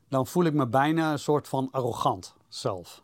dan 0.09 0.27
voel 0.27 0.45
ik 0.45 0.53
me 0.53 0.67
bijna 0.67 1.12
een 1.12 1.19
soort 1.19 1.49
van 1.49 1.69
arrogant 1.71 2.35
zelf. 2.49 3.03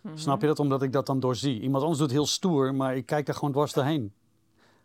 Mhm. 0.00 0.16
Snap 0.16 0.40
je 0.40 0.46
dat? 0.46 0.58
Omdat 0.58 0.82
ik 0.82 0.92
dat 0.92 1.06
dan 1.06 1.20
doorzie. 1.20 1.60
Iemand 1.60 1.82
anders 1.82 2.00
doet 2.00 2.10
heel 2.10 2.26
stoer, 2.26 2.74
maar 2.74 2.96
ik 2.96 3.06
kijk 3.06 3.26
daar 3.26 3.34
gewoon 3.34 3.52
dwars 3.52 3.72
doorheen. 3.72 4.12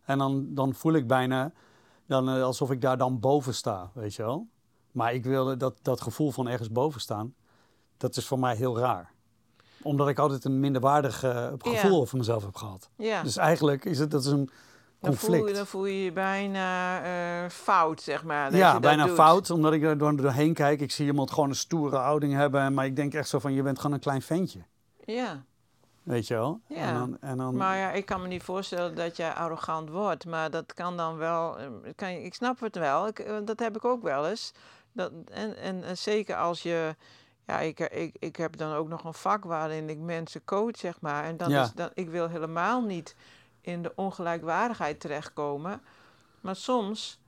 En 0.06 0.18
dan, 0.18 0.48
dan 0.50 0.74
voel 0.74 0.94
ik 0.94 1.08
bijna 1.08 1.52
dan, 2.06 2.30
eh, 2.30 2.44
alsof 2.44 2.72
ik 2.72 2.82
daar 2.82 2.98
dan 2.98 3.20
boven 3.20 3.54
sta, 3.54 3.92
weet 3.94 4.16
je 4.16 4.24
wel. 4.24 4.48
Maar 4.92 5.14
ik 5.14 5.24
wilde 5.24 5.58
dat, 5.58 5.76
dat 5.82 6.02
gevoel 6.02 6.32
van 6.32 6.48
ergens 6.48 6.72
boven 6.72 7.02
staan, 7.02 7.34
dat 7.98 8.16
is 8.18 8.28
voor 8.28 8.40
mij 8.40 8.56
heel 8.56 8.78
raar. 8.80 9.14
Omdat 9.82 10.08
ik 10.08 10.20
altijd 10.20 10.46
een 10.46 10.60
minderwaardig 10.60 11.24
eh, 11.24 11.48
gevoel 11.58 12.02
over 12.02 12.18
mezelf 12.18 12.44
heb 12.44 12.56
gehad. 12.56 12.90
ja. 12.96 13.24
Dus 13.24 13.38
eigenlijk 13.38 13.86
is 13.86 14.00
het 14.00 14.12
dat 14.12 14.22
is 14.26 14.32
een 14.32 14.50
dan, 15.00 15.14
voel 15.14 15.30
je, 15.30 15.36
conflict. 15.36 15.58
dan 15.58 15.68
voel 15.68 15.86
je 15.86 16.04
je 16.04 16.12
bijna 16.12 17.02
eh, 17.04 17.50
fout, 17.50 18.02
zeg 18.02 18.24
maar. 18.24 18.50
dat 18.50 18.60
Ja, 18.60 18.80
bijna 18.80 19.06
doet. 19.06 19.16
fout, 19.16 19.50
omdat 19.50 19.74
ik 19.74 19.84
er 19.84 19.98
door, 19.98 20.16
doorheen 20.16 20.54
kijk. 20.54 20.82
Ik 20.82 20.92
zie 20.92 21.06
iemand 21.06 21.32
gewoon 21.32 21.50
een 21.50 21.56
stoere 21.56 21.96
houding 21.96 22.34
hebben, 22.34 22.74
maar 22.74 22.86
ik 22.86 22.96
denk 22.96 23.14
echt 23.14 23.30
zo 23.30 23.40
van, 23.40 23.54
je 23.54 23.62
bent 23.62 23.78
gewoon 23.78 23.94
een 23.94 24.02
klein 24.02 24.22
ventje. 24.22 24.60
Ja, 25.06 25.44
Weet 26.04 26.28
je 26.28 26.34
wel? 26.34 26.60
Ja, 26.68 26.76
En 26.76 26.94
dan, 26.94 27.18
en 27.22 27.38
dan, 27.38 27.56
maar 27.58 27.78
ja, 27.78 27.92
ik 27.92 28.06
kan 28.06 28.22
me 28.22 28.28
niet 28.28 28.44
voorstellen 28.44 28.96
dat 28.96 29.18
jij 29.18 29.34
arrogant 29.34 29.90
wordt. 29.90 30.26
Maar 30.26 30.52
dat 30.52 30.74
kan 30.74 30.98
dan 30.98 31.18
wel... 31.18 31.58
eh, 31.60 31.68
Kan 31.96 32.10
ik 32.10 32.34
snap 32.34 32.60
het 32.60 32.76
wel, 32.76 33.08
ik, 33.08 33.20
eh, 33.20 33.38
dat 33.46 33.60
heb 33.60 33.76
ik 33.76 33.86
ook 33.86 34.04
wel 34.04 34.28
eens. 34.28 34.52
Dat, 34.92 35.12
en, 35.32 35.58
en, 35.58 35.84
en 35.84 35.98
zeker 35.98 36.36
als 36.36 36.62
je... 36.64 36.96
Ja, 37.46 37.60
ik, 37.60 37.80
ik, 37.80 38.16
ik 38.20 38.36
heb 38.36 38.58
dan 38.58 38.74
ook 38.74 38.88
nog 38.88 39.04
een 39.04 39.14
vak 39.14 39.44
waarin 39.44 39.90
ik 39.90 39.98
mensen 39.98 40.44
coach, 40.46 40.78
zeg 40.78 41.02
maar. 41.02 41.24
En 41.24 41.38
dan 41.38 41.50
Ja. 41.50 41.64
is 41.64 41.72
dan, 41.72 41.90
ik 41.94 42.10
wil 42.10 42.30
helemaal 42.30 42.82
niet 42.82 43.16
in 43.62 43.82
de 43.82 43.92
ongelijkwaardigheid 43.96 45.00
terechtkomen. 45.00 45.82
Maar 46.42 46.56
soms 46.56 47.20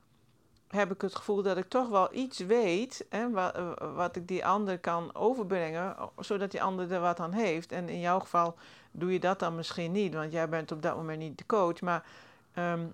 heb 0.68 0.92
ik 0.92 1.02
het 1.02 1.16
gevoel 1.16 1.42
dat 1.42 1.58
ik 1.58 1.70
toch 1.70 1.90
wel 1.90 2.14
iets 2.14 2.40
weet, 2.40 3.06
hè, 3.10 3.30
wat, 3.30 3.58
wat 3.96 4.16
ik 4.16 4.28
die 4.28 4.46
ander 4.46 4.80
kan 4.80 5.16
overbrengen, 5.16 5.96
zodat 6.20 6.52
die 6.52 6.64
ander 6.64 6.92
er 6.92 7.00
wat 7.00 7.20
aan 7.20 7.32
heeft. 7.32 7.72
En 7.72 7.90
in 7.90 8.00
jouw 8.00 8.20
geval 8.20 8.56
doe 8.92 9.14
je 9.14 9.20
dat 9.20 9.40
dan 9.40 9.56
misschien 9.56 9.92
niet, 9.92 10.14
want 10.14 10.32
jij 10.32 10.50
bent 10.50 10.72
op 10.72 10.82
dat 10.82 10.96
moment 10.96 11.20
niet 11.20 11.38
de 11.38 11.46
coach. 11.46 11.82
Maar 11.82 12.06
ehm, 12.54 12.86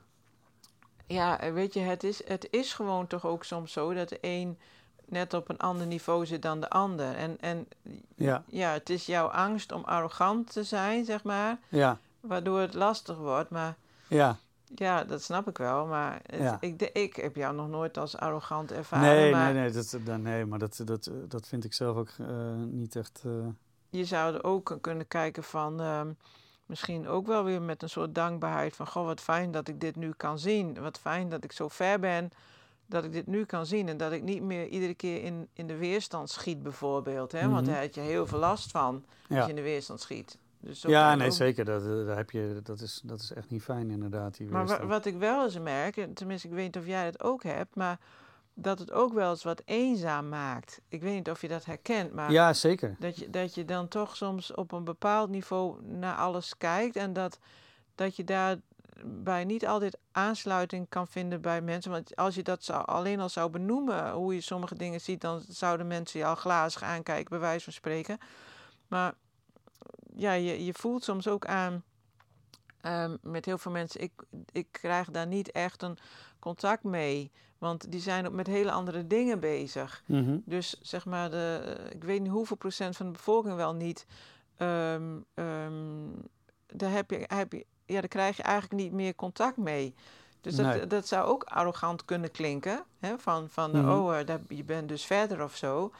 ja, 1.07 1.53
weet 1.53 1.73
je, 1.73 1.79
het 1.79 2.03
is, 2.03 2.27
het 2.27 2.47
is 2.51 2.73
gewoon 2.73 3.07
toch 3.07 3.25
ook 3.25 3.43
soms 3.43 3.71
zo 3.71 3.93
dat 3.93 4.09
de 4.09 4.17
een 4.21 4.57
net 5.05 5.33
op 5.33 5.49
een 5.49 5.57
ander 5.57 5.87
niveau 5.87 6.25
zit 6.25 6.41
dan 6.41 6.59
de 6.59 6.69
ander. 6.69 7.15
En, 7.15 7.37
en 7.39 7.67
ja, 8.15 8.43
ja, 8.47 8.71
het 8.71 8.89
is 8.89 9.05
jouw 9.05 9.27
angst 9.27 9.71
om 9.71 9.83
arrogant 9.83 10.51
te 10.51 10.63
zijn, 10.63 11.05
zeg 11.05 11.23
maar, 11.23 11.57
ja, 11.69 11.97
waardoor 12.19 12.59
het 12.59 12.73
lastig 12.73 13.17
wordt. 13.17 13.49
Maar 13.49 13.75
ja. 14.07 14.37
Ja, 14.75 15.03
dat 15.03 15.21
snap 15.21 15.47
ik 15.47 15.57
wel. 15.57 15.85
Maar 15.85 16.19
het- 16.25 16.41
Ja. 16.41 16.57
ik, 16.59 16.81
ik 16.93 17.15
heb 17.15 17.35
jou 17.35 17.55
nog 17.55 17.67
nooit 17.69 17.97
als 17.97 18.17
arrogant 18.17 18.71
ervaren. 18.71 19.07
Nee, 19.15 19.31
maar 19.31 19.53
nee, 19.53 19.61
nee, 19.63 19.71
dat, 19.71 19.97
dat- 20.05 20.19
nee, 20.19 20.45
maar 20.45 20.59
dat, 20.59 20.81
dat, 20.85 21.11
dat 21.27 21.47
vind 21.47 21.63
ik 21.63 21.73
zelf 21.73 21.97
ook 21.97 22.09
eh, 22.19 22.27
niet 22.55 22.95
echt. 22.95 23.21
eh, 23.25 23.31
je 23.89 24.05
zou 24.05 24.33
er 24.35 24.43
ook 24.43 24.77
kunnen 24.81 25.07
kijken 25.07 25.43
van... 25.43 25.81
ehm, 25.81 26.11
misschien 26.65 27.07
ook 27.07 27.27
wel 27.27 27.43
weer 27.43 27.61
met 27.61 27.83
een 27.83 27.89
soort 27.89 28.15
dankbaarheid 28.15 28.75
van... 28.75 28.87
Goh, 28.87 29.05
wat 29.05 29.21
fijn 29.21 29.51
dat 29.51 29.67
ik 29.67 29.81
dit 29.81 29.95
nu 29.95 30.11
kan 30.17 30.39
zien. 30.39 30.79
Wat 30.81 30.97
fijn 30.99 31.29
dat 31.29 31.43
ik 31.43 31.51
zo 31.51 31.67
ver 31.67 31.99
ben 31.99 32.29
dat 32.85 33.03
ik 33.03 33.11
dit 33.11 33.27
nu 33.27 33.45
kan 33.45 33.65
zien. 33.65 33.87
En 33.89 33.97
dat 33.97 34.11
ik 34.11 34.23
niet 34.23 34.41
meer 34.41 34.67
iedere 34.67 34.93
keer 34.93 35.23
in, 35.23 35.47
in 35.53 35.67
de 35.67 35.77
weerstand 35.77 36.29
schiet 36.29 36.63
bijvoorbeeld. 36.63 37.31
Hè? 37.31 37.49
Want 37.49 37.61
Mhm. 37.65 37.71
daar 37.73 37.81
had 37.81 37.95
je 37.95 38.01
heel 38.01 38.27
veel 38.27 38.39
last 38.39 38.71
van 38.71 39.03
als 39.29 39.43
je 39.43 39.49
in 39.49 39.55
de 39.55 39.61
weerstand 39.61 40.01
schiet. 40.01 40.37
Dus 40.65 40.81
ja 40.81 41.15
nee, 41.15 41.27
ook- 41.27 41.33
zeker. 41.33 41.65
Dat, 41.65 41.81
eh, 41.85 42.05
daar 42.05 42.15
heb 42.17 42.31
je, 42.31 42.59
dat, 42.63 42.81
is, 42.81 43.01
dat 43.03 43.19
is 43.21 43.33
echt 43.33 43.49
niet 43.49 43.63
fijn, 43.63 43.89
inderdaad. 43.91 44.37
Die 44.37 44.47
Maar 44.49 44.65
wa- 44.65 44.85
wat 44.85 45.05
ik 45.05 45.17
wel 45.17 45.43
eens 45.43 45.59
merk, 45.59 45.97
en 45.97 46.13
tenminste 46.13 46.47
ik 46.47 46.53
weet 46.53 46.63
niet 46.63 46.77
of 46.77 46.85
jij 46.85 47.03
dat 47.11 47.23
ook 47.23 47.43
hebt... 47.43 47.75
maar 47.75 47.99
dat 48.53 48.79
het 48.79 48.91
ook 48.91 49.13
wel 49.13 49.29
eens 49.29 49.43
wat 49.43 49.61
eenzaam 49.65 50.29
maakt. 50.29 50.81
Ik 50.87 51.01
weet 51.01 51.13
niet 51.13 51.29
of 51.29 51.41
je 51.41 51.47
dat 51.47 51.65
herkent, 51.65 52.13
maar... 52.13 52.31
Ja, 52.31 52.53
zeker. 52.53 52.95
Dat 52.99 53.17
je, 53.17 53.29
dat 53.29 53.55
je 53.55 53.65
dan 53.65 53.87
toch 53.87 54.15
soms 54.15 54.53
op 54.53 54.71
een 54.71 54.83
bepaald 54.83 55.29
niveau 55.29 55.85
naar 55.85 56.15
alles 56.15 56.57
kijkt 56.57 56.95
en 56.95 57.13
dat, 57.13 57.39
dat 57.95 58.15
je 58.15 58.23
daarbij 58.23 59.43
niet 59.45 59.67
altijd 59.67 59.97
aansluiting 60.11 60.89
kan 60.89 61.07
vinden 61.07 61.41
bij 61.41 61.61
mensen. 61.61 61.91
Want 61.91 62.15
als 62.15 62.35
je 62.35 62.43
dat 62.43 62.63
zou, 62.63 62.85
alleen 62.85 63.19
al 63.19 63.29
zou 63.29 63.49
benoemen, 63.49 64.11
hoe 64.11 64.33
je 64.33 64.41
sommige 64.41 64.75
dingen 64.75 65.01
ziet, 65.01 65.21
dan 65.21 65.41
zouden 65.47 65.87
mensen 65.87 66.19
je 66.19 66.25
al 66.25 66.35
glazig 66.35 66.83
aankijken, 66.83 67.29
bij 67.29 67.39
wijze 67.39 67.63
van 67.63 67.73
spreken. 67.73 68.17
Maar 68.87 69.13
ja, 70.15 70.31
je, 70.33 70.65
je 70.65 70.73
voelt 70.73 71.03
soms 71.03 71.27
ook 71.27 71.45
aan 71.45 71.83
ehm, 72.81 73.17
met 73.21 73.45
heel 73.45 73.57
veel 73.57 73.71
mensen, 73.71 74.01
ik, 74.01 74.11
ik 74.51 74.67
krijg 74.71 75.11
daar 75.11 75.27
niet 75.27 75.51
echt 75.51 75.81
een 75.81 75.97
contact 76.39 76.83
mee. 76.83 77.31
Want 77.57 77.91
die 77.91 77.99
zijn 77.99 78.27
ook 78.27 78.33
met 78.33 78.47
hele 78.47 78.71
andere 78.71 79.07
dingen 79.07 79.39
bezig. 79.39 80.03
Mhm. 80.05 80.37
Dus 80.45 80.75
zeg 80.81 81.05
maar, 81.05 81.29
de, 81.31 81.75
ik 81.89 82.03
weet 82.03 82.21
niet 82.21 82.31
hoeveel 82.31 82.55
procent 82.57 82.97
van 82.97 83.05
de 83.05 83.11
bevolking 83.11 83.55
wel 83.55 83.73
niet. 83.73 84.05
ehm, 84.57 85.17
ehm, 85.33 85.73
daar, 86.67 86.91
heb 86.91 87.09
je, 87.11 87.23
heb 87.27 87.51
je, 87.53 87.65
ja, 87.85 87.99
daar 87.99 88.07
krijg 88.07 88.37
je 88.37 88.43
eigenlijk 88.43 88.81
niet 88.83 88.91
meer 88.91 89.15
contact 89.15 89.57
mee. 89.57 89.93
Dus 90.41 90.55
dat, 90.55 90.65
Nee. 90.65 90.87
dat 90.87 91.07
zou 91.07 91.25
ook 91.27 91.43
arrogant 91.43 92.05
kunnen 92.05 92.31
klinken. 92.31 92.83
Hè? 92.99 93.17
Van, 93.19 93.49
van 93.49 93.73
eh, 93.73 93.81
Mhm. 93.81 93.89
oh, 93.91 94.19
eh, 94.19 94.25
daar, 94.25 94.39
je 94.47 94.63
bent 94.63 94.87
dus 94.87 95.05
verder 95.05 95.43
of 95.43 95.55
zo. 95.55 95.91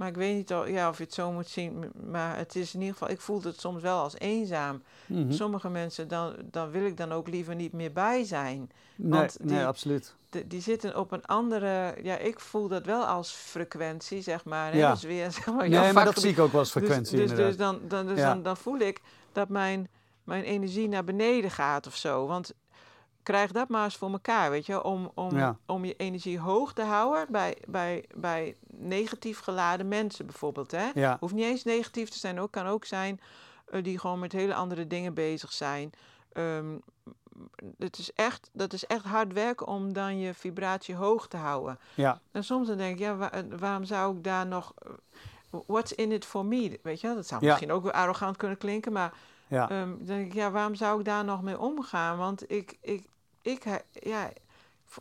Maar 0.00 0.08
ik 0.08 0.16
weet 0.16 0.34
niet 0.36 0.52
of, 0.54 0.68
ja, 0.68 0.88
of 0.88 0.98
je 0.98 1.04
het 1.04 1.14
zo 1.14 1.32
moet 1.32 1.48
zien. 1.48 1.90
Maar 2.10 2.36
het 2.36 2.56
is 2.56 2.74
in 2.74 2.80
ieder 2.80 2.96
geval, 2.96 3.10
ik 3.10 3.20
voel 3.20 3.42
het 3.42 3.60
soms 3.60 3.82
wel 3.82 3.98
als 4.02 4.18
eenzaam. 4.18 4.82
Mhm. 5.06 5.32
Sommige 5.32 5.68
mensen, 5.68 6.08
dan, 6.08 6.34
dan 6.50 6.70
wil 6.70 6.84
ik 6.86 6.96
dan 6.96 7.12
ook 7.12 7.28
liever 7.28 7.54
niet 7.54 7.72
meer 7.72 7.92
bij 7.92 8.24
zijn. 8.24 8.70
Nee, 8.96 9.10
want 9.20 9.36
nee, 9.40 9.56
die- 9.58 9.66
absoluut. 9.66 10.14
de- 10.30 10.46
die 10.46 10.60
zitten 10.60 10.96
op 10.98 11.12
een 11.12 11.24
andere. 11.26 11.94
Ja, 12.02 12.16
ik 12.18 12.40
voel 12.40 12.68
dat 12.68 12.84
wel 12.84 13.04
als 13.04 13.30
frequentie, 13.32 14.22
zeg 14.22 14.44
maar. 14.44 14.72
Hè? 14.72 14.78
Ja. 14.78 14.90
Dus 14.92 15.02
weer, 15.02 15.32
zeg 15.32 15.46
maar, 15.46 15.68
Nee, 15.68 15.92
maar 15.92 16.04
dat 16.04 16.20
zie 16.20 16.30
ik 16.30 16.38
ook 16.38 16.50
wel 16.52 16.60
als 16.60 16.70
frequentie, 16.70 17.16
Dus, 17.18 17.30
dus, 17.30 17.38
inderdaad. 17.38 17.46
dus, 17.48 17.88
dan, 17.88 17.88
dan, 17.88 18.06
dus 18.06 18.18
Ja. 18.18 18.28
dan, 18.34 18.42
dan 18.42 18.56
voel 18.56 18.78
ik 18.78 19.00
dat 19.32 19.48
mijn, 19.48 19.88
mijn 20.24 20.44
energie 20.44 20.88
naar 20.88 21.04
beneden 21.04 21.50
gaat 21.50 21.86
of 21.86 21.96
zo. 21.96 22.26
Want 22.26 22.52
krijg 23.30 23.52
dat 23.52 23.68
maar 23.68 23.84
eens 23.84 23.96
voor 23.96 24.10
elkaar, 24.10 24.50
weet 24.50 24.66
je, 24.66 24.82
om, 24.82 25.10
om, 25.14 25.36
Ja. 25.36 25.56
om 25.66 25.84
je 25.84 25.94
energie 25.96 26.38
hoog 26.38 26.72
te 26.72 26.82
houden 26.82 27.26
bij, 27.30 27.56
bij, 27.68 28.04
bij 28.16 28.56
negatief 28.76 29.38
geladen 29.40 29.88
mensen 29.88 30.26
bijvoorbeeld. 30.26 30.70
Hè? 30.70 30.90
ja, 30.94 31.16
Hoeft 31.20 31.34
niet 31.34 31.44
eens 31.44 31.64
negatief 31.64 32.08
te 32.08 32.18
zijn, 32.18 32.40
ook 32.40 32.50
kan 32.50 32.66
ook 32.66 32.84
zijn 32.84 33.20
eh, 33.70 33.82
die 33.82 33.98
gewoon 33.98 34.18
met 34.18 34.32
hele 34.32 34.54
andere 34.54 34.86
dingen 34.86 35.14
bezig 35.14 35.52
zijn. 35.52 35.90
Ehm, 36.32 36.76
het 37.78 37.98
is 37.98 38.12
echt, 38.12 38.50
dat 38.52 38.72
is 38.72 38.86
echt 38.86 39.04
hard 39.04 39.32
werken 39.32 39.66
om 39.66 39.92
dan 39.92 40.18
je 40.18 40.34
vibratie 40.34 40.94
hoog 40.94 41.28
te 41.28 41.36
houden. 41.36 41.78
ja, 41.94 42.20
En 42.32 42.44
soms 42.44 42.68
dan 42.68 42.76
denk 42.76 42.92
ik, 42.92 42.98
ja, 42.98 43.16
wa- 43.16 43.42
waarom 43.58 43.84
zou 43.84 44.16
ik 44.16 44.24
daar 44.24 44.46
nog... 44.46 44.72
eh, 44.76 44.90
What's 45.66 45.92
in 45.92 46.12
it 46.12 46.24
for 46.24 46.44
me? 46.44 46.78
Weet 46.82 47.00
je, 47.00 47.14
dat 47.14 47.26
zou 47.26 47.40
Ja. 47.44 47.48
misschien 47.48 47.72
ook 47.72 47.88
arrogant 47.88 48.36
kunnen 48.36 48.58
klinken, 48.58 48.92
maar 48.92 49.12
ja. 49.48 49.66
dan 49.66 49.98
denk 50.02 50.26
ik, 50.26 50.32
ja, 50.32 50.50
waarom 50.50 50.74
zou 50.74 50.98
ik 50.98 51.04
daar 51.04 51.24
nog 51.24 51.42
mee 51.42 51.58
omgaan? 51.58 52.16
Want 52.18 52.50
ik, 52.50 52.76
ik, 52.80 53.06
ik, 53.42 53.84
ja, 53.92 54.30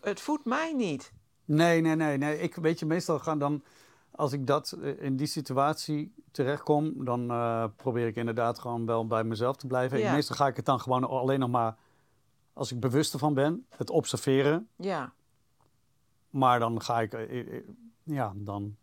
het 0.02 0.20
voedt 0.20 0.46
mij 0.46 0.74
niet. 0.74 1.12
Nee, 1.46 1.82
nee, 1.82 1.96
nee, 1.96 2.18
nee. 2.18 2.40
Ik 2.40 2.56
weet 2.56 2.80
je, 2.80 2.86
meestal 2.86 3.20
gaan 3.20 3.40
dan, 3.40 3.64
als 4.12 4.34
ik 4.34 4.48
dat 4.48 4.72
eh, 4.72 5.02
in 5.02 5.16
die 5.16 5.28
situatie 5.28 6.14
terechtkom, 6.32 7.06
dan 7.06 7.32
eh, 7.32 7.66
probeer 7.76 8.08
ik 8.08 8.16
inderdaad 8.16 8.60
gewoon 8.60 8.86
wel 8.86 9.08
bij 9.08 9.24
mezelf 9.24 9.56
te 9.56 9.68
blijven. 9.68 10.00
Ja. 10.00 10.12
Meestal 10.12 10.36
ga 10.36 10.48
ik 10.48 10.56
het 10.56 10.66
dan 10.66 10.80
gewoon 10.80 11.04
alleen 11.04 11.40
nog 11.40 11.50
maar, 11.50 11.78
als 12.54 12.72
ik 12.72 12.80
bewust 12.80 13.14
ervan 13.14 13.34
ben, 13.34 13.66
het 13.70 13.90
observeren. 13.90 14.68
Ja, 14.76 15.14
Maar 16.30 16.60
dan 16.60 16.82
ga 16.82 17.02
ik, 17.02 17.14
eh, 17.14 17.64
ja, 18.04 18.34
dan, 18.36 18.76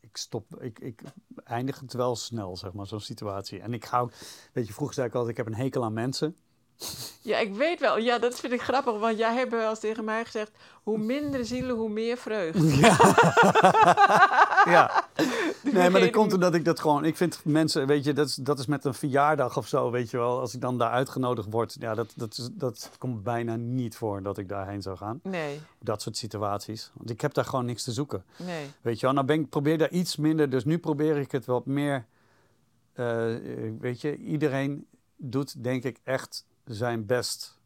ik 0.00 0.16
stop, 0.16 0.62
ik, 0.62 0.78
ik 0.78 1.02
eindigt 1.44 1.80
het 1.80 1.92
wel 1.92 2.16
snel, 2.16 2.56
zeg 2.56 2.72
maar, 2.72 2.86
zo'n 2.86 3.00
situatie. 3.00 3.60
En 3.60 3.72
ik 3.72 3.84
hou, 3.84 4.10
weet 4.52 4.66
je, 4.66 4.72
vroeger 4.72 4.94
zei 4.94 5.06
ik 5.06 5.14
altijd, 5.14 5.38
ik 5.38 5.44
heb 5.44 5.54
een 5.54 5.60
hekel 5.60 5.84
aan 5.84 5.92
mensen. 5.92 6.36
Ja, 7.24 7.38
ik 7.38 7.54
weet 7.54 7.80
wel. 7.80 7.98
Ja, 7.98 8.18
dat 8.18 8.40
vind 8.40 8.52
ik 8.52 8.62
grappig, 8.62 8.98
want 8.98 9.18
jij 9.18 9.34
hebt 9.34 9.50
wel 9.50 9.70
eens 9.70 9.78
tegen 9.78 10.04
mij 10.04 10.24
gezegd: 10.24 10.50
hoe 10.82 10.98
minder 10.98 11.44
zielen, 11.44 11.76
hoe 11.76 11.88
meer 11.88 12.16
vreugde. 12.16 12.76
Ja. 12.76 12.96
ja. 14.74 15.08
Nee, 15.62 15.90
maar 15.90 16.00
dat 16.00 16.10
komt 16.10 16.32
omdat 16.32 16.54
ik 16.54 16.64
dat 16.64 16.80
gewoon. 16.80 17.04
Ik 17.04 17.16
vind 17.16 17.40
mensen, 17.44 17.86
weet 17.86 18.04
je, 18.04 18.12
dat 18.12 18.28
is, 18.28 18.34
dat 18.34 18.58
is 18.58 18.66
met 18.66 18.84
een 18.84 18.94
verjaardag 18.94 19.56
of 19.56 19.68
zo, 19.68 19.90
weet 19.90 20.10
je 20.10 20.16
wel. 20.16 20.40
Als 20.40 20.54
ik 20.54 20.60
dan 20.60 20.78
daar 20.78 20.90
uitgenodigd 20.90 21.48
word, 21.50 21.76
ja, 21.80 21.94
dat, 21.94 22.12
dat, 22.16 22.38
is, 22.38 22.48
dat 22.52 22.90
komt 22.98 23.22
bijna 23.22 23.56
niet 23.56 23.96
voor 23.96 24.22
dat 24.22 24.38
ik 24.38 24.48
daarheen 24.48 24.82
zou 24.82 24.96
gaan. 24.96 25.20
Nee. 25.22 25.60
Dat 25.78 26.02
soort 26.02 26.16
situaties. 26.16 26.90
Want 26.94 27.10
ik 27.10 27.20
heb 27.20 27.34
daar 27.34 27.44
gewoon 27.44 27.64
niks 27.64 27.84
te 27.84 27.92
zoeken. 27.92 28.24
Nee. 28.36 28.66
Weet 28.80 29.00
je 29.00 29.06
wel, 29.06 29.14
nou 29.14 29.26
ben 29.26 29.40
ik, 29.40 29.48
probeer 29.48 29.78
daar 29.78 29.90
iets 29.90 30.16
minder. 30.16 30.50
Dus 30.50 30.64
nu 30.64 30.78
probeer 30.78 31.16
ik 31.16 31.32
het 31.32 31.46
wat 31.46 31.66
meer. 31.66 32.06
Uh, 32.94 33.34
weet 33.80 34.00
je, 34.00 34.16
iedereen 34.16 34.86
doet 35.16 35.62
denk 35.64 35.84
ik 35.84 35.98
echt 36.02 36.44
zijn 36.64 37.06
best. 37.06 37.58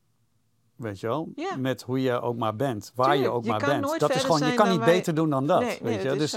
Weet 0.77 1.01
je 1.01 1.07
wel? 1.07 1.33
Ja. 1.37 1.57
Met 1.57 1.83
hoe 1.83 2.03
je 2.03 2.21
ook 2.21 2.37
maar 2.37 2.57
bent. 2.57 2.93
Waar 2.95 3.07
Tuurlijk, 3.07 3.27
je 3.27 3.37
ook 3.37 3.45
je 3.45 3.51
maar 3.51 3.59
bent. 3.81 4.01
Dat 4.01 4.15
is 4.15 4.25
gewoon, 4.25 4.47
je 4.47 4.55
kan 4.55 4.69
niet 4.71 4.79
wij- 4.79 4.95
beter 4.95 5.15
doen 5.15 5.31
dan 5.31 5.47
dat. 5.47 5.61
nee, 5.61 5.69
weet 5.69 5.83
nee, 5.83 5.99
je? 6.03 6.09
dat 6.09 6.19
Dus, 6.19 6.37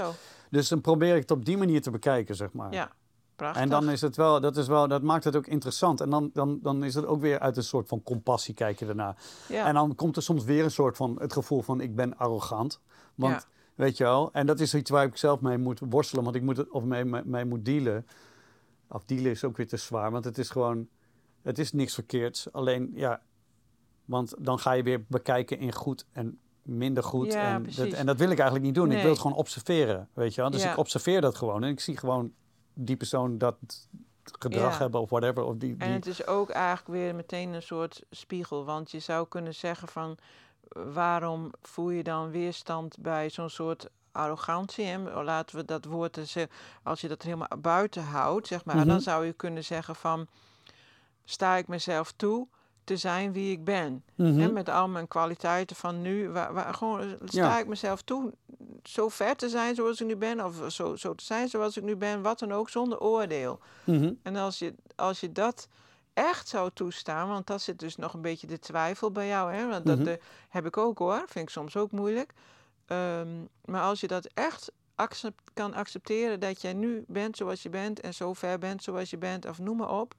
dus 0.50 0.68
dan 0.68 0.80
probeer 0.80 1.14
ik 1.14 1.20
het 1.20 1.30
op 1.30 1.44
die 1.44 1.56
manier 1.56 1.82
te 1.82 1.90
bekijken, 1.90 2.34
zeg 2.34 2.52
maar. 2.52 2.72
Ja, 2.72 2.90
prachtig. 3.36 3.62
En 3.62 3.68
dan 3.68 3.90
is 3.90 4.00
het 4.00 4.16
wel, 4.16 4.40
dat, 4.40 4.56
is 4.56 4.66
wel, 4.66 4.88
dat 4.88 5.02
maakt 5.02 5.24
het 5.24 5.36
ook 5.36 5.46
interessant. 5.46 6.00
En 6.00 6.10
dan, 6.10 6.30
dan, 6.32 6.58
dan 6.62 6.84
is 6.84 6.94
het 6.94 7.06
ook 7.06 7.20
weer 7.20 7.38
uit 7.38 7.56
een 7.56 7.62
soort 7.64 7.88
van 7.88 8.02
compassie 8.02 8.54
kijken 8.54 8.88
ernaar. 8.88 9.16
ja. 9.48 9.66
En 9.66 9.74
dan 9.74 9.94
komt 9.94 10.16
er 10.16 10.22
soms 10.22 10.44
weer 10.44 10.64
een 10.64 10.70
soort 10.70 10.96
van 10.96 11.16
het 11.20 11.32
gevoel 11.32 11.62
van 11.62 11.80
ik 11.80 11.94
ben 11.96 12.16
arrogant. 12.16 12.80
Want 13.14 13.32
Ja. 13.34 13.42
weet 13.74 13.96
je 13.96 14.04
wel, 14.04 14.32
en 14.32 14.46
dat 14.46 14.60
is 14.60 14.74
iets 14.74 14.90
waar 14.90 15.04
ik 15.04 15.16
zelf 15.16 15.40
mee 15.40 15.58
moet 15.58 15.80
worstelen, 15.88 16.24
want 16.24 16.36
ik 16.36 16.42
moet 16.42 16.56
het 16.56 16.70
of 16.70 16.84
mee, 16.84 17.04
mee, 17.04 17.22
mee 17.24 17.44
moet 17.44 17.64
dealen. 17.64 18.06
Of 18.88 19.04
dealen 19.04 19.30
is 19.30 19.44
ook 19.44 19.56
weer 19.56 19.68
te 19.68 19.76
zwaar, 19.76 20.10
want 20.10 20.24
het 20.24 20.38
is 20.38 20.50
gewoon, 20.50 20.88
het 21.42 21.58
is 21.58 21.72
niks 21.72 21.94
verkeerds. 21.94 22.52
Alleen 22.52 22.90
ja, 22.94 23.20
want 24.04 24.34
dan 24.38 24.58
ga 24.58 24.72
je 24.72 24.82
weer 24.82 25.04
bekijken 25.08 25.58
in 25.58 25.72
goed 25.72 26.04
en 26.12 26.38
minder 26.62 27.02
goed. 27.02 27.32
Ja, 27.32 27.54
en, 27.54 27.66
dat, 27.76 27.88
en 27.88 28.06
dat 28.06 28.16
wil 28.18 28.30
ik 28.30 28.36
eigenlijk 28.38 28.64
niet 28.66 28.74
doen. 28.74 28.92
Ik 28.92 29.00
wil 29.02 29.10
het 29.10 29.20
gewoon 29.20 29.36
observeren, 29.36 30.08
weet 30.12 30.34
je 30.34 30.40
wel. 30.40 30.50
Dus 30.50 30.62
Ja. 30.62 30.70
ik 30.70 30.76
observeer 30.78 31.20
dat 31.20 31.36
gewoon 31.36 31.62
en 31.64 31.70
ik 31.70 31.80
zie 31.80 31.96
gewoon 31.96 32.32
die 32.74 32.96
persoon 32.96 33.38
dat 33.38 33.56
gedrag 34.38 34.72
Ja. 34.72 34.78
hebben 34.78 35.00
of 35.00 35.10
whatever. 35.10 35.42
Of 35.44 35.56
die, 35.56 35.70
En 35.78 35.86
die, 35.86 35.88
het 35.96 36.06
is 36.06 36.26
ook 36.26 36.50
eigenlijk 36.50 36.88
weer 36.88 37.14
meteen 37.14 37.52
een 37.52 37.62
soort 37.62 38.02
spiegel. 38.10 38.64
Want 38.64 38.90
je 38.90 38.98
zou 38.98 39.28
kunnen 39.28 39.54
zeggen 39.54 39.88
van 39.88 40.16
waarom 40.72 41.50
voel 41.62 41.90
je 41.90 42.02
dan 42.02 42.30
weerstand 42.30 42.96
bij 43.00 43.30
zo'n 43.30 43.50
soort 43.50 43.88
arrogantie? 44.12 44.84
Hè? 44.84 45.22
Laten 45.22 45.56
we 45.56 45.64
dat 45.64 45.84
woord, 45.84 46.34
eh, 46.36 46.44
als 46.82 47.00
je 47.00 47.08
dat 47.08 47.22
helemaal 47.22 47.58
buiten 47.60 48.02
houdt, 48.02 48.46
zeg 48.46 48.64
maar, 48.64 48.76
Mhm. 48.76 48.86
dan 48.86 49.00
zou 49.00 49.24
je 49.26 49.32
kunnen 49.32 49.64
zeggen 49.64 49.94
van 49.94 50.26
sta 51.24 51.56
ik 51.56 51.68
mezelf 51.68 52.12
toe 52.16 52.46
te 52.84 52.96
zijn 52.96 53.32
wie 53.32 53.52
ik 53.52 53.64
ben. 53.64 54.04
Mhm. 54.14 54.38
Hè? 54.38 54.52
Met 54.52 54.68
al 54.68 54.88
mijn 54.88 55.08
kwaliteiten 55.08 55.76
van 55.76 56.02
nu, 56.02 56.28
waar, 56.28 56.52
waar, 56.52 56.74
gewoon 56.74 57.00
eh, 57.00 57.06
sta 57.24 57.40
Ja. 57.48 57.58
ik 57.58 57.66
mezelf 57.66 58.02
toe 58.02 58.32
zo 58.82 59.08
ver 59.08 59.36
te 59.36 59.48
zijn 59.48 59.74
zoals 59.74 60.00
ik 60.00 60.06
nu 60.06 60.16
ben, 60.16 60.44
of 60.44 60.72
zo, 60.72 60.96
zo 60.96 61.14
te 61.14 61.24
zijn 61.24 61.48
zoals 61.48 61.76
ik 61.76 61.82
nu 61.82 61.96
ben, 61.96 62.22
wat 62.22 62.38
dan 62.38 62.52
ook, 62.52 62.68
zonder 62.70 63.00
oordeel. 63.00 63.60
Mhm. 63.84 64.12
En 64.22 64.36
als 64.36 64.58
je, 64.58 64.74
als 64.96 65.20
je 65.20 65.32
dat 65.32 65.68
echt 66.14 66.48
zou 66.48 66.70
toestaan, 66.74 67.28
want 67.28 67.46
dat 67.46 67.62
zit 67.62 67.78
dus 67.78 67.96
nog 67.96 68.14
een 68.14 68.20
beetje 68.22 68.46
de 68.46 68.58
twijfel 68.58 69.10
bij 69.12 69.26
jou, 69.26 69.52
hè? 69.52 69.68
want 69.68 69.86
dat 69.86 69.98
Mhm. 69.98 70.08
eh, 70.08 70.14
heb 70.48 70.66
ik 70.66 70.76
ook 70.76 70.98
hoor, 70.98 71.22
vind 71.26 71.44
ik 71.44 71.50
soms 71.50 71.76
ook 71.76 71.90
moeilijk. 71.90 72.32
Ehm, 72.86 73.28
maar 73.64 73.82
als 73.82 74.00
je 74.00 74.06
dat 74.06 74.28
echt 74.34 74.72
accept, 74.94 75.40
kan 75.54 75.74
accepteren 75.74 76.40
dat 76.40 76.60
jij 76.62 76.72
nu 76.72 77.04
bent 77.08 77.36
zoals 77.36 77.62
je 77.62 77.68
bent 77.68 78.00
en 78.00 78.14
zo 78.14 78.32
ver 78.32 78.58
bent 78.58 78.82
zoals 78.82 79.10
je 79.10 79.18
bent, 79.18 79.46
of 79.48 79.58
noem 79.58 79.76
maar 79.76 79.90
op, 80.00 80.14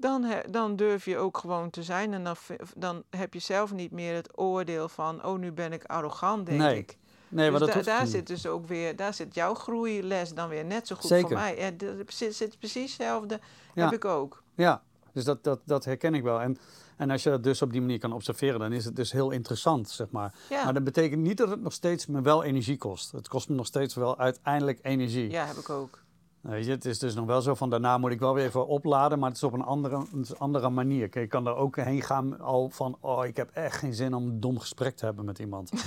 dan, 0.00 0.26
dan 0.50 0.76
durf 0.76 1.04
je 1.04 1.16
ook 1.18 1.38
gewoon 1.38 1.70
te 1.70 1.82
zijn 1.82 2.12
en 2.14 2.24
dan, 2.24 2.36
dan 2.76 3.02
heb 3.10 3.34
je 3.34 3.38
zelf 3.40 3.72
niet 3.72 3.90
meer 3.92 4.14
het 4.14 4.38
oordeel 4.38 4.88
van, 4.88 5.24
oh 5.24 5.38
nu 5.38 5.52
ben 5.52 5.72
ik 5.72 5.84
arrogant, 5.84 6.46
denk 6.46 6.58
Nee, 6.58 6.78
ik. 6.78 6.98
Nee, 7.28 7.50
maar 7.50 7.58
Dus 7.60 7.68
dat 7.68 7.68
da- 7.68 7.74
hoeft 7.74 7.98
daar 7.98 8.06
zit 8.06 8.26
dus 8.26 8.46
ook 8.46 8.66
weer, 8.66 8.96
daar 8.96 9.14
zit 9.14 9.34
jouw 9.34 9.54
groeiles 9.54 10.34
dan 10.34 10.48
weer 10.48 10.64
net 10.64 10.86
zo 10.86 10.94
goed 10.96 11.04
Zeker. 11.10 11.28
voor 11.28 11.36
mij. 11.36 11.56
Ja, 11.56 11.86
er 11.86 12.04
zit, 12.06 12.34
zit 12.34 12.58
precies 12.58 12.82
hetzelfde, 12.96 13.40
Ja. 13.74 13.84
heb 13.84 13.92
ik 13.92 14.04
ook. 14.04 14.42
Ja, 14.54 14.82
dus 15.12 15.24
dat, 15.24 15.44
dat, 15.44 15.60
dat 15.64 15.84
herken 15.84 16.14
ik 16.14 16.22
wel. 16.22 16.40
En, 16.40 16.58
en 16.96 17.10
als 17.10 17.22
je 17.22 17.30
dat 17.30 17.42
dus 17.42 17.62
op 17.62 17.72
die 17.72 17.80
manier 17.80 17.98
kan 17.98 18.12
observeren, 18.12 18.60
dan 18.60 18.72
is 18.72 18.84
het 18.84 18.96
dus 18.96 19.12
heel 19.12 19.30
interessant, 19.30 19.88
zeg 19.90 20.10
maar. 20.10 20.34
Ja, 20.48 20.64
Maar 20.64 20.74
dat 20.74 20.84
betekent 20.84 21.22
niet 21.22 21.36
dat 21.36 21.48
het 21.50 21.60
nog 21.60 21.72
steeds 21.72 22.06
me 22.06 22.20
wel 22.20 22.44
energie 22.44 22.76
kost. 22.78 23.12
Het 23.12 23.28
kost 23.28 23.48
me 23.48 23.54
nog 23.54 23.66
steeds 23.66 23.94
wel 23.94 24.18
uiteindelijk 24.18 24.78
energie. 24.82 25.30
ja 25.30 25.44
heb 25.46 25.56
ik 25.56 25.70
ook. 25.70 26.02
Weet 26.48 26.64
je, 26.64 26.70
het 26.70 26.84
is 26.84 26.98
dus 26.98 27.14
nog 27.14 27.26
wel 27.26 27.42
zo 27.42 27.54
van 27.54 27.70
daarna 27.70 27.98
moet 27.98 28.10
ik 28.10 28.18
wel 28.18 28.34
weer 28.34 28.44
even 28.44 28.66
opladen, 28.66 29.18
maar 29.18 29.28
het 29.28 29.36
is 29.36 29.44
op 29.44 29.52
een 29.52 29.64
andere, 29.64 30.06
een 30.12 30.26
andere 30.38 30.70
manier. 30.70 31.08
Kijk, 31.08 31.24
ik 31.24 31.30
kan 31.30 31.46
er 31.46 31.54
ook 31.54 31.76
heen 31.76 32.02
gaan 32.02 32.40
al 32.40 32.68
van, 32.70 32.96
oh, 33.00 33.26
ik 33.26 33.36
heb 33.36 33.50
echt 33.50 33.76
geen 33.76 33.94
zin 33.94 34.14
om 34.14 34.26
een 34.26 34.40
dom 34.40 34.58
gesprek 34.58 34.96
te 34.96 35.04
hebben 35.04 35.24
met 35.24 35.38
iemand. 35.38 35.70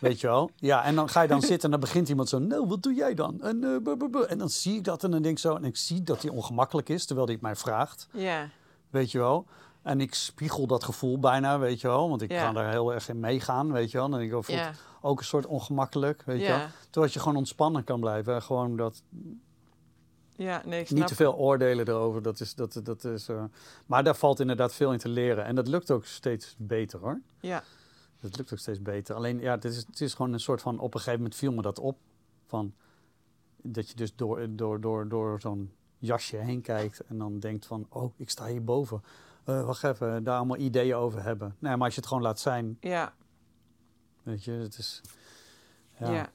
Weet 0.00 0.20
je 0.20 0.26
wel? 0.26 0.50
Ja, 0.56 0.84
en 0.84 0.94
dan 0.94 1.08
ga 1.08 1.22
je 1.22 1.28
dan 1.28 1.40
zitten 1.42 1.64
en 1.64 1.70
dan 1.70 1.80
begint 1.80 2.08
iemand 2.08 2.28
zo, 2.28 2.38
nou, 2.38 2.66
wat 2.66 2.82
doe 2.82 2.94
jij 2.94 3.14
dan? 3.14 3.42
En, 3.42 3.64
eh, 3.64 4.30
en 4.30 4.38
dan 4.38 4.48
zie 4.48 4.76
ik 4.76 4.84
dat 4.84 5.04
en 5.04 5.10
dan 5.10 5.22
denk 5.22 5.34
ik 5.34 5.40
zo, 5.40 5.54
en 5.54 5.64
ik 5.64 5.76
zie 5.76 6.02
dat 6.02 6.22
hij 6.22 6.30
ongemakkelijk 6.30 6.88
is, 6.88 7.04
terwijl 7.06 7.26
hij 7.26 7.34
het 7.34 7.44
mij 7.44 7.56
vraagt. 7.56 8.08
Ja, 8.12 8.48
Weet 8.90 9.10
je 9.10 9.18
wel? 9.18 9.46
En 9.82 10.00
ik 10.00 10.14
spiegel 10.14 10.66
dat 10.66 10.84
gevoel 10.84 11.18
bijna, 11.18 11.58
weet 11.58 11.80
je 11.80 11.88
wel? 11.88 12.08
Want 12.08 12.22
ik 12.22 12.30
Ja. 12.30 12.40
ga 12.40 12.52
daar 12.52 12.70
heel 12.70 12.94
erg 12.94 13.08
in 13.08 13.20
meegaan, 13.20 13.72
weet 13.72 13.90
je 13.90 13.98
wel? 13.98 14.12
En 14.12 14.20
ik, 14.20 14.34
oh, 14.34 14.42
voelt 14.42 14.58
ja, 14.58 14.72
ook 15.00 15.18
een 15.18 15.24
soort 15.24 15.46
ongemakkelijk, 15.46 16.22
weet 16.22 16.40
je 16.40 16.46
wel? 16.46 16.60
Terwijl 16.90 17.12
je 17.12 17.18
gewoon 17.20 17.36
ontspannen 17.36 17.84
kan 17.84 18.00
blijven. 18.00 18.34
en 18.34 18.42
Gewoon 18.42 18.76
dat, 18.76 19.02
ja, 20.42 20.62
nee, 20.64 20.86
niet 20.88 21.06
te 21.06 21.14
veel 21.14 21.34
oordelen 21.36 21.88
erover. 21.88 22.22
Dat 22.22 22.40
is, 22.40 22.54
dat, 22.54 22.80
dat 22.82 23.04
is, 23.04 23.28
eh, 23.28 23.44
maar 23.86 24.04
daar 24.04 24.16
valt 24.16 24.40
inderdaad 24.40 24.74
veel 24.74 24.92
in 24.92 24.98
te 24.98 25.08
leren. 25.08 25.44
En 25.44 25.54
dat 25.54 25.68
lukt 25.68 25.90
ook 25.90 26.04
steeds 26.04 26.54
beter 26.58 26.98
hoor. 26.98 27.20
Ja, 27.40 27.62
Dat 28.20 28.36
lukt 28.36 28.52
ook 28.52 28.58
steeds 28.58 28.82
beter. 28.82 29.14
Alleen 29.14 29.40
ja, 29.40 29.54
het 29.54 29.64
is, 29.64 29.76
het 29.76 30.00
is 30.00 30.14
gewoon 30.14 30.32
een 30.32 30.40
soort 30.40 30.62
van, 30.62 30.78
op 30.78 30.94
een 30.94 31.00
gegeven 31.00 31.20
moment 31.20 31.38
viel 31.38 31.52
me 31.52 31.62
dat 31.62 31.78
op. 31.78 31.98
Van, 32.46 32.74
dat 33.56 33.88
je 33.88 33.96
dus 33.96 34.14
door, 34.16 34.46
door, 34.56 34.80
door, 34.80 35.08
door 35.08 35.40
zo'n 35.40 35.72
jasje 35.98 36.36
heen 36.36 36.60
kijkt 36.60 37.00
en 37.00 37.18
dan 37.18 37.38
denkt 37.38 37.66
van, 37.66 37.86
oh, 37.88 38.12
ik 38.16 38.30
sta 38.30 38.46
hierboven. 38.46 39.02
Eh 39.44 39.64
wacht 39.64 39.84
even, 39.84 40.24
daar 40.24 40.36
allemaal 40.36 40.56
ideeën 40.56 40.94
over 40.94 41.22
hebben. 41.22 41.56
Nee, 41.58 41.76
maar 41.76 41.84
als 41.84 41.94
je 41.94 42.00
het 42.00 42.08
gewoon 42.08 42.22
laat 42.22 42.40
zijn, 42.40 42.76
ja, 42.80 43.14
weet 44.22 44.44
je, 44.44 44.52
het 44.52 44.78
is... 44.78 45.00
ja. 45.98 46.12
Ja. 46.12 46.30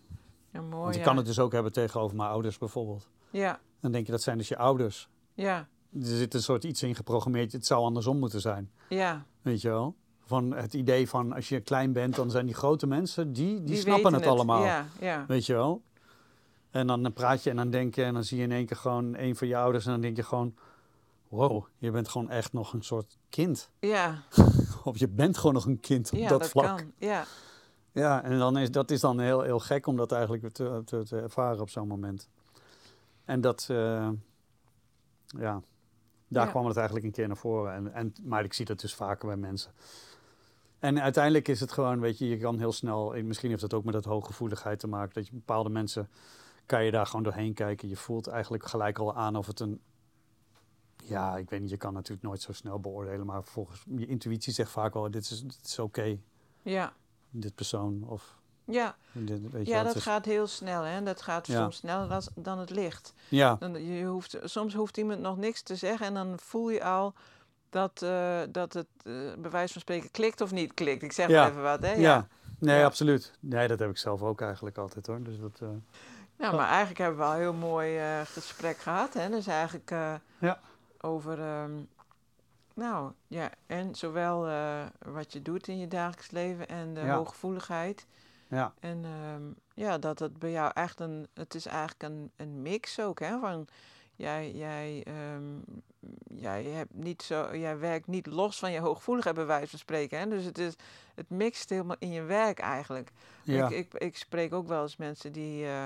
ja. 0.49 0.62
mooi. 0.62 0.82
Want 0.84 0.93
ik 0.93 0.99
ja. 0.99 1.08
kan 1.08 1.18
het 1.18 1.26
dus 1.26 1.39
ook 1.39 1.51
hebben 1.51 1.72
tegenover 1.72 2.16
mijn 2.16 2.30
ouders 2.30 2.58
bijvoorbeeld. 2.58 3.08
Ja, 3.30 3.60
Dan 3.80 3.92
denk 3.92 4.06
je, 4.06 4.12
dat 4.12 4.22
zijn 4.22 4.38
dus 4.38 4.48
je 4.48 4.58
ouders. 4.58 5.10
ja, 5.34 5.68
Er 6.00 6.06
zit 6.06 6.34
een 6.34 6.42
soort 6.42 6.64
iets 6.64 6.84
in 6.84 6.96
geprogrammeerd, 6.96 7.52
het 7.52 7.66
zou 7.66 7.84
andersom 7.84 8.20
moeten 8.20 8.42
zijn. 8.42 8.72
ja. 8.90 9.26
Weet 9.42 9.62
je 9.62 9.70
wel? 9.70 9.96
Van 10.26 10.54
het 10.54 10.74
idee 10.74 11.10
van 11.10 11.34
als 11.34 11.50
je 11.50 11.60
klein 11.60 11.94
bent, 11.94 12.16
dan 12.16 12.32
zijn 12.32 12.46
die 12.46 12.56
grote 12.56 12.88
mensen, 12.88 13.34
die, 13.34 13.56
die, 13.56 13.64
Die 13.64 13.76
snappen 13.78 14.14
het 14.14 14.26
allemaal. 14.26 14.64
Ja, 14.64 14.86
ja, 15.00 15.26
Weet 15.28 15.46
je 15.46 15.54
wel? 15.54 15.82
En 16.72 16.88
dan 16.88 17.14
praat 17.14 17.44
je 17.44 17.50
en 17.50 17.56
dan 17.56 17.70
denk 17.70 17.96
je 17.96 18.04
en 18.04 18.14
dan 18.14 18.24
zie 18.24 18.38
je 18.38 18.44
in 18.44 18.52
één 18.52 18.66
keer 18.66 18.78
gewoon 18.78 19.18
een 19.18 19.36
van 19.36 19.48
je 19.48 19.58
ouders 19.58 19.86
en 19.86 19.92
dan 19.92 20.02
denk 20.02 20.16
je 20.16 20.24
gewoon, 20.24 20.56
wow, 21.28 21.66
je 21.78 21.92
bent 21.92 22.10
gewoon 22.10 22.30
echt 22.30 22.54
nog 22.54 22.74
een 22.74 22.84
soort 22.84 23.18
kind. 23.30 23.70
ja, 23.80 24.24
Of 24.84 24.98
je 24.98 25.08
bent 25.08 25.38
gewoon 25.38 25.54
nog 25.54 25.66
een 25.66 25.80
kind 25.80 26.12
op 26.12 26.20
ja, 26.20 26.28
dat, 26.28 26.40
dat 26.40 26.50
vlak. 26.50 26.78
kan. 26.78 26.92
Ja, 26.98 27.26
Ja, 27.92 28.24
en 28.24 28.38
dan 28.38 28.58
is, 28.58 28.72
dat 28.72 28.92
is 28.92 29.00
dan 29.00 29.20
heel, 29.20 29.42
heel 29.42 29.60
gek 29.60 29.88
om 29.88 29.96
dat 29.96 30.12
eigenlijk 30.12 30.54
te, 30.54 30.82
te, 30.86 31.04
te 31.04 31.18
ervaren 31.20 31.62
op 31.62 31.70
zo'n 31.70 31.88
moment. 31.88 32.30
En 33.26 33.42
dat, 33.42 33.68
eh, 33.70 34.10
ja, 35.28 35.62
daar 36.28 36.46
Ja. 36.46 36.52
kwam 36.52 36.66
het 36.66 36.76
eigenlijk 36.78 37.06
een 37.06 37.12
keer 37.12 37.28
naar 37.28 37.38
voren. 37.38 37.74
En, 37.74 37.94
en, 37.94 38.14
maar 38.24 38.44
ik 38.44 38.54
zie 38.54 38.66
dat 38.66 38.80
dus 38.80 38.96
vaker 38.96 39.28
bij 39.28 39.38
mensen. 39.38 39.72
En 40.80 41.02
uiteindelijk 41.02 41.48
is 41.48 41.60
het 41.60 41.72
gewoon, 41.72 42.00
weet 42.00 42.18
je, 42.18 42.28
je 42.30 42.38
kan 42.38 42.58
heel 42.60 42.72
snel, 42.72 43.16
en 43.16 43.28
misschien 43.28 43.50
heeft 43.50 43.62
het 43.62 43.74
ook 43.74 43.84
met 43.84 43.94
dat 43.94 44.06
hooggevoeligheid 44.06 44.80
te 44.80 44.88
maken, 44.88 45.14
dat 45.14 45.28
je 45.28 45.34
bepaalde 45.34 45.70
mensen, 45.70 46.10
kan 46.66 46.84
je 46.86 46.92
daar 46.92 47.06
gewoon 47.06 47.24
doorheen 47.24 47.54
kijken. 47.54 47.90
Je 47.90 47.96
voelt 47.96 48.28
eigenlijk 48.28 48.66
gelijk 48.66 49.00
al 49.00 49.16
aan 49.16 49.36
of 49.36 49.48
het 49.48 49.60
een, 49.60 49.82
ja, 51.04 51.38
ik 51.38 51.50
weet 51.50 51.62
niet, 51.62 51.70
je 51.70 51.78
kan 51.78 51.94
natuurlijk 51.94 52.28
nooit 52.28 52.42
zo 52.42 52.54
snel 52.54 52.80
beoordelen, 52.80 53.26
maar 53.26 53.44
volgens 53.44 53.84
je 53.96 54.06
intuïtie 54.06 54.54
zegt 54.54 54.72
vaak 54.72 54.94
wel, 54.94 55.12
dit 55.12 55.24
is, 55.24 55.42
dit 55.42 55.60
is 55.64 55.80
oké, 55.80 56.18
ja, 56.62 56.94
dit 57.30 57.56
persoon, 57.56 58.04
of 58.08 58.38
ja. 58.66 58.95
dit, 59.11 59.51
weet 59.51 59.66
je 59.68 59.72
Ja, 59.74 59.84
dat 59.84 59.95
is- 59.95 60.03
gaat 60.03 60.26
heel 60.26 60.47
snel, 60.47 60.82
hè. 60.84 61.03
Dat 61.03 61.22
gaat 61.22 61.47
Ja. 61.47 61.61
soms 61.61 61.76
sneller 61.76 62.20
dan, 62.36 62.59
het 62.59 62.70
licht. 62.70 63.13
Ja, 63.30 63.55
Dan, 63.59 63.84
je 63.86 64.05
hoeft, 64.05 64.38
soms 64.43 64.74
hoeft 64.74 64.97
iemand 64.97 65.20
nog 65.20 65.38
niks 65.38 65.61
te 65.61 65.76
zeggen 65.76 66.05
en 66.05 66.13
dan 66.13 66.39
voel 66.39 66.70
je 66.70 66.84
al 66.84 67.13
dat, 67.70 68.01
eh, 68.01 68.41
dat 68.49 68.74
het 68.74 68.88
eh, 69.03 69.13
bij 69.38 69.51
wijze 69.51 69.74
van 69.74 69.82
spreken 69.82 70.11
klikt 70.11 70.41
of 70.41 70.51
niet 70.51 70.74
klikt. 70.74 71.03
Ik 71.03 71.11
zeg 71.11 71.28
Ja. 71.28 71.41
maar 71.41 71.49
even 71.49 71.61
wat, 71.63 71.80
hè. 71.82 71.93
ja. 71.93 72.28
Nee, 72.59 72.78
Ja. 72.80 72.86
absoluut. 72.86 73.34
Nee, 73.39 73.68
dat 73.68 73.80
heb 73.80 73.89
ik 73.89 73.97
zelf 73.97 74.22
ook 74.22 74.41
eigenlijk 74.41 74.78
altijd 74.78 75.07
hoor. 75.07 75.24
Dus 75.24 75.39
dat, 75.39 75.59
eh, 75.61 75.68
Nou, 76.38 76.55
maar 76.55 76.68
eigenlijk 76.68 76.97
hebben 76.99 77.18
we 77.20 77.26
al 77.26 77.34
een 77.34 77.39
heel 77.39 77.53
mooi 77.53 77.99
gesprek 78.26 78.78
gehad. 78.78 79.13
Hè? 79.13 79.30
Dus 79.30 79.47
eigenlijk 79.47 79.89
Ja. 80.39 80.59
over, 81.01 81.39
ehm, 81.41 81.72
nou 82.74 83.11
ja, 83.28 83.49
en 83.66 83.95
zowel 83.95 84.47
wat 85.05 85.34
je 85.34 85.41
doet 85.41 85.68
in 85.68 85.78
je 85.80 85.88
dagelijks 85.88 86.32
leven 86.32 86.68
en 86.68 86.93
de 86.93 87.01
hooggevoeligheid. 87.09 88.05
Ja, 88.56 88.74
En 88.80 89.06
ehm, 89.06 89.43
ja, 89.74 89.97
dat 89.97 90.20
het 90.20 90.39
bij 90.39 90.51
jou 90.51 90.72
echt 90.74 90.99
een, 90.99 91.28
het 91.34 91.56
is 91.56 91.66
eigenlijk 91.66 92.03
een, 92.03 92.32
een 92.36 92.62
mix 92.62 92.99
ook, 92.99 93.20
hè? 93.20 93.39
Van 93.39 93.68
jij, 94.16 94.51
jij, 94.51 95.03
ehm, 95.03 95.60
jij, 96.28 96.64
hebt 96.64 96.93
niet 96.93 97.22
zo, 97.22 97.58
jij 97.58 97.78
werkt 97.78 98.08
niet 98.08 98.26
los 98.26 98.60
van 98.60 98.72
je 98.72 98.80
hooggevoeligheid, 98.80 99.36
bij 99.36 99.45
wijze 99.45 99.70
van 99.70 99.80
spreken. 99.80 100.20
Hè? 100.20 100.28
Dus 100.28 100.43
het, 100.43 100.58
is, 100.58 100.74
het 101.16 101.30
mixt 101.30 101.70
helemaal 101.70 101.95
in 101.99 102.12
je 102.12 102.22
werk 102.22 102.60
eigenlijk. 102.60 103.12
Ja. 103.43 103.70
Ik, 103.70 103.72
ik, 103.72 103.93
ik 103.93 104.18
spreek 104.18 104.53
ook 104.53 104.68
wel 104.68 104.82
eens 104.82 104.95
mensen 104.95 105.32
die, 105.32 105.66
eh, 105.66 105.86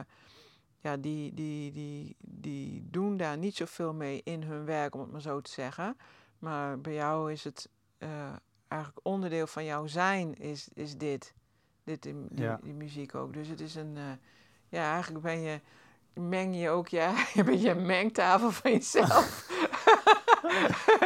ja, 0.79 0.97
die, 0.97 1.33
die, 1.33 1.71
die, 1.71 2.15
die 2.19 2.87
doen 2.89 3.17
daar 3.17 3.37
niet 3.37 3.55
zoveel 3.55 3.93
mee 3.93 4.21
in 4.23 4.43
hun 4.43 4.65
werk, 4.65 4.93
om 4.93 5.01
het 5.01 5.11
maar 5.11 5.21
zo 5.21 5.41
te 5.41 5.51
zeggen. 5.51 5.97
Maar 6.39 6.81
bij 6.81 6.93
jou 6.93 7.31
is 7.31 7.43
het 7.43 7.69
eh, 7.97 8.09
eigenlijk 8.67 9.05
onderdeel 9.05 9.47
van 9.47 9.65
jouw 9.65 9.87
zijn, 9.87 10.35
is, 10.35 10.69
is 10.73 10.97
dit. 10.97 11.33
Dit, 11.89 12.03
die, 12.03 12.15
die, 12.29 12.43
Ja. 12.45 12.59
die 12.63 12.73
muziek 12.73 13.15
ook. 13.15 13.33
Dus 13.33 13.47
het 13.47 13.59
is 13.59 13.75
een, 13.75 13.97
eh, 13.97 14.03
ja, 14.69 14.91
eigenlijk 14.93 15.23
ben 15.23 15.39
je, 15.41 15.59
meng 16.13 16.55
je 16.61 16.69
ook, 16.69 16.87
ja, 16.87 17.13
je 17.33 17.43
bent 17.43 17.61
je 17.69 17.75
mengtafel 17.75 18.51
van 18.51 18.71
jezelf. 18.71 19.47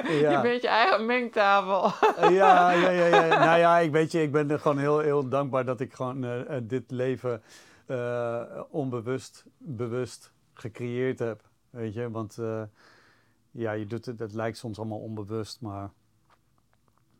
Je 0.07 0.17
Ja. 0.21 0.41
bent 0.41 0.61
je 0.61 0.67
eigen 0.67 1.05
mengtafel. 1.05 2.09
ja, 2.31 2.71
ja, 2.71 2.89
ja, 2.89 3.05
ja. 3.05 3.27
Nou 3.45 3.59
ja, 3.59 3.77
ik 3.79 3.91
weet 3.91 4.11
je, 4.11 4.21
ik 4.21 4.31
ben 4.31 4.51
er 4.51 4.59
gewoon 4.59 4.77
heel, 4.77 4.99
heel 4.99 5.27
dankbaar 5.29 5.65
dat 5.65 5.79
ik 5.79 5.93
gewoon 5.93 6.23
eh, 6.23 6.55
eh, 6.57 6.63
dit 6.67 6.91
leven 6.91 7.41
eh, 7.85 8.41
onbewust, 8.69 9.45
bewust 9.57 10.31
gecreëerd 10.53 11.19
heb. 11.19 11.41
Weet 11.69 11.93
je, 11.93 12.11
want 12.11 12.37
eh, 12.37 12.61
ja, 13.51 13.71
je 13.71 13.85
doet 13.85 14.05
het, 14.05 14.19
het 14.19 14.33
lijkt 14.33 14.57
soms 14.57 14.77
allemaal 14.77 14.99
onbewust, 14.99 15.61
maar 15.61 15.89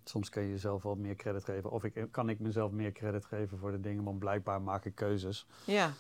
soms 0.10 0.30
kun 0.30 0.42
je 0.44 0.50
jezelf 0.50 0.84
wel 0.84 0.96
meer 0.96 1.16
credit 1.16 1.44
geven. 1.44 1.72
Of 1.72 1.84
ik, 1.84 2.08
kan 2.12 2.30
ik 2.30 2.40
mezelf 2.40 2.72
meer 2.72 2.92
credit 2.92 3.26
geven 3.26 3.58
voor 3.58 3.72
de 3.72 3.80
dingen, 3.80 4.04
want 4.04 4.20
blijkbaar 4.20 4.62
maak 4.62 4.86
ik 4.86 4.96
keuzes. 4.96 5.48
Ja, 5.66 5.92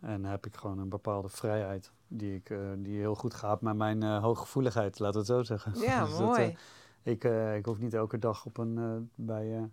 En 0.00 0.24
heb 0.24 0.46
ik 0.46 0.56
gewoon 0.56 0.78
een 0.78 0.88
bepaalde 0.88 1.28
vrijheid 1.28 1.92
die, 2.08 2.34
ik, 2.34 2.50
eh, 2.50 2.58
die 2.76 2.98
heel 2.98 3.14
goed 3.14 3.34
gaat 3.34 3.60
met 3.60 3.76
mijn 3.76 4.02
eh, 4.02 4.22
hooggevoeligheid, 4.22 4.98
laat 4.98 5.14
het 5.14 5.26
zo 5.26 5.42
zeggen. 5.42 5.80
ja 5.80 6.04
Dus 6.04 6.18
dat, 6.18 6.26
mooi. 6.26 6.56
eh, 7.02 7.12
ik, 7.12 7.24
ik 7.58 7.64
hoef 7.66 7.78
niet 7.78 7.94
elke 7.94 8.18
dag 8.18 8.44
op 8.44 8.58
een, 8.58 9.10
bij, 9.14 9.70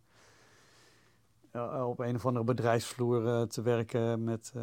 op 1.86 2.00
een 2.00 2.16
of 2.16 2.26
andere 2.26 2.46
bedrijfsvloer 2.46 3.48
te 3.48 3.62
werken 3.62 4.24
met 4.24 4.54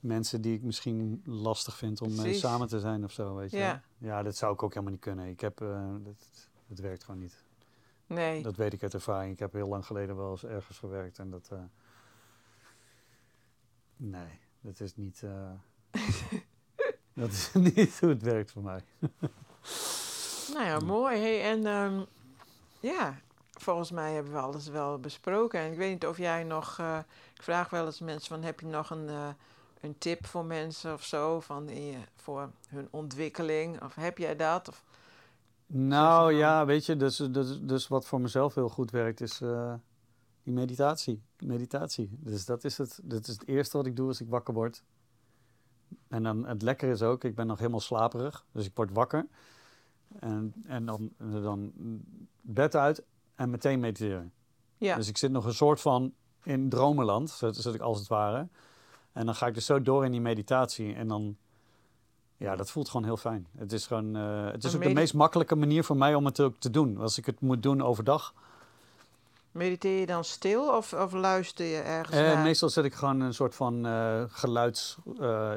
mensen 0.00 0.40
die 0.40 0.54
ik 0.54 0.62
misschien 0.62 1.22
lastig 1.24 1.76
vind 1.76 2.00
om 2.00 2.16
mee 2.16 2.34
samen 2.34 2.68
te 2.68 2.80
zijn 2.80 3.04
of 3.04 3.12
zo. 3.12 3.34
Weet 3.34 3.50
je? 3.50 3.56
Ja. 3.58 3.82
ja, 3.98 4.22
dat 4.22 4.36
zou 4.36 4.52
ik 4.52 4.62
ook 4.62 4.70
helemaal 4.70 4.92
niet 4.92 5.02
kunnen. 5.02 5.26
Ik 5.26 5.40
heb, 5.40 5.56
dat, 6.02 6.47
dat 6.68 6.78
werkt 6.78 7.04
gewoon 7.04 7.20
niet. 7.20 7.42
nee. 8.06 8.42
Dat 8.42 8.56
weet 8.56 8.72
ik 8.72 8.82
uit 8.82 8.94
ervaring. 8.94 9.32
Ik 9.32 9.38
heb 9.38 9.52
heel 9.52 9.68
lang 9.68 9.86
geleden 9.86 10.16
wel 10.16 10.30
eens 10.30 10.44
ergens 10.44 10.78
gewerkt 10.78 11.18
en 11.18 11.30
dat. 11.30 11.48
eh, 11.52 11.58
nee, 13.96 14.38
dat 14.60 14.80
is 14.80 14.96
niet. 14.96 15.22
eh, 15.22 15.50
dat 17.12 17.30
is 17.30 17.52
niet 17.74 18.00
hoe 18.00 18.08
het 18.08 18.22
werkt 18.22 18.50
voor 18.50 18.62
mij. 18.62 18.80
Nou 20.52 20.64
ja, 20.66 20.78
mooi. 20.78 21.18
Hey, 21.18 21.42
en 21.42 21.66
ehm, 21.66 22.02
ja, 22.80 23.20
volgens 23.50 23.90
mij 23.90 24.12
hebben 24.12 24.32
we 24.32 24.38
alles 24.38 24.68
wel 24.68 24.98
besproken. 24.98 25.60
En 25.60 25.72
ik 25.72 25.78
weet 25.78 25.90
niet 25.92 26.06
of 26.06 26.16
jij 26.18 26.44
nog... 26.44 26.78
eh, 26.78 26.98
ik 27.34 27.42
vraag 27.42 27.70
wel 27.70 27.86
eens 27.86 28.00
mensen 28.00 28.28
van, 28.28 28.42
heb 28.42 28.60
je 28.60 28.66
nog 28.66 28.90
een, 28.90 29.08
een 29.80 29.98
tip 29.98 30.26
voor 30.26 30.44
mensen 30.44 30.92
of 30.92 31.04
zo? 31.04 31.40
Van 31.40 31.68
in 31.68 31.84
je, 31.86 31.98
voor 32.16 32.50
hun 32.68 32.88
ontwikkeling? 32.90 33.82
Of 33.82 33.94
heb 33.94 34.18
jij 34.18 34.36
dat? 34.36 34.68
Of, 34.68 34.84
Nou 35.72 36.32
ja, 36.32 36.66
weet 36.66 36.86
je, 36.86 36.96
dus, 36.96 37.16
dus, 37.16 37.60
dus 37.60 37.88
wat 37.88 38.06
voor 38.06 38.20
mezelf 38.20 38.54
heel 38.54 38.68
goed 38.68 38.90
werkt 38.90 39.20
is 39.20 39.40
eh, 39.40 39.74
die 40.42 40.52
meditatie. 40.52 41.22
Meditatie. 41.38 42.18
Dus 42.20 42.44
dat 42.44 42.64
is, 42.64 42.78
het, 42.78 43.00
dat 43.02 43.26
is 43.26 43.32
het 43.32 43.46
eerste 43.48 43.76
wat 43.76 43.86
ik 43.86 43.96
doe 43.96 44.08
als 44.08 44.20
ik 44.20 44.28
wakker 44.28 44.54
word. 44.54 44.82
En 46.08 46.22
dan 46.22 46.46
het 46.46 46.62
lekker 46.62 46.90
is 46.90 47.02
ook, 47.02 47.24
ik 47.24 47.34
ben 47.34 47.46
nog 47.46 47.58
helemaal 47.58 47.80
slaperig, 47.80 48.46
dus 48.52 48.66
ik 48.66 48.72
word 48.74 48.90
wakker. 48.92 49.26
En, 50.18 50.54
en 50.66 50.86
dan, 50.86 51.12
dan 51.18 51.72
bed 52.40 52.76
uit 52.76 53.02
en 53.34 53.50
meteen 53.50 53.80
mediteren. 53.80 54.32
ja, 54.76 54.96
Dus 54.96 55.08
ik 55.08 55.16
zit 55.16 55.30
nog 55.30 55.44
een 55.44 55.54
soort 55.54 55.80
van 55.80 56.14
in 56.42 56.68
dromenland, 56.68 57.30
zit 57.30 57.74
ik 57.74 57.80
als 57.80 57.98
het 57.98 58.08
ware. 58.08 58.48
En 59.12 59.26
dan 59.26 59.34
ga 59.34 59.46
ik 59.46 59.54
dus 59.54 59.66
zo 59.66 59.82
door 59.82 60.04
in 60.04 60.10
die 60.10 60.20
meditatie 60.20 60.94
en 60.94 61.08
dan... 61.08 61.36
Ja, 62.38 62.56
dat 62.56 62.70
voelt 62.70 62.88
gewoon 62.88 63.06
heel 63.06 63.16
fijn. 63.16 63.46
Het 63.56 63.72
is 63.72 63.86
gewoon... 63.86 64.16
eh, 64.16 64.46
het 64.52 64.64
is 64.64 64.74
ook 64.74 64.82
de 64.82 64.88
meest 64.92 65.14
makkelijke 65.14 65.56
manier 65.56 65.84
voor 65.84 65.96
mij 65.96 66.14
om 66.14 66.24
het 66.24 66.40
ook 66.40 66.54
te 66.58 66.70
doen. 66.70 66.98
Als 66.98 67.18
ik 67.18 67.26
het 67.26 67.40
moet 67.40 67.62
doen 67.62 67.82
overdag. 67.82 68.34
mediteer 69.50 70.00
je 70.00 70.06
dan 70.06 70.24
stil 70.24 70.76
of, 70.76 70.92
of 70.92 71.12
luister 71.12 71.66
je 71.66 71.76
ergens 71.80 72.16
Eh, 72.16 72.22
naar? 72.22 72.42
meestal 72.42 72.68
zet 72.68 72.84
ik 72.84 72.94
gewoon 72.94 73.20
een 73.20 73.34
soort 73.34 73.54
van 73.54 73.86
eh, 73.86 74.22
geluids... 74.28 74.96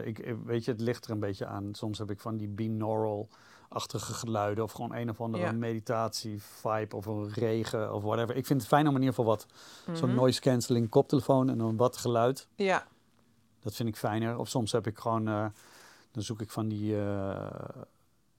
ik, 0.03 0.35
weet 0.45 0.65
je, 0.65 0.71
het 0.71 0.81
ligt 0.81 1.05
er 1.05 1.11
een 1.11 1.19
beetje 1.19 1.45
aan. 1.45 1.69
Soms 1.71 1.97
heb 1.97 2.09
ik 2.11 2.19
van 2.19 2.37
die 2.37 2.47
binaural-achtige 2.47 4.13
geluiden. 4.13 4.63
Of 4.63 4.71
gewoon 4.71 4.95
een 4.95 5.09
of 5.09 5.21
andere 5.21 5.43
Ja. 5.43 5.51
meditatie-vibe. 5.51 6.95
Of 6.95 7.05
een 7.05 7.29
regen 7.33 7.93
of 7.93 8.03
whatever. 8.03 8.35
Ik 8.35 8.45
vind 8.45 8.59
het 8.59 8.69
fijn 8.69 8.87
om 8.87 8.95
in 8.95 8.99
ieder 9.01 9.15
geval 9.15 9.29
wat... 9.29 9.45
Zo'n 9.97 10.09
Mhm. 10.09 10.17
noise 10.17 10.41
cancelling 10.41 10.89
koptelefoon 10.89 11.49
en 11.49 11.57
dan 11.57 11.75
wat 11.77 11.97
geluid. 11.97 12.47
Ja, 12.55 12.87
Dat 13.63 13.75
vind 13.75 13.89
ik 13.89 13.95
fijner. 13.97 14.37
Of 14.37 14.47
soms 14.49 14.71
heb 14.71 14.87
ik 14.87 14.97
gewoon, 14.97 15.51
dan 16.11 16.23
zoek 16.23 16.41
ik 16.41 16.49
van 16.49 16.67
die 16.67 17.01
eh, 17.01 17.45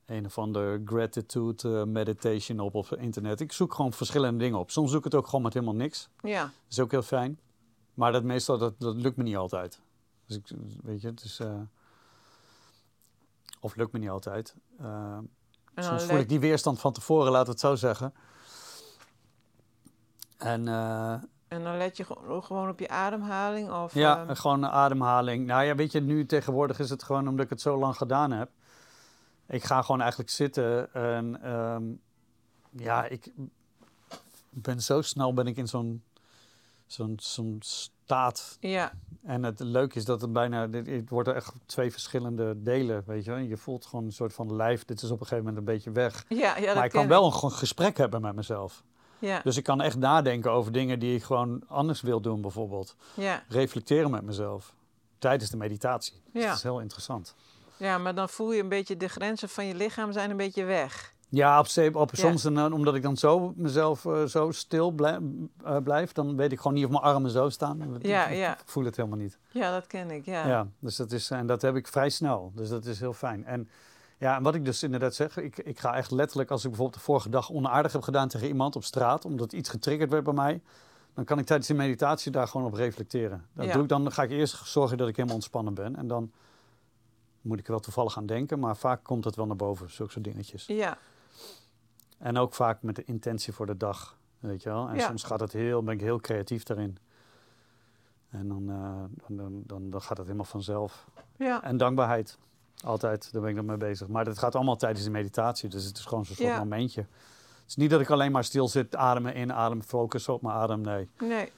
een 0.06 0.24
of 0.26 0.38
ander 0.38 0.82
gratitude 0.84 1.78
eh, 1.78 1.84
meditation 1.84 2.60
op 2.60 2.74
op 2.74 2.92
internet. 2.92 3.40
Ik 3.40 3.52
zoek 3.52 3.74
gewoon 3.74 3.92
verschillende 3.92 4.38
dingen 4.38 4.58
op. 4.58 4.70
Soms 4.70 4.90
zoek 4.90 4.98
ik 4.98 5.04
het 5.04 5.14
ook 5.14 5.26
gewoon 5.26 5.42
met 5.42 5.54
helemaal 5.54 5.74
niks. 5.74 6.08
ja. 6.22 6.42
Dat 6.42 6.52
is 6.68 6.80
ook 6.80 6.90
heel 6.90 7.02
fijn. 7.02 7.38
Maar 7.94 8.12
dat 8.12 8.22
meestal, 8.22 8.58
dat, 8.58 8.74
dat 8.80 8.96
lukt 8.96 9.16
me 9.16 9.22
niet 9.22 9.36
altijd. 9.36 9.80
Dus 10.26 10.36
ik, 10.36 10.48
weet 10.82 11.00
je, 11.00 11.06
het 11.08 11.22
is... 11.24 11.38
eh, 11.40 11.60
of 13.60 13.76
lukt 13.76 13.92
me 13.92 13.98
niet 13.98 14.10
altijd. 14.10 14.54
Soms 15.76 16.04
voel 16.04 16.18
ik 16.18 16.28
die 16.28 16.40
weerstand 16.40 16.80
van 16.80 16.92
tevoren, 16.92 17.32
laat 17.32 17.46
het 17.46 17.60
zo 17.60 17.74
zeggen. 17.74 18.14
En... 20.36 20.68
En 21.52 21.62
dan 21.62 21.76
let 21.76 21.96
je 21.96 22.04
ge- 22.04 22.40
gewoon 22.42 22.68
op 22.68 22.78
je 22.78 22.88
ademhaling? 22.88 23.70
Of, 23.72 23.94
Ja, 23.94 24.24
ehm, 24.26 24.34
gewoon 24.34 24.62
een 24.62 24.70
ademhaling. 24.70 25.46
Nou 25.46 25.64
ja, 25.64 25.74
weet 25.74 25.92
je, 25.92 26.00
nu 26.00 26.26
tegenwoordig 26.26 26.78
is 26.78 26.90
het 26.90 27.02
gewoon 27.02 27.28
omdat 27.28 27.44
ik 27.44 27.50
het 27.50 27.60
zo 27.60 27.78
lang 27.78 27.96
gedaan 27.96 28.30
heb. 28.30 28.50
Ik 29.46 29.64
ga 29.64 29.82
gewoon 29.82 30.00
eigenlijk 30.00 30.30
zitten 30.30 30.92
en 30.94 31.42
ehm, 31.42 31.82
ja, 32.70 33.04
ik 33.04 33.32
ben 34.50 34.80
zo 34.82 35.02
snel 35.02 35.34
ben 35.34 35.46
ik 35.46 35.56
in 35.56 35.68
zo'n 35.68 36.02
zo'n 36.86 37.16
zo'n 37.20 37.56
staat. 37.60 38.56
ja, 38.60 38.92
En 39.22 39.42
het 39.42 39.60
leuke 39.60 39.96
is 39.98 40.04
dat 40.04 40.20
het 40.20 40.32
bijna, 40.32 40.68
het 40.70 41.08
wordt 41.10 41.28
echt 41.28 41.52
twee 41.66 41.90
verschillende 41.92 42.62
delen, 42.62 43.02
weet 43.06 43.24
je 43.24 43.30
wel. 43.30 43.40
Je 43.40 43.56
voelt 43.56 43.86
gewoon 43.86 44.04
een 44.04 44.12
soort 44.12 44.32
van 44.32 44.56
lijf, 44.56 44.84
dit 44.84 45.02
is 45.02 45.10
op 45.10 45.20
een 45.20 45.26
gegeven 45.26 45.44
moment 45.44 45.56
een 45.56 45.72
beetje 45.74 45.90
weg. 45.90 46.24
ja, 46.28 46.56
ja, 46.56 46.66
dat 46.66 46.74
maar 46.74 46.84
ik 46.84 46.90
kan 46.90 47.08
wel 47.08 47.24
een 47.26 47.32
gewoon 47.32 47.52
gesprek 47.52 47.96
hebben 47.96 48.20
met 48.20 48.34
mezelf. 48.34 48.82
Ja, 49.22 49.40
Dus 49.44 49.56
ik 49.56 49.64
kan 49.64 49.80
echt 49.80 49.96
nadenken 49.98 50.50
over 50.50 50.72
dingen 50.72 50.98
die 50.98 51.16
ik 51.16 51.22
gewoon 51.22 51.62
anders 51.68 52.00
wil 52.00 52.20
doen 52.20 52.40
bijvoorbeeld 52.40 52.96
ja, 53.14 53.42
reflecteren 53.48 54.10
met 54.10 54.22
mezelf 54.22 54.74
tijdens 55.18 55.50
de 55.50 55.56
meditatie. 55.56 56.14
Dus 56.32 56.42
Ja. 56.42 56.48
Dat 56.48 56.56
is 56.56 56.62
heel 56.62 56.80
interessant. 56.80 57.34
ja, 57.76 57.98
maar 57.98 58.14
dan 58.14 58.28
voel 58.28 58.52
je 58.52 58.62
een 58.62 58.68
beetje 58.68 58.96
de 58.96 59.08
grenzen 59.08 59.48
van 59.48 59.66
je 59.66 59.74
lichaam 59.74 60.12
zijn 60.12 60.30
een 60.30 60.36
beetje 60.36 60.64
weg. 60.64 61.14
Ja, 61.28 61.60
op, 61.60 61.96
op, 61.96 62.10
soms 62.12 62.44
en, 62.44 62.54
dan, 62.54 62.72
omdat 62.72 62.94
ik 62.94 63.02
dan 63.02 63.16
zo 63.16 63.52
mezelf 63.56 64.04
eh, 64.04 64.24
zo 64.24 64.50
stil 64.50 64.90
blij- 64.90 65.18
eh, 65.64 65.76
blijf, 65.84 66.12
dan 66.12 66.36
weet 66.36 66.52
ik 66.52 66.58
gewoon 66.58 66.74
niet 66.74 66.84
of 66.84 66.90
mijn 66.90 67.02
armen 67.02 67.30
zo 67.30 67.48
staan. 67.48 67.98
Ja, 68.00 68.26
ik, 68.26 68.36
ja. 68.36 68.52
ik 68.52 68.62
voel 68.64 68.84
het 68.84 68.96
helemaal 68.96 69.18
niet. 69.18 69.38
Ja, 69.50 69.72
dat 69.72 69.86
ken 69.86 70.10
ik, 70.10 70.24
ja. 70.24 70.46
Ja. 70.46 70.66
dus 70.78 70.96
dat 70.96 71.12
is, 71.12 71.30
en 71.30 71.46
dat 71.46 71.62
heb 71.62 71.76
ik 71.76 71.88
vrij 71.88 72.08
snel. 72.10 72.52
Dus 72.54 72.68
dat 72.68 72.84
is 72.84 73.00
heel 73.00 73.12
fijn. 73.12 73.44
En 73.44 73.68
ja, 74.22 74.36
en 74.36 74.42
wat 74.42 74.54
ik 74.54 74.64
dus 74.64 74.82
inderdaad 74.82 75.14
zeg, 75.14 75.36
ik, 75.36 75.58
ik 75.58 75.78
ga 75.78 75.94
echt 75.94 76.10
letterlijk, 76.10 76.50
als 76.50 76.62
ik 76.62 76.68
bijvoorbeeld 76.68 76.98
de 76.98 77.04
vorige 77.04 77.28
dag 77.28 77.50
onaardig 77.50 77.92
heb 77.92 78.02
gedaan 78.02 78.28
tegen 78.28 78.46
iemand 78.48 78.76
op 78.76 78.84
straat, 78.84 79.24
omdat 79.24 79.52
iets 79.52 79.68
getriggerd 79.68 80.10
werd 80.10 80.24
bij 80.24 80.32
mij, 80.32 80.62
dan 81.14 81.24
kan 81.24 81.38
ik 81.38 81.46
tijdens 81.46 81.68
die 81.68 81.76
meditatie 81.76 82.32
daar 82.32 82.48
gewoon 82.48 82.66
op 82.66 82.72
reflecteren. 82.72 83.46
Dat 83.52 83.66
Ja. 83.66 83.72
doe 83.72 83.82
ik 83.82 83.88
dan, 83.88 84.12
ga 84.12 84.22
ik 84.22 84.30
eerst 84.30 84.66
zorgen 84.66 84.96
dat 84.96 85.08
ik 85.08 85.14
helemaal 85.16 85.34
ontspannen 85.36 85.74
ben. 85.74 85.96
En 85.96 86.06
dan 86.06 86.32
moet 87.40 87.58
ik 87.58 87.64
er 87.64 87.70
wel 87.70 87.80
toevallig 87.80 88.16
aan 88.16 88.26
denken, 88.26 88.58
maar 88.58 88.76
vaak 88.76 89.02
komt 89.04 89.24
het 89.24 89.36
wel 89.36 89.46
naar 89.46 89.56
boven, 89.56 89.90
zulke 89.90 90.12
soort 90.12 90.24
dingetjes. 90.24 90.66
Ja, 90.66 90.98
En 92.18 92.38
ook 92.38 92.54
vaak 92.54 92.82
met 92.82 92.96
de 92.96 93.04
intentie 93.04 93.52
voor 93.52 93.66
de 93.66 93.76
dag, 93.76 94.18
weet 94.38 94.62
je 94.62 94.68
wel. 94.68 94.88
En 94.88 94.96
Ja. 94.96 95.06
soms 95.06 95.22
gaat 95.22 95.40
het 95.40 95.52
heel, 95.52 95.82
ben 95.82 95.94
ik 95.94 96.00
heel 96.00 96.20
creatief 96.20 96.62
daarin. 96.62 96.98
En 98.30 98.48
dan, 98.48 98.70
eh, 98.70 99.26
dan, 99.36 99.62
dan, 99.66 99.90
dan 99.90 100.00
gaat 100.02 100.16
het 100.16 100.26
helemaal 100.26 100.44
vanzelf. 100.46 101.06
ja, 101.36 101.62
En 101.62 101.76
dankbaarheid. 101.76 102.38
Altijd, 102.82 103.32
daar 103.32 103.40
ben 103.40 103.50
ik 103.50 103.56
dan 103.56 103.64
mee 103.64 103.76
bezig. 103.76 104.08
Maar 104.08 104.24
dat 104.24 104.38
gaat 104.38 104.54
allemaal 104.54 104.76
tijdens 104.76 105.04
de 105.04 105.10
meditatie. 105.10 105.68
Dus 105.68 105.84
het 105.84 105.98
is 105.98 106.04
gewoon 106.04 106.24
zo'n 106.24 106.36
soort 106.36 106.48
Ja. 106.48 106.58
momentje. 106.58 107.00
Het 107.00 107.68
is 107.70 107.76
niet 107.76 107.90
dat 107.90 108.00
ik 108.00 108.10
alleen 108.10 108.32
maar 108.32 108.44
stil 108.44 108.68
zit, 108.68 108.96
ademen 108.96 109.34
in, 109.34 109.52
ademen, 109.52 109.84
focussen 109.84 110.34
op 110.34 110.42
mijn 110.42 110.54
adem. 110.54 110.80
Nee. 110.80 111.08
nee, 111.20 111.52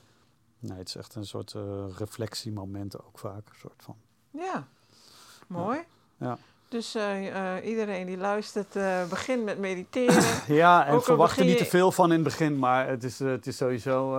Nee, 0.59 0.79
het 0.79 0.89
is 0.89 0.97
echt 0.97 1.14
een 1.14 1.27
soort 1.27 1.55
eh 1.55 1.62
reflectiemomenten 1.99 3.01
ook 3.07 3.18
vaak. 3.18 3.49
Een 3.49 3.55
soort 3.59 3.83
van. 3.83 3.97
ja. 4.31 4.66
Mooi. 5.47 5.79
Ja. 6.18 6.39
Dus 6.68 6.95
eh, 6.95 7.57
eh, 7.57 7.66
iedereen 7.66 8.07
die 8.07 8.16
luistert, 8.16 8.72
begint 9.09 9.45
met 9.45 9.59
mediteren. 9.59 10.22
Ja, 10.57 10.87
en 10.87 11.03
verwacht 11.03 11.31
er 11.31 11.37
begin 11.37 11.47
niet 11.47 11.64
te 11.64 11.70
veel 11.70 11.93
van 11.93 12.07
in 12.09 12.14
het 12.14 12.22
begin. 12.25 12.59
Maar 12.59 12.89
het 12.89 13.05
is, 13.05 13.18
het 13.18 13.47
is 13.47 13.57
sowieso... 13.57 14.16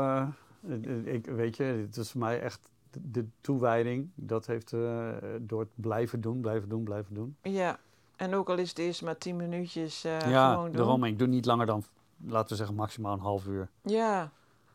ik 1.04 1.26
weet 1.26 1.58
je, 1.58 1.64
het 1.64 1.98
is 1.98 2.12
voor 2.12 2.20
mij 2.20 2.42
echt 2.42 2.60
de, 3.02 3.26
toewijding, 3.42 4.10
dat 4.16 4.46
heeft 4.46 4.74
eh, 4.74 5.08
door 5.40 5.60
het 5.60 5.70
blijven 5.76 6.22
doen, 6.22 6.42
blijven 6.42 6.70
doen, 6.70 6.84
blijven 6.84 7.16
doen. 7.16 7.36
Ja, 7.42 7.80
en 8.16 8.36
ook 8.36 8.50
al 8.50 8.58
is 8.58 8.70
het 8.70 8.78
eerst 8.78 9.02
maar 9.02 9.18
tien 9.18 9.36
minuutjes 9.36 10.04
eh, 10.04 10.30
ja, 10.30 10.52
gewoon 10.52 10.66
doen. 10.66 10.76
daarom. 10.76 11.04
Ik 11.04 11.20
doe 11.20 11.28
niet 11.28 11.46
langer 11.46 11.66
dan, 11.66 11.84
laten 12.28 12.50
we 12.50 12.56
zeggen, 12.56 12.76
maximaal 12.76 13.14
een 13.14 13.20
half 13.20 13.46
uur. 13.46 13.70
Ja, 13.82 14.32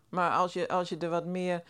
maar 0.09 0.31
als 0.31 0.53
je, 0.53 0.69
als 0.69 0.89
je 0.89 0.97
er 0.99 1.11
wat 1.11 1.25
meer 1.25 1.63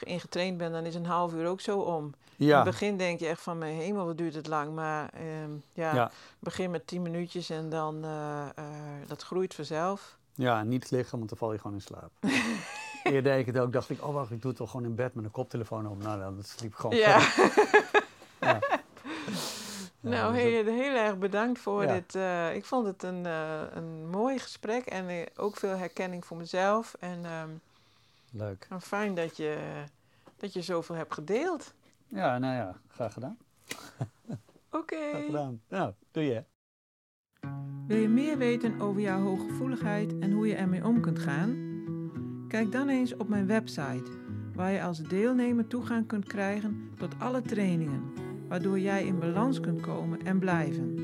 in 0.00 0.20
getraind 0.20 0.58
bent, 0.58 0.72
dan 0.72 0.84
is 0.84 0.94
een 0.94 1.06
half 1.06 1.32
uur 1.32 1.46
ook 1.46 1.60
zo 1.60 1.78
om. 1.78 2.12
In 2.36 2.46
Ja, 2.46 2.56
het 2.56 2.64
begin 2.64 2.96
denk 2.96 3.20
je 3.20 3.26
echt 3.26 3.40
van, 3.40 3.58
mijn 3.58 3.74
hemel, 3.74 4.06
wat 4.06 4.18
duurt 4.18 4.34
het 4.34 4.46
lang. 4.46 4.74
Maar 4.74 5.10
ehm, 5.12 5.50
ja, 5.72 5.94
ja, 5.94 6.10
begin 6.38 6.70
met 6.70 6.86
tien 6.86 7.02
minuutjes 7.02 7.50
en 7.50 7.68
dan, 7.68 8.04
eh, 8.04 8.46
dat 9.06 9.22
groeit 9.22 9.54
vanzelf. 9.54 10.18
ja, 10.34 10.62
niet 10.62 10.90
liggen, 10.90 11.18
want 11.18 11.28
dan 11.28 11.38
val 11.38 11.52
je 11.52 11.58
gewoon 11.58 11.76
in 11.76 11.82
slaap. 11.82 12.10
Eerder 13.04 13.22
deed 13.22 13.38
ik 13.40 13.46
het 13.46 13.58
ook, 13.58 13.72
dacht 13.72 13.90
ik, 13.90 14.02
oh 14.06 14.14
wacht, 14.14 14.30
ik 14.30 14.40
doe 14.42 14.50
het 14.50 14.60
toch 14.60 14.70
gewoon 14.70 14.86
in 14.86 14.94
bed 14.94 15.14
met 15.14 15.24
een 15.24 15.30
koptelefoon 15.30 15.88
op. 15.88 16.02
Nou, 16.02 16.18
dan 16.20 16.38
sliep 16.42 16.70
ik 16.72 16.76
gewoon 16.78 16.96
Ja. 16.96 17.18
Ja. 18.40 18.58
Nou, 20.00 20.32
dus 20.32 20.42
heel, 20.42 20.64
heel 20.64 20.94
erg 20.96 21.18
bedankt 21.18 21.58
voor 21.58 21.82
Ja. 21.82 21.92
dit. 21.92 22.14
eh, 22.14 22.54
ik 22.54 22.64
vond 22.64 22.86
het 22.86 23.02
een, 23.02 23.26
eh, 23.26 23.60
een 23.70 24.10
mooi 24.10 24.38
gesprek 24.38 24.84
en 24.86 25.08
eh, 25.08 25.26
ook 25.36 25.56
veel 25.56 25.76
herkenning 25.76 26.24
voor 26.26 26.36
mezelf. 26.36 26.94
En 27.00 27.24
ehm, 27.24 27.48
leuk. 28.30 28.66
en 28.70 28.80
fijn 28.80 29.14
dat 29.14 29.36
je, 29.36 29.58
dat 30.36 30.52
je 30.52 30.62
zoveel 30.62 30.94
hebt 30.94 31.14
gedeeld. 31.14 31.74
Ja, 32.08 32.38
nou 32.38 32.54
ja, 32.54 32.76
graag 32.88 33.12
gedaan. 33.12 33.38
Oké. 34.70 35.08
Graag 35.10 35.24
gedaan. 35.24 35.60
Nou, 35.68 35.92
doe 36.10 36.24
je. 36.24 36.44
Wil 37.86 37.98
je 37.98 38.08
meer 38.08 38.38
weten 38.38 38.80
over 38.80 39.00
jouw 39.00 39.20
hooggevoeligheid 39.20 40.18
en 40.18 40.32
hoe 40.32 40.46
je 40.46 40.54
ermee 40.54 40.84
om 40.84 41.00
kunt 41.00 41.18
gaan? 41.18 41.63
Kijk 42.54 42.72
dan 42.72 42.88
eens 42.88 43.16
op 43.16 43.28
mijn 43.28 43.46
website, 43.46 44.10
waar 44.54 44.72
je 44.72 44.82
als 44.82 45.02
deelnemer 45.02 45.66
toegang 45.66 46.06
kunt 46.06 46.26
krijgen 46.26 46.90
tot 46.96 47.18
alle 47.18 47.42
trainingen, 47.42 48.02
waardoor 48.48 48.78
jij 48.78 49.04
in 49.04 49.18
balans 49.18 49.60
kunt 49.60 49.80
komen 49.80 50.22
en 50.22 50.38
blijven. 50.38 50.96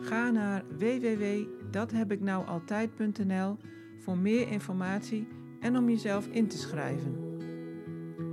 Ga 0.00 0.30
naar 0.30 0.62
www.dathebiknoualtijd.nl 0.78 3.56
voor 3.98 4.18
meer 4.18 4.48
informatie 4.48 5.28
en 5.60 5.76
om 5.76 5.88
jezelf 5.88 6.26
in 6.26 6.46
te 6.46 6.58
schrijven. 6.58 7.16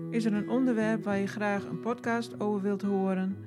Is 0.09 0.25
er 0.25 0.33
een 0.33 0.49
onderwerp 0.49 1.03
waar 1.03 1.17
je 1.17 1.27
graag 1.27 1.65
een 1.65 1.79
podcast 1.79 2.39
over 2.39 2.61
wilt 2.61 2.81
horen? 2.81 3.37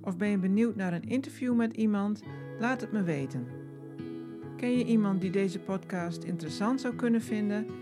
Of 0.00 0.16
ben 0.16 0.28
je 0.28 0.38
benieuwd 0.38 0.76
naar 0.76 0.92
een 0.92 1.08
interview 1.08 1.54
met 1.54 1.76
iemand? 1.76 2.22
Laat 2.58 2.80
het 2.80 2.92
me 2.92 3.02
weten. 3.02 3.46
Ken 4.56 4.78
je 4.78 4.84
iemand 4.84 5.20
die 5.20 5.30
deze 5.30 5.58
podcast 5.58 6.22
interessant 6.22 6.80
zou 6.80 6.94
kunnen 6.94 7.22
vinden? 7.22 7.81